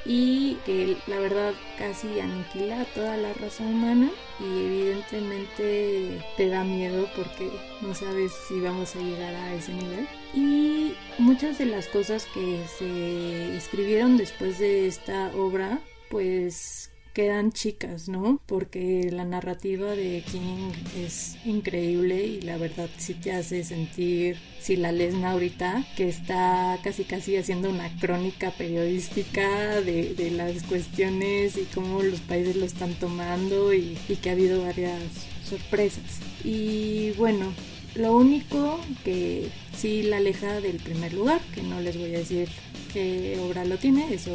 y 0.05 0.57
que 0.67 0.97
la 1.07 1.19
verdad 1.19 1.55
casi 1.79 2.21
aniquila 2.21 2.81
a 2.81 2.85
toda 2.87 3.17
la 3.17 3.33
raza 3.35 3.65
humana 3.65 4.11
y 4.41 4.65
evidentemente 4.65 6.25
te 6.37 6.49
da 6.49 6.65
miedo 6.65 7.09
porque 7.17 7.51
no 7.81 7.95
sabes 7.95 8.33
si 8.49 8.61
vamos 8.61 8.97
a 8.97 9.01
llegar 9.01 9.35
a 9.35 9.55
ese 9.55 9.73
nivel. 9.73 10.09
Y 10.35 10.95
muchas 11.19 11.59
de 11.59 11.67
las 11.67 11.89
cosas 11.89 12.27
que 12.35 12.65
se 12.79 13.57
escribieron 13.57 14.17
después 14.17 14.59
de 14.59 14.87
esta 14.87 15.31
obra 15.37 15.81
pues 16.11 16.92
quedan 17.13 17.53
chicas, 17.53 18.09
¿no? 18.09 18.41
Porque 18.47 19.11
la 19.13 19.25
narrativa 19.25 19.95
de 19.95 20.23
King 20.31 20.71
es 20.99 21.37
increíble 21.45 22.25
y 22.25 22.41
la 22.41 22.57
verdad 22.57 22.89
sí 22.99 23.15
te 23.15 23.33
hace 23.33 23.65
sentir, 23.65 24.37
si 24.61 24.77
la 24.77 24.93
lees 24.93 25.15
ahorita, 25.15 25.85
que 25.97 26.09
está 26.09 26.79
casi 26.83 27.05
casi 27.05 27.37
haciendo 27.37 27.71
una 27.71 27.95
crónica 27.99 28.51
periodística 28.51 29.81
de, 29.81 30.15
de 30.15 30.31
las 30.31 30.63
cuestiones 30.65 31.57
y 31.57 31.65
cómo 31.75 32.03
los 32.03 32.21
países 32.21 32.57
lo 32.57 32.65
están 32.65 32.95
tomando 32.95 33.73
y, 33.75 33.99
y 34.09 34.17
que 34.17 34.31
ha 34.31 34.33
habido 34.33 34.63
varias 34.63 35.03
sorpresas. 35.45 36.21
Y 36.45 37.13
bueno, 37.13 37.53
lo 37.95 38.17
único 38.17 38.81
que 39.05 39.49
sí 39.77 40.03
la 40.03 40.17
aleja 40.17 40.61
del 40.61 40.77
primer 40.77 41.13
lugar, 41.13 41.41
que 41.55 41.63
no 41.63 41.81
les 41.81 41.99
voy 41.99 42.15
a 42.15 42.19
decir 42.19 42.49
qué 42.93 43.39
obra 43.41 43.65
lo 43.65 43.77
tiene, 43.77 44.15
eso 44.15 44.31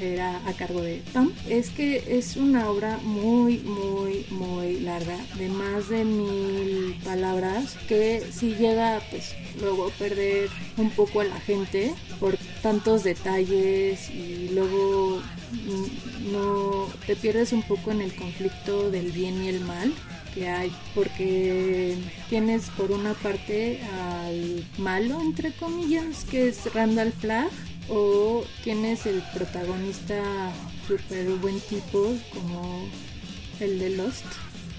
era 0.00 0.36
a 0.46 0.52
cargo 0.54 0.80
de 0.82 1.02
Tom, 1.12 1.30
es 1.48 1.70
que 1.70 2.18
es 2.18 2.36
una 2.36 2.68
obra 2.70 2.98
muy, 3.02 3.58
muy, 3.58 4.26
muy 4.30 4.80
larga, 4.80 5.16
de 5.38 5.48
más 5.48 5.88
de 5.88 6.04
mil 6.04 6.96
palabras, 7.04 7.76
que 7.88 8.22
si 8.32 8.54
llega 8.54 9.00
pues 9.10 9.34
luego 9.60 9.90
perder 9.98 10.48
un 10.76 10.90
poco 10.90 11.20
a 11.20 11.24
la 11.24 11.40
gente 11.40 11.94
por 12.18 12.36
tantos 12.62 13.04
detalles 13.04 14.10
y 14.10 14.50
luego 14.52 15.20
no 16.32 16.88
te 17.06 17.16
pierdes 17.16 17.52
un 17.52 17.62
poco 17.62 17.90
en 17.90 18.00
el 18.00 18.14
conflicto 18.14 18.90
del 18.90 19.12
bien 19.12 19.42
y 19.44 19.48
el 19.48 19.60
mal 19.60 19.92
que 20.34 20.48
hay 20.48 20.72
porque 20.94 21.96
tienes 22.28 22.70
por 22.70 22.90
una 22.90 23.12
parte 23.14 23.80
al 23.92 24.64
malo 24.78 25.20
entre 25.20 25.52
comillas 25.52 26.24
que 26.24 26.48
es 26.48 26.72
Randall 26.72 27.12
Flagg 27.12 27.50
o 27.88 28.44
tienes 28.62 29.06
el 29.06 29.22
protagonista 29.34 30.22
súper 30.86 31.28
buen 31.36 31.58
tipo 31.60 32.14
como 32.32 32.88
el 33.60 33.78
de 33.78 33.90
Lost 33.90 34.24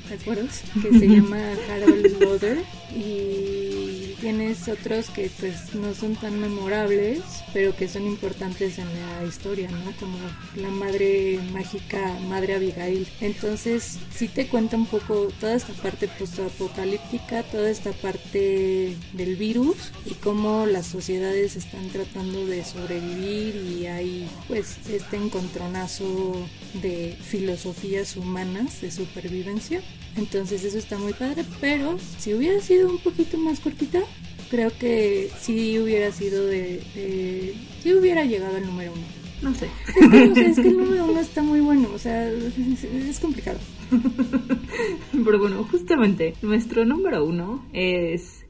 ¿te 0.08 0.16
acuerdas? 0.16 0.62
que 0.82 1.00
se 1.00 1.08
llama 1.08 1.40
Harold 1.70 2.64
y 2.96 3.00
y 3.00 3.83
tienes 4.24 4.70
otros 4.70 5.10
que 5.10 5.30
pues 5.38 5.76
no 5.76 5.94
son 5.94 6.16
tan 6.16 6.40
memorables, 6.40 7.20
pero 7.52 7.76
que 7.76 7.90
son 7.90 8.06
importantes 8.06 8.80
en 8.80 8.88
la 8.88 9.26
historia, 9.28 9.70
¿no? 9.70 9.92
Como 10.00 10.18
la 10.56 10.70
madre 10.70 11.42
mágica, 11.52 12.00
madre 12.30 12.56
Abigail. 12.56 13.06
Entonces, 13.20 14.00
sí 14.16 14.30
te 14.30 14.48
cuenta 14.48 14.78
un 14.78 14.86
poco 14.86 15.28
toda 15.42 15.56
esta 15.56 15.74
parte 15.74 16.08
postapocalíptica, 16.08 17.44
toda 17.44 17.70
esta 17.70 17.92
parte 17.92 18.96
del 19.12 19.36
virus 19.36 19.92
y 20.06 20.14
cómo 20.14 20.68
las 20.68 20.86
sociedades 20.86 21.58
están 21.58 21.90
tratando 21.90 22.46
de 22.46 22.64
sobrevivir 22.64 23.58
y 23.58 23.88
hay 23.88 24.30
pues 24.48 24.78
este 24.90 25.18
encontronazo 25.18 26.48
de 26.76 27.18
filosofías 27.22 28.16
humanas 28.16 28.80
de 28.80 28.90
supervivencia. 28.90 29.82
Entonces 30.16 30.64
eso 30.64 30.78
está 30.78 30.98
muy 30.98 31.14
padre, 31.14 31.44
pero 31.60 31.98
si 32.20 32.34
hubiera 32.34 32.60
sido 32.62 32.90
un 32.90 33.00
poquito 33.00 33.38
más 33.38 33.60
cortita, 33.60 34.02
creo 34.50 34.72
que 34.78 35.30
sí 35.40 35.80
hubiera 35.80 36.12
sido 36.12 36.46
de... 36.46 36.82
de 36.96 37.56
sí 37.82 37.94
hubiera 37.94 38.24
llegado 38.24 38.58
al 38.58 38.66
número 38.66 38.94
uno. 38.94 39.04
No 39.42 39.54
sé. 39.56 39.68
Es 39.88 40.10
que, 40.10 40.28
no 40.28 40.36
sé, 40.36 40.46
es 40.46 40.56
que 40.56 40.68
el 40.70 40.78
número 40.78 41.06
uno 41.06 41.20
está 41.20 41.42
muy 41.42 41.60
bueno, 41.60 41.90
o 41.94 42.00
sea, 42.00 42.30
es, 42.30 42.84
es 42.84 43.20
complicado. 43.20 43.60
Pero 45.26 45.40
bueno, 45.40 45.68
justamente 45.70 46.36
nuestro 46.42 46.86
número 46.86 47.26
uno 47.26 47.66
es 47.74 48.43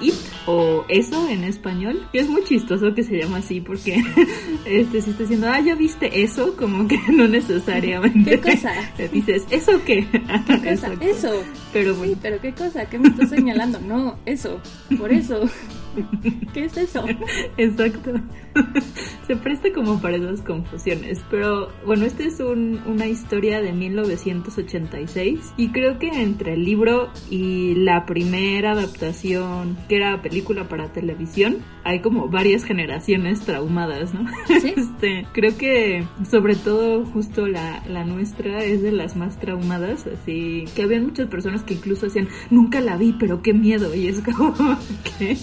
It 0.00 0.14
o 0.46 0.84
eso 0.88 1.28
en 1.28 1.44
español. 1.44 2.06
Y 2.12 2.18
es 2.18 2.28
muy 2.28 2.44
chistoso 2.44 2.94
que 2.94 3.02
se 3.02 3.16
llama 3.16 3.38
así 3.38 3.60
porque 3.60 4.02
este 4.64 5.02
si 5.02 5.10
está 5.10 5.22
diciendo, 5.22 5.48
ah, 5.50 5.60
ya 5.60 5.74
viste 5.74 6.22
eso, 6.22 6.56
como 6.56 6.88
que 6.88 6.98
no 7.12 7.28
necesariamente. 7.28 8.40
¿Qué 8.40 8.52
cosa? 8.52 8.72
Te 8.96 9.08
dices, 9.08 9.44
¿eso 9.50 9.80
qué? 9.84 10.06
¿Qué 10.46 10.70
cosa? 10.70 10.92
Eso. 11.00 11.32
Pero 11.72 11.94
bueno. 11.94 12.12
Sí, 12.12 12.18
pero 12.22 12.40
¿qué 12.40 12.52
cosa? 12.52 12.86
¿Qué 12.86 12.98
me 12.98 13.08
estás 13.08 13.30
señalando? 13.30 13.80
No, 13.80 14.16
eso. 14.24 14.60
Por 14.98 15.12
eso. 15.12 15.48
¿Qué 16.54 16.64
es 16.64 16.76
eso? 16.76 17.04
Exacto. 17.56 18.12
Se 19.26 19.36
presta 19.36 19.68
como 19.74 20.00
para 20.00 20.16
esas 20.16 20.40
confusiones. 20.42 21.20
Pero 21.30 21.68
bueno, 21.84 22.04
esta 22.06 22.24
es 22.24 22.40
un- 22.40 22.80
una 22.86 23.06
historia 23.06 23.60
de 23.60 23.72
1986 23.72 25.52
y 25.56 25.68
creo 25.68 25.98
que 25.98 26.08
entre 26.08 26.54
el 26.54 26.64
libro 26.64 27.10
y 27.30 27.74
la 27.74 28.06
primera 28.06 28.72
adaptación, 28.72 29.76
que 29.88 29.96
era 29.96 30.22
película 30.22 30.68
para 30.68 30.92
televisión, 30.92 31.58
hay 31.84 32.00
como 32.00 32.28
varias 32.28 32.64
generaciones 32.64 33.40
traumadas, 33.40 34.14
¿no? 34.14 34.24
Sí. 34.46 34.74
Este, 34.98 35.26
creo 35.32 35.56
que 35.56 36.04
sobre 36.28 36.54
todo 36.56 37.04
justo 37.06 37.46
la, 37.46 37.82
la 37.88 38.04
nuestra 38.04 38.64
es 38.64 38.82
de 38.82 38.90
las 38.92 39.14
más 39.16 39.38
traumadas, 39.38 40.06
así 40.06 40.64
que 40.74 40.82
había 40.82 41.00
muchas 41.00 41.28
personas 41.28 41.62
que 41.62 41.74
incluso 41.74 42.06
decían, 42.06 42.28
nunca 42.50 42.80
la 42.80 42.96
vi, 42.96 43.14
pero 43.18 43.40
qué 43.42 43.52
miedo, 43.54 43.94
y 43.94 44.08
es 44.08 44.20
como 44.20 44.54
que, 45.18 45.36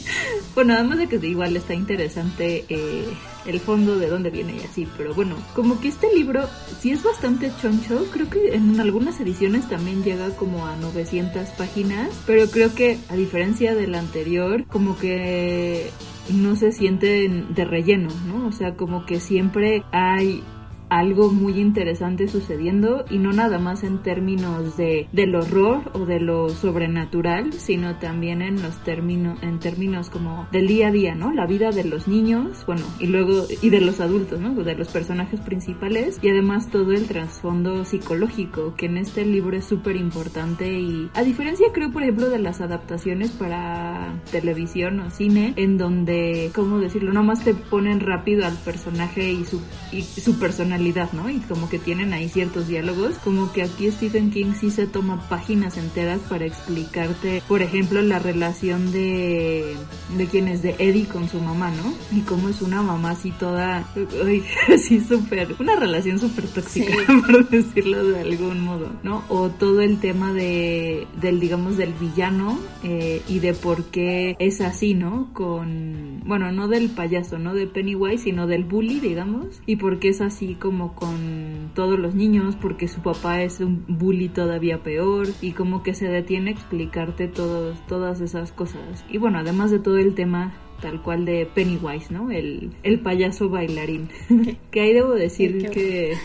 bueno, 0.55 0.73
además 0.73 0.97
de 0.97 1.07
que 1.07 1.17
igual 1.27 1.55
está 1.55 1.73
interesante 1.73 2.65
eh, 2.69 3.05
el 3.45 3.59
fondo 3.59 3.97
de 3.97 4.07
dónde 4.07 4.29
viene 4.29 4.55
y 4.55 4.59
así, 4.61 4.87
pero 4.97 5.13
bueno, 5.13 5.35
como 5.53 5.79
que 5.79 5.89
este 5.89 6.07
libro 6.15 6.47
sí 6.79 6.91
es 6.91 7.03
bastante 7.03 7.51
choncho, 7.61 8.05
creo 8.11 8.29
que 8.29 8.55
en 8.55 8.79
algunas 8.79 9.19
ediciones 9.19 9.67
también 9.69 10.03
llega 10.03 10.29
como 10.31 10.65
a 10.65 10.75
900 10.77 11.49
páginas, 11.49 12.09
pero 12.25 12.47
creo 12.47 12.73
que 12.73 12.97
a 13.09 13.15
diferencia 13.15 13.75
del 13.75 13.95
anterior, 13.95 14.65
como 14.65 14.97
que 14.97 15.91
no 16.33 16.55
se 16.55 16.71
sienten 16.71 17.53
de 17.53 17.65
relleno, 17.65 18.09
¿no? 18.25 18.47
O 18.47 18.51
sea, 18.51 18.75
como 18.75 19.05
que 19.05 19.19
siempre 19.19 19.83
hay 19.91 20.43
algo 20.89 21.31
muy 21.31 21.59
interesante 21.59 22.27
sucediendo 22.27 23.05
y 23.09 23.17
no 23.17 23.33
nada 23.33 23.59
más 23.59 23.83
en 23.83 24.01
términos 24.01 24.77
de 24.77 25.07
del 25.11 25.35
horror 25.35 25.91
o 25.93 26.05
de 26.05 26.19
lo 26.19 26.49
sobrenatural, 26.49 27.53
sino 27.53 27.97
también 27.97 28.41
en 28.41 28.61
los 28.61 28.83
términos 28.83 29.41
en 29.41 29.59
términos 29.59 30.09
como 30.09 30.47
del 30.51 30.67
día 30.67 30.87
a 30.87 30.91
día, 30.91 31.15
¿no? 31.15 31.31
La 31.31 31.45
vida 31.45 31.71
de 31.71 31.83
los 31.83 32.07
niños, 32.07 32.63
bueno, 32.65 32.83
y 32.99 33.07
luego 33.07 33.45
y 33.61 33.69
de 33.69 33.81
los 33.81 33.99
adultos, 33.99 34.39
¿no? 34.39 34.53
De 34.53 34.75
los 34.75 34.89
personajes 34.89 35.39
principales 35.41 36.19
y 36.21 36.29
además 36.29 36.69
todo 36.69 36.91
el 36.91 37.07
trasfondo 37.07 37.85
psicológico 37.85 38.75
que 38.75 38.85
en 38.85 38.97
este 38.97 39.25
libro 39.25 39.57
es 39.57 39.65
súper 39.65 39.95
importante 39.95 40.79
y 40.79 41.09
a 41.13 41.23
diferencia 41.23 41.67
creo 41.73 41.91
por 41.91 42.03
ejemplo 42.03 42.29
de 42.29 42.39
las 42.39 42.61
adaptaciones 42.61 43.31
para 43.31 44.21
televisión 44.31 44.99
o 44.99 45.09
cine 45.09 45.53
en 45.55 45.77
donde, 45.77 46.51
¿cómo 46.53 46.79
decirlo? 46.79 47.13
Nomás 47.13 47.43
te 47.43 47.53
ponen 47.53 47.99
rápido 47.99 48.45
al 48.45 48.57
personaje 48.57 49.31
y 49.31 49.45
su, 49.45 49.61
y 49.91 50.01
su 50.01 50.39
personalidad, 50.75 51.11
¿no? 51.13 51.29
Y 51.29 51.39
como 51.39 51.69
que 51.69 51.79
tienen 51.79 52.13
ahí 52.13 52.29
ciertos 52.29 52.67
diálogos, 52.67 53.15
como 53.23 53.51
que 53.53 53.63
aquí 53.63 53.89
Stephen 53.91 54.31
King 54.31 54.53
sí 54.59 54.69
se 54.69 54.87
toma 54.87 55.27
páginas 55.29 55.77
enteras 55.77 56.19
para 56.29 56.45
explicarte, 56.45 57.41
por 57.47 57.61
ejemplo, 57.61 58.01
la 58.01 58.19
relación 58.19 58.91
de, 58.91 59.75
de 60.17 60.25
quién 60.27 60.47
es, 60.47 60.61
de 60.61 60.75
Eddie 60.79 61.05
con 61.05 61.29
su 61.29 61.39
mamá, 61.39 61.71
¿no? 61.71 61.93
Y 62.15 62.21
cómo 62.21 62.49
es 62.49 62.61
una 62.61 62.81
mamá 62.81 63.11
así 63.11 63.31
toda, 63.31 63.87
uy, 64.23 64.43
así 64.73 64.99
súper, 65.01 65.55
una 65.59 65.75
relación 65.75 66.19
súper 66.19 66.45
tóxica, 66.47 66.65
Sí. 66.65 66.91
por 67.31 67.49
decirlo 67.49 68.03
de 68.03 68.19
algún 68.21 68.59
modo, 68.61 68.89
¿no? 69.03 69.23
O 69.29 69.49
todo 69.49 69.81
el 69.81 69.99
tema 69.99 70.33
de, 70.33 71.07
del, 71.21 71.39
digamos, 71.39 71.77
del 71.77 71.93
villano 71.93 72.59
eh, 72.83 73.21
y 73.29 73.39
de 73.39 73.53
por 73.53 73.85
qué 73.85 74.35
es 74.39 74.61
así, 74.61 74.93
¿no? 74.93 75.29
Con, 75.33 76.21
bueno, 76.25 76.51
no 76.51 76.67
del 76.67 76.89
payaso, 76.89 77.39
no 77.39 77.53
de 77.53 77.67
Pennywise, 77.67 78.23
sino 78.23 78.47
del 78.47 78.63
bully, 78.65 78.99
digamos, 78.99 79.61
y 79.65 79.77
por 79.77 79.99
qué 79.99 80.09
es 80.09 80.21
así 80.21 80.55
como 80.65 80.95
con 80.95 81.69
todos 81.75 81.99
los 81.99 82.15
niños, 82.15 82.55
porque 82.59 82.87
su 82.87 82.99
papá 83.01 83.43
es 83.43 83.59
un 83.59 83.85
bully 83.87 84.29
todavía 84.29 84.81
peor, 84.81 85.27
y 85.39 85.51
como 85.51 85.83
que 85.83 85.93
se 85.93 86.07
detiene 86.07 86.49
a 86.49 86.53
explicarte 86.53 87.27
todos, 87.27 87.79
todas 87.85 88.19
esas 88.19 88.51
cosas. 88.51 89.05
Y 89.07 89.19
bueno, 89.19 89.37
además 89.37 89.69
de 89.69 89.77
todo 89.77 89.99
el 89.99 90.15
tema 90.15 90.55
tal 90.81 91.03
cual 91.03 91.23
de 91.23 91.45
Pennywise, 91.45 92.11
¿no? 92.11 92.31
El, 92.31 92.71
el 92.81 92.99
payaso 92.99 93.47
bailarín. 93.47 94.09
que 94.71 94.81
ahí 94.81 94.91
debo 94.91 95.13
decir 95.13 95.69
que 95.69 96.15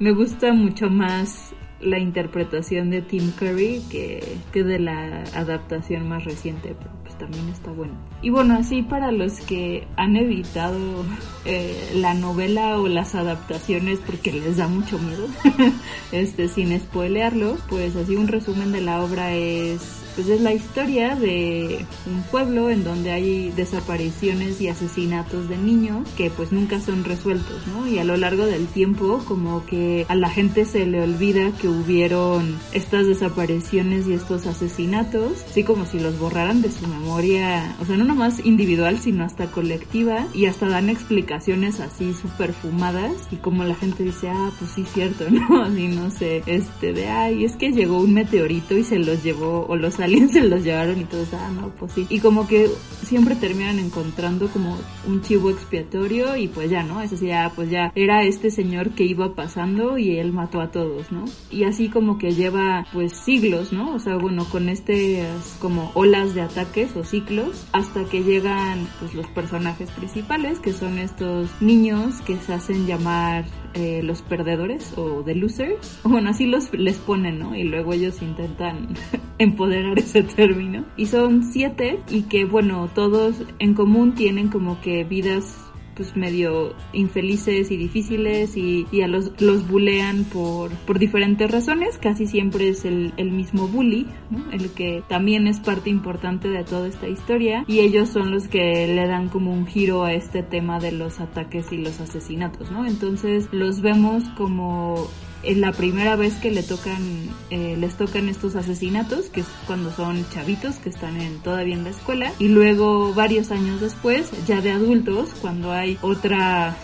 me 0.00 0.10
gusta 0.10 0.52
mucho 0.52 0.90
más 0.90 1.54
la 1.80 1.98
interpretación 1.98 2.90
de 2.90 3.02
Tim 3.02 3.32
Curry 3.32 3.82
que, 3.90 4.38
que 4.52 4.64
de 4.64 4.78
la 4.78 5.24
adaptación 5.34 6.08
más 6.08 6.24
reciente, 6.24 6.74
pero 6.78 6.90
pues 7.02 7.16
también 7.18 7.48
está 7.48 7.70
bueno. 7.70 7.94
Y 8.22 8.30
bueno, 8.30 8.54
así 8.54 8.82
para 8.82 9.12
los 9.12 9.40
que 9.40 9.86
han 9.96 10.16
evitado 10.16 11.04
eh, 11.44 11.92
la 11.94 12.14
novela 12.14 12.78
o 12.78 12.88
las 12.88 13.14
adaptaciones 13.14 13.98
porque 14.00 14.32
les 14.32 14.56
da 14.56 14.68
mucho 14.68 14.98
miedo, 14.98 15.26
este 16.12 16.48
sin 16.48 16.78
spoilearlo, 16.78 17.56
pues 17.68 17.94
así 17.96 18.16
un 18.16 18.28
resumen 18.28 18.72
de 18.72 18.80
la 18.80 19.02
obra 19.02 19.34
es 19.34 20.05
pues 20.16 20.28
es 20.28 20.40
la 20.40 20.54
historia 20.54 21.14
de 21.14 21.84
un 22.06 22.22
pueblo 22.22 22.70
en 22.70 22.82
donde 22.82 23.12
hay 23.12 23.50
desapariciones 23.50 24.60
y 24.60 24.68
asesinatos 24.68 25.48
de 25.48 25.58
niños 25.58 26.08
que 26.16 26.30
pues 26.30 26.52
nunca 26.52 26.80
son 26.80 27.04
resueltos, 27.04 27.66
¿no? 27.66 27.86
Y 27.86 27.98
a 27.98 28.04
lo 28.04 28.16
largo 28.16 28.46
del 28.46 28.66
tiempo 28.66 29.22
como 29.26 29.64
que 29.66 30.06
a 30.08 30.14
la 30.14 30.30
gente 30.30 30.64
se 30.64 30.86
le 30.86 31.02
olvida 31.02 31.52
que 31.60 31.68
hubieron 31.68 32.56
estas 32.72 33.06
desapariciones 33.06 34.08
y 34.08 34.14
estos 34.14 34.46
asesinatos, 34.46 35.44
así 35.50 35.62
como 35.62 35.84
si 35.84 36.00
los 36.00 36.18
borraran 36.18 36.62
de 36.62 36.70
su 36.70 36.86
memoria, 36.86 37.76
o 37.80 37.84
sea, 37.84 37.96
no 37.96 38.04
nomás 38.04 38.44
individual, 38.44 38.98
sino 38.98 39.24
hasta 39.24 39.46
colectiva 39.46 40.26
y 40.34 40.46
hasta 40.46 40.66
dan 40.66 40.88
explicaciones 40.88 41.80
así 41.80 42.14
súper 42.14 42.54
fumadas 42.54 43.12
y 43.30 43.36
como 43.36 43.64
la 43.64 43.74
gente 43.74 44.02
dice, 44.02 44.30
ah, 44.30 44.50
pues 44.58 44.70
sí, 44.70 44.84
cierto, 44.84 45.26
¿no? 45.30 45.62
Así 45.62 45.88
no 45.88 46.10
sé, 46.10 46.42
este 46.46 46.94
de, 46.94 47.08
ay, 47.08 47.44
es 47.44 47.56
que 47.56 47.72
llegó 47.72 48.00
un 48.00 48.14
meteorito 48.14 48.76
y 48.76 48.84
se 48.84 48.98
los 48.98 49.22
llevó 49.22 49.66
o 49.68 49.76
los 49.76 50.00
aliens 50.06 50.32
se 50.36 50.42
los 50.42 50.64
llevaron 50.64 51.00
y 51.00 51.04
todos, 51.04 51.32
ah, 51.34 51.50
no, 51.54 51.68
pues 51.70 51.92
sí. 51.92 52.06
Y 52.08 52.20
como 52.20 52.46
que 52.46 52.70
siempre 53.02 53.36
terminan 53.36 53.78
encontrando 53.78 54.48
como 54.48 54.76
un 55.06 55.22
chivo 55.22 55.50
expiatorio 55.50 56.36
y 56.36 56.48
pues 56.48 56.70
ya, 56.70 56.82
¿no? 56.82 57.00
Es 57.02 57.12
así, 57.12 57.30
ah, 57.30 57.52
pues 57.54 57.70
ya 57.70 57.92
era 57.94 58.24
este 58.24 58.50
señor 58.50 58.90
que 58.90 59.04
iba 59.04 59.34
pasando 59.34 59.98
y 59.98 60.18
él 60.18 60.32
mató 60.32 60.60
a 60.60 60.70
todos, 60.70 61.12
¿no? 61.12 61.24
Y 61.50 61.64
así 61.64 61.88
como 61.88 62.18
que 62.18 62.32
lleva 62.32 62.86
pues 62.92 63.12
siglos, 63.12 63.72
¿no? 63.72 63.94
O 63.94 63.98
sea, 63.98 64.16
bueno, 64.16 64.44
con 64.46 64.68
estas 64.68 65.56
como 65.60 65.90
olas 65.94 66.34
de 66.34 66.42
ataques 66.42 66.96
o 66.96 67.04
ciclos 67.04 67.66
hasta 67.72 68.04
que 68.04 68.22
llegan 68.22 68.88
pues 69.00 69.14
los 69.14 69.26
personajes 69.28 69.90
principales 69.90 70.58
que 70.60 70.72
son 70.72 70.98
estos 70.98 71.50
niños 71.60 72.20
que 72.22 72.36
se 72.38 72.54
hacen 72.54 72.86
llamar 72.86 73.44
eh, 73.76 74.02
los 74.02 74.22
perdedores 74.22 74.94
o 74.96 75.22
the 75.22 75.34
losers. 75.34 76.00
Bueno, 76.16 76.30
así 76.30 76.46
los 76.46 76.72
les 76.72 76.96
ponen, 76.96 77.38
¿no? 77.38 77.54
Y 77.54 77.64
luego 77.64 77.92
ellos 77.92 78.22
intentan 78.22 78.88
empoderar 79.38 79.98
ese 79.98 80.22
término. 80.22 80.84
Y 80.96 81.06
son 81.06 81.44
siete 81.44 82.00
y 82.08 82.22
que, 82.22 82.46
bueno, 82.46 82.88
todos 82.94 83.36
en 83.58 83.74
común 83.74 84.14
tienen 84.14 84.48
como 84.48 84.80
que 84.80 85.04
vidas 85.04 85.65
pues 85.96 86.16
medio 86.16 86.74
infelices 86.92 87.70
y 87.70 87.76
difíciles 87.76 88.56
y, 88.56 88.86
y 88.92 89.02
a 89.02 89.08
los, 89.08 89.32
los 89.40 89.66
bulean 89.66 90.24
por, 90.24 90.70
por 90.70 90.98
diferentes 90.98 91.50
razones. 91.50 91.98
Casi 91.98 92.26
siempre 92.26 92.68
es 92.68 92.84
el, 92.84 93.14
el 93.16 93.30
mismo 93.30 93.66
bully, 93.66 94.06
¿no? 94.30 94.50
el 94.52 94.70
que 94.70 95.02
también 95.08 95.46
es 95.46 95.60
parte 95.60 95.90
importante 95.90 96.48
de 96.48 96.64
toda 96.64 96.86
esta 96.86 97.08
historia 97.08 97.64
y 97.66 97.80
ellos 97.80 98.10
son 98.10 98.30
los 98.30 98.48
que 98.48 98.86
le 98.86 99.06
dan 99.06 99.28
como 99.28 99.52
un 99.52 99.66
giro 99.66 100.04
a 100.04 100.12
este 100.12 100.42
tema 100.42 100.78
de 100.78 100.92
los 100.92 101.20
ataques 101.20 101.72
y 101.72 101.78
los 101.78 102.00
asesinatos, 102.00 102.70
¿no? 102.70 102.86
Entonces 102.86 103.48
los 103.52 103.80
vemos 103.80 104.24
como 104.36 105.08
es 105.46 105.56
la 105.56 105.72
primera 105.72 106.16
vez 106.16 106.34
que 106.34 106.50
le 106.50 106.62
tocan, 106.62 107.30
eh, 107.50 107.76
les 107.78 107.94
tocan 107.94 108.28
estos 108.28 108.56
asesinatos, 108.56 109.26
que 109.26 109.40
es 109.40 109.46
cuando 109.66 109.92
son 109.92 110.28
chavitos 110.30 110.76
que 110.76 110.88
están 110.88 111.20
en, 111.20 111.38
todavía 111.40 111.74
en 111.74 111.84
la 111.84 111.90
escuela, 111.90 112.32
y 112.38 112.48
luego 112.48 113.14
varios 113.14 113.50
años 113.50 113.80
después, 113.80 114.30
ya 114.46 114.60
de 114.60 114.72
adultos, 114.72 115.30
cuando 115.40 115.72
hay 115.72 115.98
otra 116.02 116.76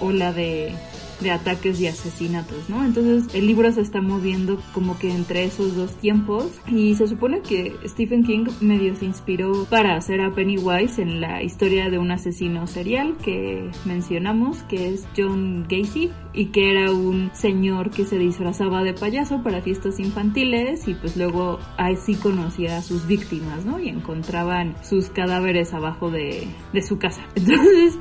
ola 0.00 0.32
de 0.32 0.74
de 1.20 1.30
ataques 1.30 1.80
y 1.80 1.86
asesinatos, 1.86 2.68
¿no? 2.68 2.84
Entonces 2.84 3.34
el 3.34 3.46
libro 3.46 3.70
se 3.72 3.80
está 3.80 4.00
moviendo 4.00 4.60
como 4.72 4.98
que 4.98 5.10
entre 5.12 5.44
esos 5.44 5.76
dos 5.76 5.96
tiempos 5.96 6.46
y 6.66 6.94
se 6.94 7.06
supone 7.06 7.40
que 7.40 7.74
Stephen 7.86 8.24
King 8.24 8.46
medio 8.60 8.94
se 8.96 9.04
inspiró 9.04 9.64
para 9.64 9.96
hacer 9.96 10.20
a 10.20 10.32
Pennywise 10.32 11.00
en 11.00 11.20
la 11.20 11.42
historia 11.42 11.90
de 11.90 11.98
un 11.98 12.10
asesino 12.10 12.66
serial 12.66 13.16
que 13.22 13.70
mencionamos, 13.84 14.62
que 14.64 14.88
es 14.88 15.06
John 15.16 15.66
Gacy 15.68 16.10
y 16.32 16.46
que 16.46 16.70
era 16.70 16.92
un 16.92 17.30
señor 17.34 17.90
que 17.90 18.04
se 18.04 18.18
disfrazaba 18.18 18.82
de 18.82 18.94
payaso 18.94 19.42
para 19.42 19.62
fiestas 19.62 19.98
infantiles 20.00 20.86
y 20.88 20.94
pues 20.94 21.16
luego 21.16 21.58
así 21.76 22.14
conocía 22.14 22.78
a 22.78 22.82
sus 22.82 23.06
víctimas, 23.06 23.64
¿no? 23.64 23.80
Y 23.80 23.88
encontraban 23.88 24.74
sus 24.82 25.10
cadáveres 25.10 25.74
abajo 25.74 26.10
de, 26.10 26.48
de 26.72 26.82
su 26.82 26.98
casa. 26.98 27.22
Entonces 27.34 27.98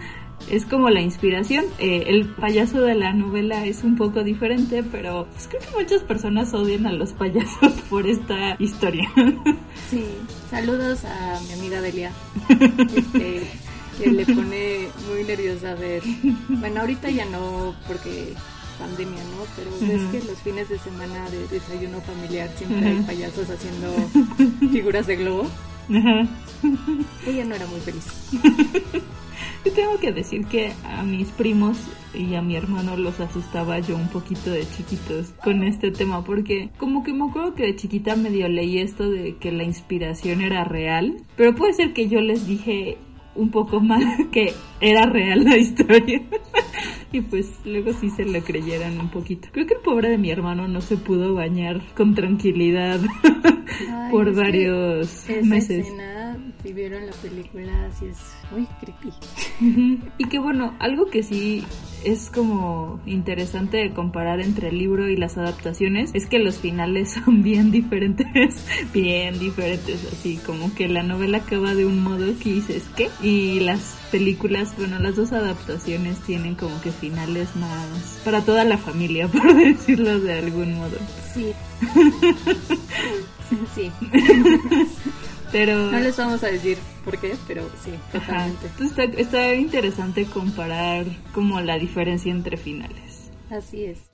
es 0.49 0.65
como 0.65 0.89
la 0.89 1.01
inspiración. 1.01 1.65
Eh, 1.79 2.05
el 2.07 2.27
payaso 2.27 2.81
de 2.81 2.95
la 2.95 3.13
novela 3.13 3.65
es 3.65 3.83
un 3.83 3.95
poco 3.95 4.23
diferente, 4.23 4.83
pero 4.83 5.27
pues, 5.33 5.47
creo 5.47 5.61
que 5.61 5.83
muchas 5.83 6.01
personas 6.03 6.53
odian 6.53 6.87
a 6.87 6.93
los 6.93 7.13
payasos 7.13 7.73
por 7.89 8.07
esta 8.07 8.55
historia. 8.59 9.09
Sí, 9.89 10.05
saludos 10.49 11.05
a 11.05 11.39
mi 11.47 11.53
amiga 11.53 11.81
Delia, 11.81 12.11
este, 12.95 13.43
que 13.97 14.11
le 14.11 14.25
pone 14.25 14.87
muy 15.09 15.23
nerviosa 15.23 15.75
ver. 15.75 16.01
Bueno, 16.47 16.81
ahorita 16.81 17.09
ya 17.09 17.25
no, 17.25 17.75
porque 17.87 18.33
pandemia, 18.79 19.21
¿no? 19.23 19.45
Pero 19.55 19.71
ves 19.81 20.01
que 20.11 20.27
los 20.27 20.39
fines 20.39 20.69
de 20.69 20.79
semana 20.79 21.29
de 21.29 21.47
desayuno 21.49 21.99
familiar 22.01 22.49
siempre 22.57 22.87
hay 22.87 23.01
payasos 23.01 23.49
haciendo 23.49 23.93
figuras 24.71 25.05
de 25.05 25.17
globo. 25.17 25.47
Ella 27.27 27.45
no 27.45 27.55
era 27.55 27.67
muy 27.67 27.79
feliz. 27.81 28.05
Y 29.65 29.71
tengo 29.71 29.97
que 29.99 30.11
decir 30.11 30.45
que 30.45 30.71
a 30.85 31.03
mis 31.03 31.29
primos 31.29 31.77
y 32.13 32.35
a 32.35 32.41
mi 32.41 32.55
hermano 32.55 32.95
los 32.97 33.19
asustaba 33.19 33.79
yo 33.79 33.95
un 33.95 34.07
poquito 34.07 34.49
de 34.49 34.65
chiquitos 34.67 35.31
con 35.43 35.63
este 35.63 35.91
tema 35.91 36.23
porque 36.23 36.69
como 36.77 37.03
que 37.03 37.13
me 37.13 37.25
acuerdo 37.29 37.55
que 37.55 37.63
de 37.63 37.75
chiquita 37.75 38.15
medio 38.15 38.47
leí 38.47 38.79
esto 38.79 39.09
de 39.09 39.35
que 39.35 39.51
la 39.51 39.63
inspiración 39.63 40.41
era 40.41 40.63
real, 40.63 41.17
pero 41.35 41.53
puede 41.53 41.73
ser 41.73 41.93
que 41.93 42.07
yo 42.07 42.21
les 42.21 42.47
dije 42.47 42.97
un 43.35 43.51
poco 43.51 43.79
mal 43.81 44.29
que 44.31 44.53
era 44.81 45.05
real 45.05 45.43
la 45.43 45.57
historia. 45.57 46.21
y 47.11 47.21
pues 47.21 47.51
luego 47.65 47.91
sí 47.93 48.09
se 48.09 48.25
lo 48.25 48.41
creyeran 48.41 48.99
un 48.99 49.09
poquito. 49.09 49.49
Creo 49.51 49.65
que 49.65 49.75
el 49.75 49.81
pobre 49.81 50.09
de 50.09 50.17
mi 50.17 50.31
hermano 50.31 50.67
no 50.67 50.81
se 50.81 50.97
pudo 50.97 51.33
bañar 51.33 51.81
con 51.95 52.15
tranquilidad 52.15 52.99
por 54.11 54.33
varios 54.33 55.25
meses. 55.43 55.87
Si 56.61 56.73
vieron 56.73 57.05
la 57.05 57.13
película, 57.13 57.85
así 57.85 58.07
es 58.07 58.17
muy 58.51 58.67
creepy. 58.81 59.13
y 60.17 60.27
que 60.27 60.39
bueno, 60.39 60.75
algo 60.79 61.09
que 61.09 61.23
sí 61.23 61.63
es 62.03 62.29
como 62.29 62.99
interesante 63.05 63.91
comparar 63.93 64.41
entre 64.41 64.69
el 64.69 64.77
libro 64.77 65.09
y 65.09 65.15
las 65.15 65.37
adaptaciones 65.37 66.11
es 66.13 66.25
que 66.25 66.39
los 66.39 66.57
finales 66.57 67.13
son 67.25 67.43
bien 67.43 67.71
diferentes, 67.71 68.65
bien 68.93 69.39
diferentes, 69.39 70.05
así 70.11 70.37
como 70.45 70.73
que 70.73 70.87
la 70.87 71.03
novela 71.03 71.39
acaba 71.39 71.75
de 71.75 71.85
un 71.85 72.01
modo 72.01 72.25
que 72.41 72.53
dices, 72.53 72.83
¿qué? 72.95 73.09
Y 73.21 73.61
las 73.61 73.97
películas, 74.11 74.75
bueno, 74.77 74.99
las 74.99 75.15
dos 75.15 75.31
adaptaciones 75.31 76.19
tienen 76.19 76.55
como 76.55 76.81
que 76.81 76.91
finales 76.91 77.55
más 77.55 78.21
para 78.25 78.41
toda 78.41 78.65
la 78.65 78.77
familia, 78.77 79.27
por 79.31 79.55
decirlo 79.55 80.19
de 80.19 80.33
algún 80.33 80.75
modo. 80.75 80.97
Sí. 81.33 81.53
sí. 83.75 83.91
Pero... 85.51 85.91
No 85.91 85.99
les 85.99 86.17
vamos 86.17 86.43
a 86.43 86.47
decir 86.47 86.77
por 87.03 87.17
qué, 87.17 87.35
pero 87.47 87.63
sí, 87.83 87.91
totalmente. 88.11 88.67
Está, 88.81 89.03
está 89.03 89.53
interesante 89.55 90.25
comparar 90.25 91.05
como 91.33 91.59
la 91.61 91.77
diferencia 91.77 92.31
entre 92.31 92.57
finales. 92.57 93.31
Así 93.49 93.85
es. 93.85 94.09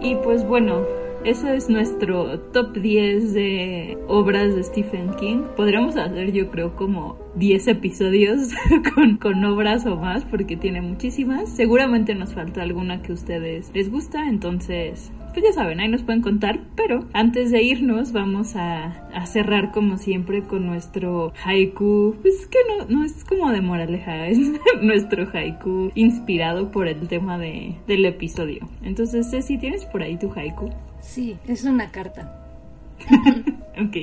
Y 0.00 0.16
pues 0.16 0.46
bueno, 0.46 0.84
ese 1.24 1.56
es 1.56 1.70
nuestro 1.70 2.38
top 2.38 2.76
10 2.76 3.32
de 3.32 3.98
obras 4.08 4.54
de 4.54 4.62
Stephen 4.62 5.14
King. 5.14 5.44
Podríamos 5.56 5.96
hacer 5.96 6.32
yo 6.32 6.50
creo 6.50 6.76
como 6.76 7.18
10 7.36 7.68
episodios 7.68 8.50
con, 8.94 9.16
con, 9.16 9.42
obras 9.44 9.86
o 9.86 9.96
más 9.96 10.24
porque 10.26 10.58
tiene 10.58 10.82
muchísimas. 10.82 11.48
Seguramente 11.48 12.14
nos 12.14 12.34
falta 12.34 12.60
alguna 12.60 13.00
que 13.00 13.12
a 13.12 13.14
ustedes 13.14 13.70
les 13.72 13.90
gusta, 13.90 14.28
entonces 14.28 15.10
pues 15.34 15.44
ya 15.44 15.52
saben, 15.52 15.80
ahí 15.80 15.88
nos 15.88 16.02
pueden 16.02 16.22
contar. 16.22 16.60
Pero 16.76 17.06
antes 17.12 17.50
de 17.50 17.62
irnos 17.62 18.12
vamos 18.12 18.56
a, 18.56 19.06
a 19.12 19.26
cerrar 19.26 19.72
como 19.72 19.98
siempre 19.98 20.42
con 20.42 20.66
nuestro 20.66 21.32
haiku. 21.44 22.16
Pues 22.22 22.46
que 22.46 22.58
no, 22.68 22.86
no 22.86 23.04
es 23.04 23.24
como 23.24 23.50
de 23.50 23.60
moraleja, 23.60 24.26
es 24.28 24.38
nuestro 24.80 25.28
haiku 25.30 25.90
inspirado 25.94 26.70
por 26.70 26.88
el 26.88 27.08
tema 27.08 27.36
de, 27.36 27.76
del 27.86 28.06
episodio. 28.06 28.68
Entonces, 28.82 29.30
Ceci, 29.30 29.58
¿tienes 29.58 29.84
por 29.84 30.02
ahí 30.02 30.16
tu 30.16 30.32
haiku? 30.32 30.70
Sí, 31.00 31.36
es 31.46 31.64
una 31.64 31.90
carta. 31.90 32.40
ok. 33.78 33.96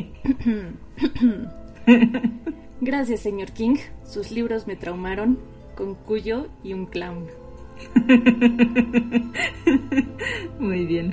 Gracias, 2.82 3.21
señor 3.21 3.51
King. 3.51 3.77
Sus 4.05 4.32
libros 4.32 4.67
me 4.67 4.75
traumaron 4.75 5.39
con 5.75 5.95
Cuyo 5.95 6.47
y 6.63 6.73
un 6.73 6.86
clown. 6.86 7.40
Muy 10.59 10.86
bien. 10.86 11.11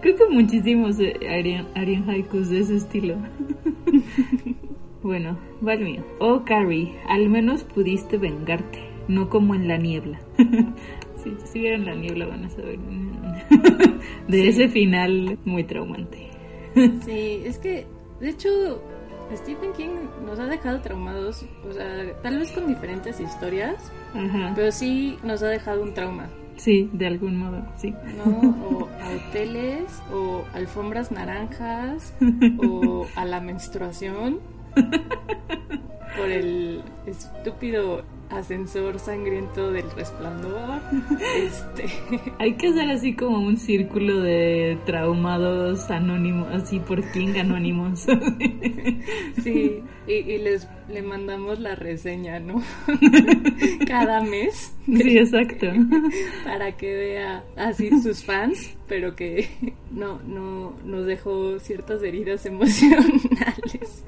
Creo 0.00 0.16
que 0.16 0.26
muchísimos 0.30 0.96
harían, 1.28 1.66
haikus 2.08 2.50
de 2.50 2.60
ese 2.60 2.76
estilo. 2.76 3.16
bueno, 5.02 5.38
va 5.66 5.74
el 5.74 5.84
mío. 5.84 6.04
Oh, 6.20 6.42
Carrie, 6.44 6.94
al 7.08 7.28
menos 7.28 7.64
pudiste 7.64 8.18
vengarte, 8.18 8.78
no 9.08 9.28
como 9.28 9.54
en 9.54 9.68
la 9.68 9.78
niebla. 9.78 10.20
si, 11.22 11.34
si 11.44 11.60
vieron 11.60 11.84
la 11.84 11.94
niebla 11.94 12.26
van 12.26 12.44
a 12.44 12.50
saber 12.50 12.78
de 14.28 14.48
ese 14.48 14.68
final 14.68 15.38
muy 15.44 15.64
traumante. 15.64 16.28
sí, 17.04 17.42
es 17.44 17.58
que, 17.58 17.86
de 18.20 18.30
hecho, 18.30 18.82
Stephen 19.36 19.72
King 19.72 20.08
nos 20.24 20.38
ha 20.38 20.46
dejado 20.46 20.80
traumados, 20.80 21.44
o 21.68 21.72
sea, 21.72 22.12
tal 22.22 22.38
vez 22.38 22.52
con 22.52 22.66
diferentes 22.66 23.20
historias, 23.20 23.90
pero 24.54 24.72
sí 24.72 25.18
nos 25.22 25.42
ha 25.42 25.48
dejado 25.48 25.82
un 25.82 25.94
trauma. 25.94 26.28
Sí, 26.56 26.90
de 26.92 27.06
algún 27.06 27.36
modo, 27.38 27.64
sí. 27.76 27.94
¿No? 28.16 28.24
O 28.68 28.88
a 29.00 29.28
hoteles, 29.28 30.02
o 30.12 30.44
alfombras 30.52 31.10
naranjas, 31.10 32.14
o 32.58 33.06
a 33.16 33.24
la 33.24 33.40
menstruación, 33.40 34.40
por 36.16 36.30
el 36.30 36.82
estúpido 37.06 38.04
ascensor 38.32 38.98
sangriento 38.98 39.70
del 39.72 39.90
resplandor. 39.92 40.80
Este. 41.36 41.86
Hay 42.38 42.54
que 42.54 42.68
hacer 42.68 42.90
así 42.90 43.14
como 43.14 43.38
un 43.38 43.56
círculo 43.56 44.20
de 44.20 44.78
traumados 44.86 45.90
anónimos, 45.90 46.48
así 46.52 46.80
por 46.80 47.02
King 47.12 47.38
anónimos. 47.38 48.06
Sí, 49.42 49.82
y, 50.06 50.38
les 50.38 50.68
le 50.88 51.02
mandamos 51.02 51.58
la 51.58 51.74
reseña, 51.74 52.38
¿no? 52.38 52.62
Cada 53.86 54.20
mes. 54.20 54.74
Sí, 54.86 55.18
exacto. 55.18 55.66
Para 56.44 56.76
que 56.76 56.94
vea 56.94 57.44
así 57.56 57.90
sus 58.02 58.22
fans, 58.24 58.74
pero 58.88 59.16
que 59.16 59.48
no, 59.90 60.20
no 60.26 60.74
nos 60.84 61.06
dejó 61.06 61.58
ciertas 61.58 62.02
heridas 62.02 62.46
emocionales. 62.46 64.04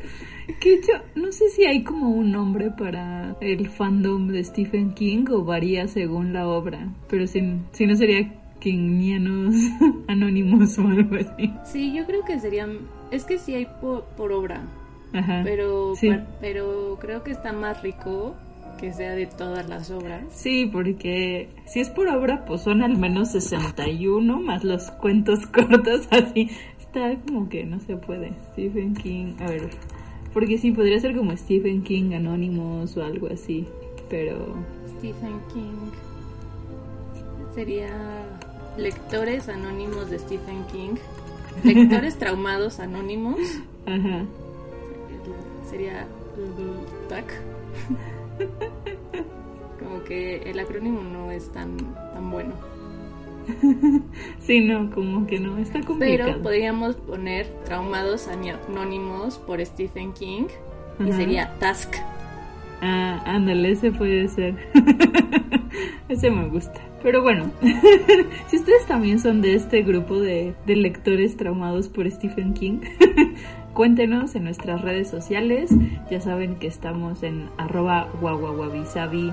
Que 0.60 0.80
yo 0.80 0.94
no 1.14 1.32
sé 1.32 1.48
si 1.48 1.64
hay 1.64 1.82
como 1.82 2.10
un 2.10 2.32
nombre 2.32 2.70
para 2.70 3.36
el 3.40 3.68
fandom 3.68 4.28
de 4.28 4.44
Stephen 4.44 4.92
King 4.92 5.24
o 5.30 5.44
varía 5.44 5.88
según 5.88 6.32
la 6.32 6.46
obra, 6.48 6.92
pero 7.08 7.26
si, 7.26 7.40
si 7.72 7.86
no 7.86 7.96
sería 7.96 8.30
Kingianos 8.60 9.54
anónimos 10.08 10.78
o 10.78 10.88
algo 10.88 11.16
así. 11.16 11.52
Sí, 11.64 11.94
yo 11.94 12.06
creo 12.06 12.24
que 12.24 12.38
serían, 12.40 12.78
es 13.10 13.24
que 13.24 13.38
sí 13.38 13.54
hay 13.54 13.66
por, 13.80 14.04
por 14.16 14.32
obra, 14.32 14.62
pero, 15.44 15.92
pero 16.40 16.98
creo 17.00 17.22
que 17.22 17.30
está 17.30 17.52
más 17.52 17.82
rico 17.82 18.34
que 18.78 18.92
sea 18.92 19.14
de 19.14 19.26
todas 19.26 19.68
las 19.68 19.90
obras. 19.90 20.24
Sí, 20.30 20.68
porque 20.70 21.48
si 21.66 21.80
es 21.80 21.90
por 21.90 22.08
obra, 22.08 22.44
pues 22.44 22.62
son 22.62 22.82
al 22.82 22.96
menos 22.96 23.32
61 23.32 24.40
más 24.40 24.64
los 24.64 24.90
cuentos 24.90 25.46
cortos, 25.52 26.08
así. 26.10 26.50
Está 26.78 27.16
como 27.26 27.48
que 27.48 27.64
no 27.64 27.80
se 27.80 27.96
puede. 27.96 28.32
Stephen 28.52 28.94
King, 28.94 29.34
a 29.40 29.46
ver, 29.46 29.70
porque 30.34 30.58
sí, 30.58 30.72
podría 30.72 30.98
ser 31.00 31.16
como 31.16 31.34
Stephen 31.36 31.82
King 31.82 32.12
Anónimos 32.12 32.96
o 32.96 33.04
algo 33.04 33.28
así, 33.28 33.66
pero... 34.10 34.56
Stephen 34.98 35.40
King. 35.52 35.90
Sería 37.54 37.92
lectores 38.76 39.48
anónimos 39.48 40.10
de 40.10 40.18
Stephen 40.18 40.64
King. 40.72 40.96
Lectores 41.62 42.16
traumados 42.18 42.80
anónimos. 42.80 43.38
Ajá. 43.86 44.24
Sería 45.70 46.06
TAC. 47.08 47.24
como 49.78 50.02
que 50.02 50.38
el 50.50 50.58
acrónimo 50.58 51.02
no 51.02 51.30
es 51.30 51.48
tan, 51.52 51.76
tan 51.94 52.30
bueno. 52.30 52.73
sí, 54.40 54.60
no, 54.60 54.90
como 54.90 55.26
que 55.26 55.40
no, 55.40 55.58
está 55.58 55.80
complicado. 55.80 56.30
Pero 56.30 56.42
podríamos 56.42 56.96
poner 56.96 57.46
Traumados 57.64 58.28
Anónimos 58.28 59.38
por 59.38 59.64
Stephen 59.64 60.12
King 60.12 60.46
y 61.04 61.12
sería 61.12 61.56
Task. 61.58 61.94
Ah, 62.80 63.22
ándale, 63.26 63.72
ese 63.72 63.90
puede 63.92 64.28
ser. 64.28 64.56
ese 66.08 66.30
me 66.30 66.48
gusta. 66.48 66.80
Pero 67.02 67.22
bueno, 67.22 67.50
si 68.48 68.56
ustedes 68.56 68.86
también 68.86 69.18
son 69.18 69.42
de 69.42 69.54
este 69.54 69.82
grupo 69.82 70.18
de, 70.18 70.54
de 70.66 70.76
lectores 70.76 71.36
traumados 71.36 71.88
por 71.88 72.10
Stephen 72.10 72.54
King, 72.54 72.80
Cuéntenos 73.74 74.36
en 74.36 74.44
nuestras 74.44 74.82
redes 74.82 75.08
sociales. 75.08 75.68
Ya 76.08 76.20
saben 76.20 76.60
que 76.60 76.68
estamos 76.68 77.24
en 77.24 77.50
arroba 77.58 78.08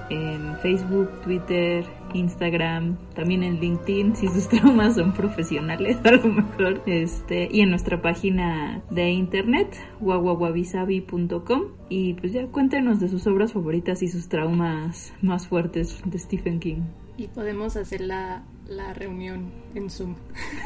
en 0.10 0.58
Facebook, 0.64 1.10
Twitter, 1.24 1.86
Instagram, 2.16 2.98
también 3.14 3.44
en 3.44 3.60
LinkedIn 3.60 4.16
si 4.16 4.28
sus 4.28 4.48
traumas 4.50 4.96
son 4.96 5.14
profesionales 5.14 5.98
a 6.04 6.12
lo 6.12 6.24
mejor. 6.28 6.82
Este, 6.88 7.50
y 7.52 7.62
en 7.62 7.70
nuestra 7.70 8.02
página 8.02 8.82
de 8.90 9.12
internet, 9.12 9.78
guaguaguabisabi.com. 10.00 11.62
Y 11.90 12.16
pues 12.16 12.34
ya 12.34 12.48
cuéntenos 12.48 13.00
de 13.00 13.10
sus 13.10 13.28
obras 13.28 13.54
favoritas 13.54 14.02
y 14.02 14.08
sus 14.08 14.28
traumas 14.28 15.14
más 15.22 15.48
fuertes 15.48 16.02
de 16.04 16.18
Stephen 16.18 16.60
King. 16.60 16.82
Y 17.16 17.28
podemos 17.28 17.76
hacer 17.76 18.02
la, 18.02 18.44
la 18.72 18.94
reunión 18.94 19.52
en 19.76 19.90
Zoom. 19.90 20.16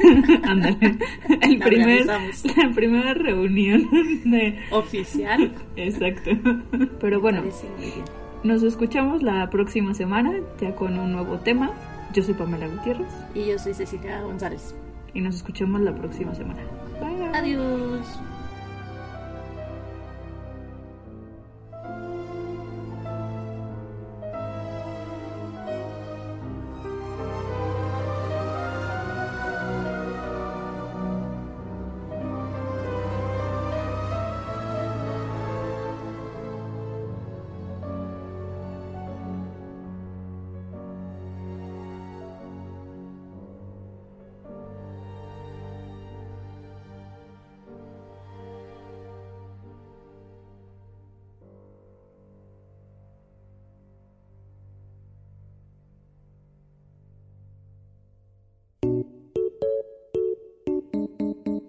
Ándale. 0.44 0.98
El 1.42 1.58
primer, 1.58 2.06
la 2.06 2.72
primera 2.74 3.14
reunión 3.14 3.88
de... 4.24 4.58
oficial. 4.70 5.52
Exacto. 5.76 6.30
Pero 7.00 7.20
bueno, 7.20 7.42
nos 8.42 8.62
escuchamos 8.62 9.22
la 9.22 9.50
próxima 9.50 9.94
semana 9.94 10.32
ya 10.60 10.74
con 10.74 10.98
un 10.98 11.12
nuevo 11.12 11.38
tema. 11.38 11.72
Yo 12.12 12.22
soy 12.22 12.34
Pamela 12.34 12.68
Gutiérrez. 12.68 13.08
Y 13.34 13.46
yo 13.46 13.58
soy 13.58 13.74
Cecilia 13.74 14.22
González. 14.22 14.74
Y 15.12 15.20
nos 15.20 15.36
escuchamos 15.36 15.80
la 15.80 15.94
próxima 15.94 16.34
semana. 16.34 16.60
Bye. 17.00 17.26
Adiós. 17.34 18.20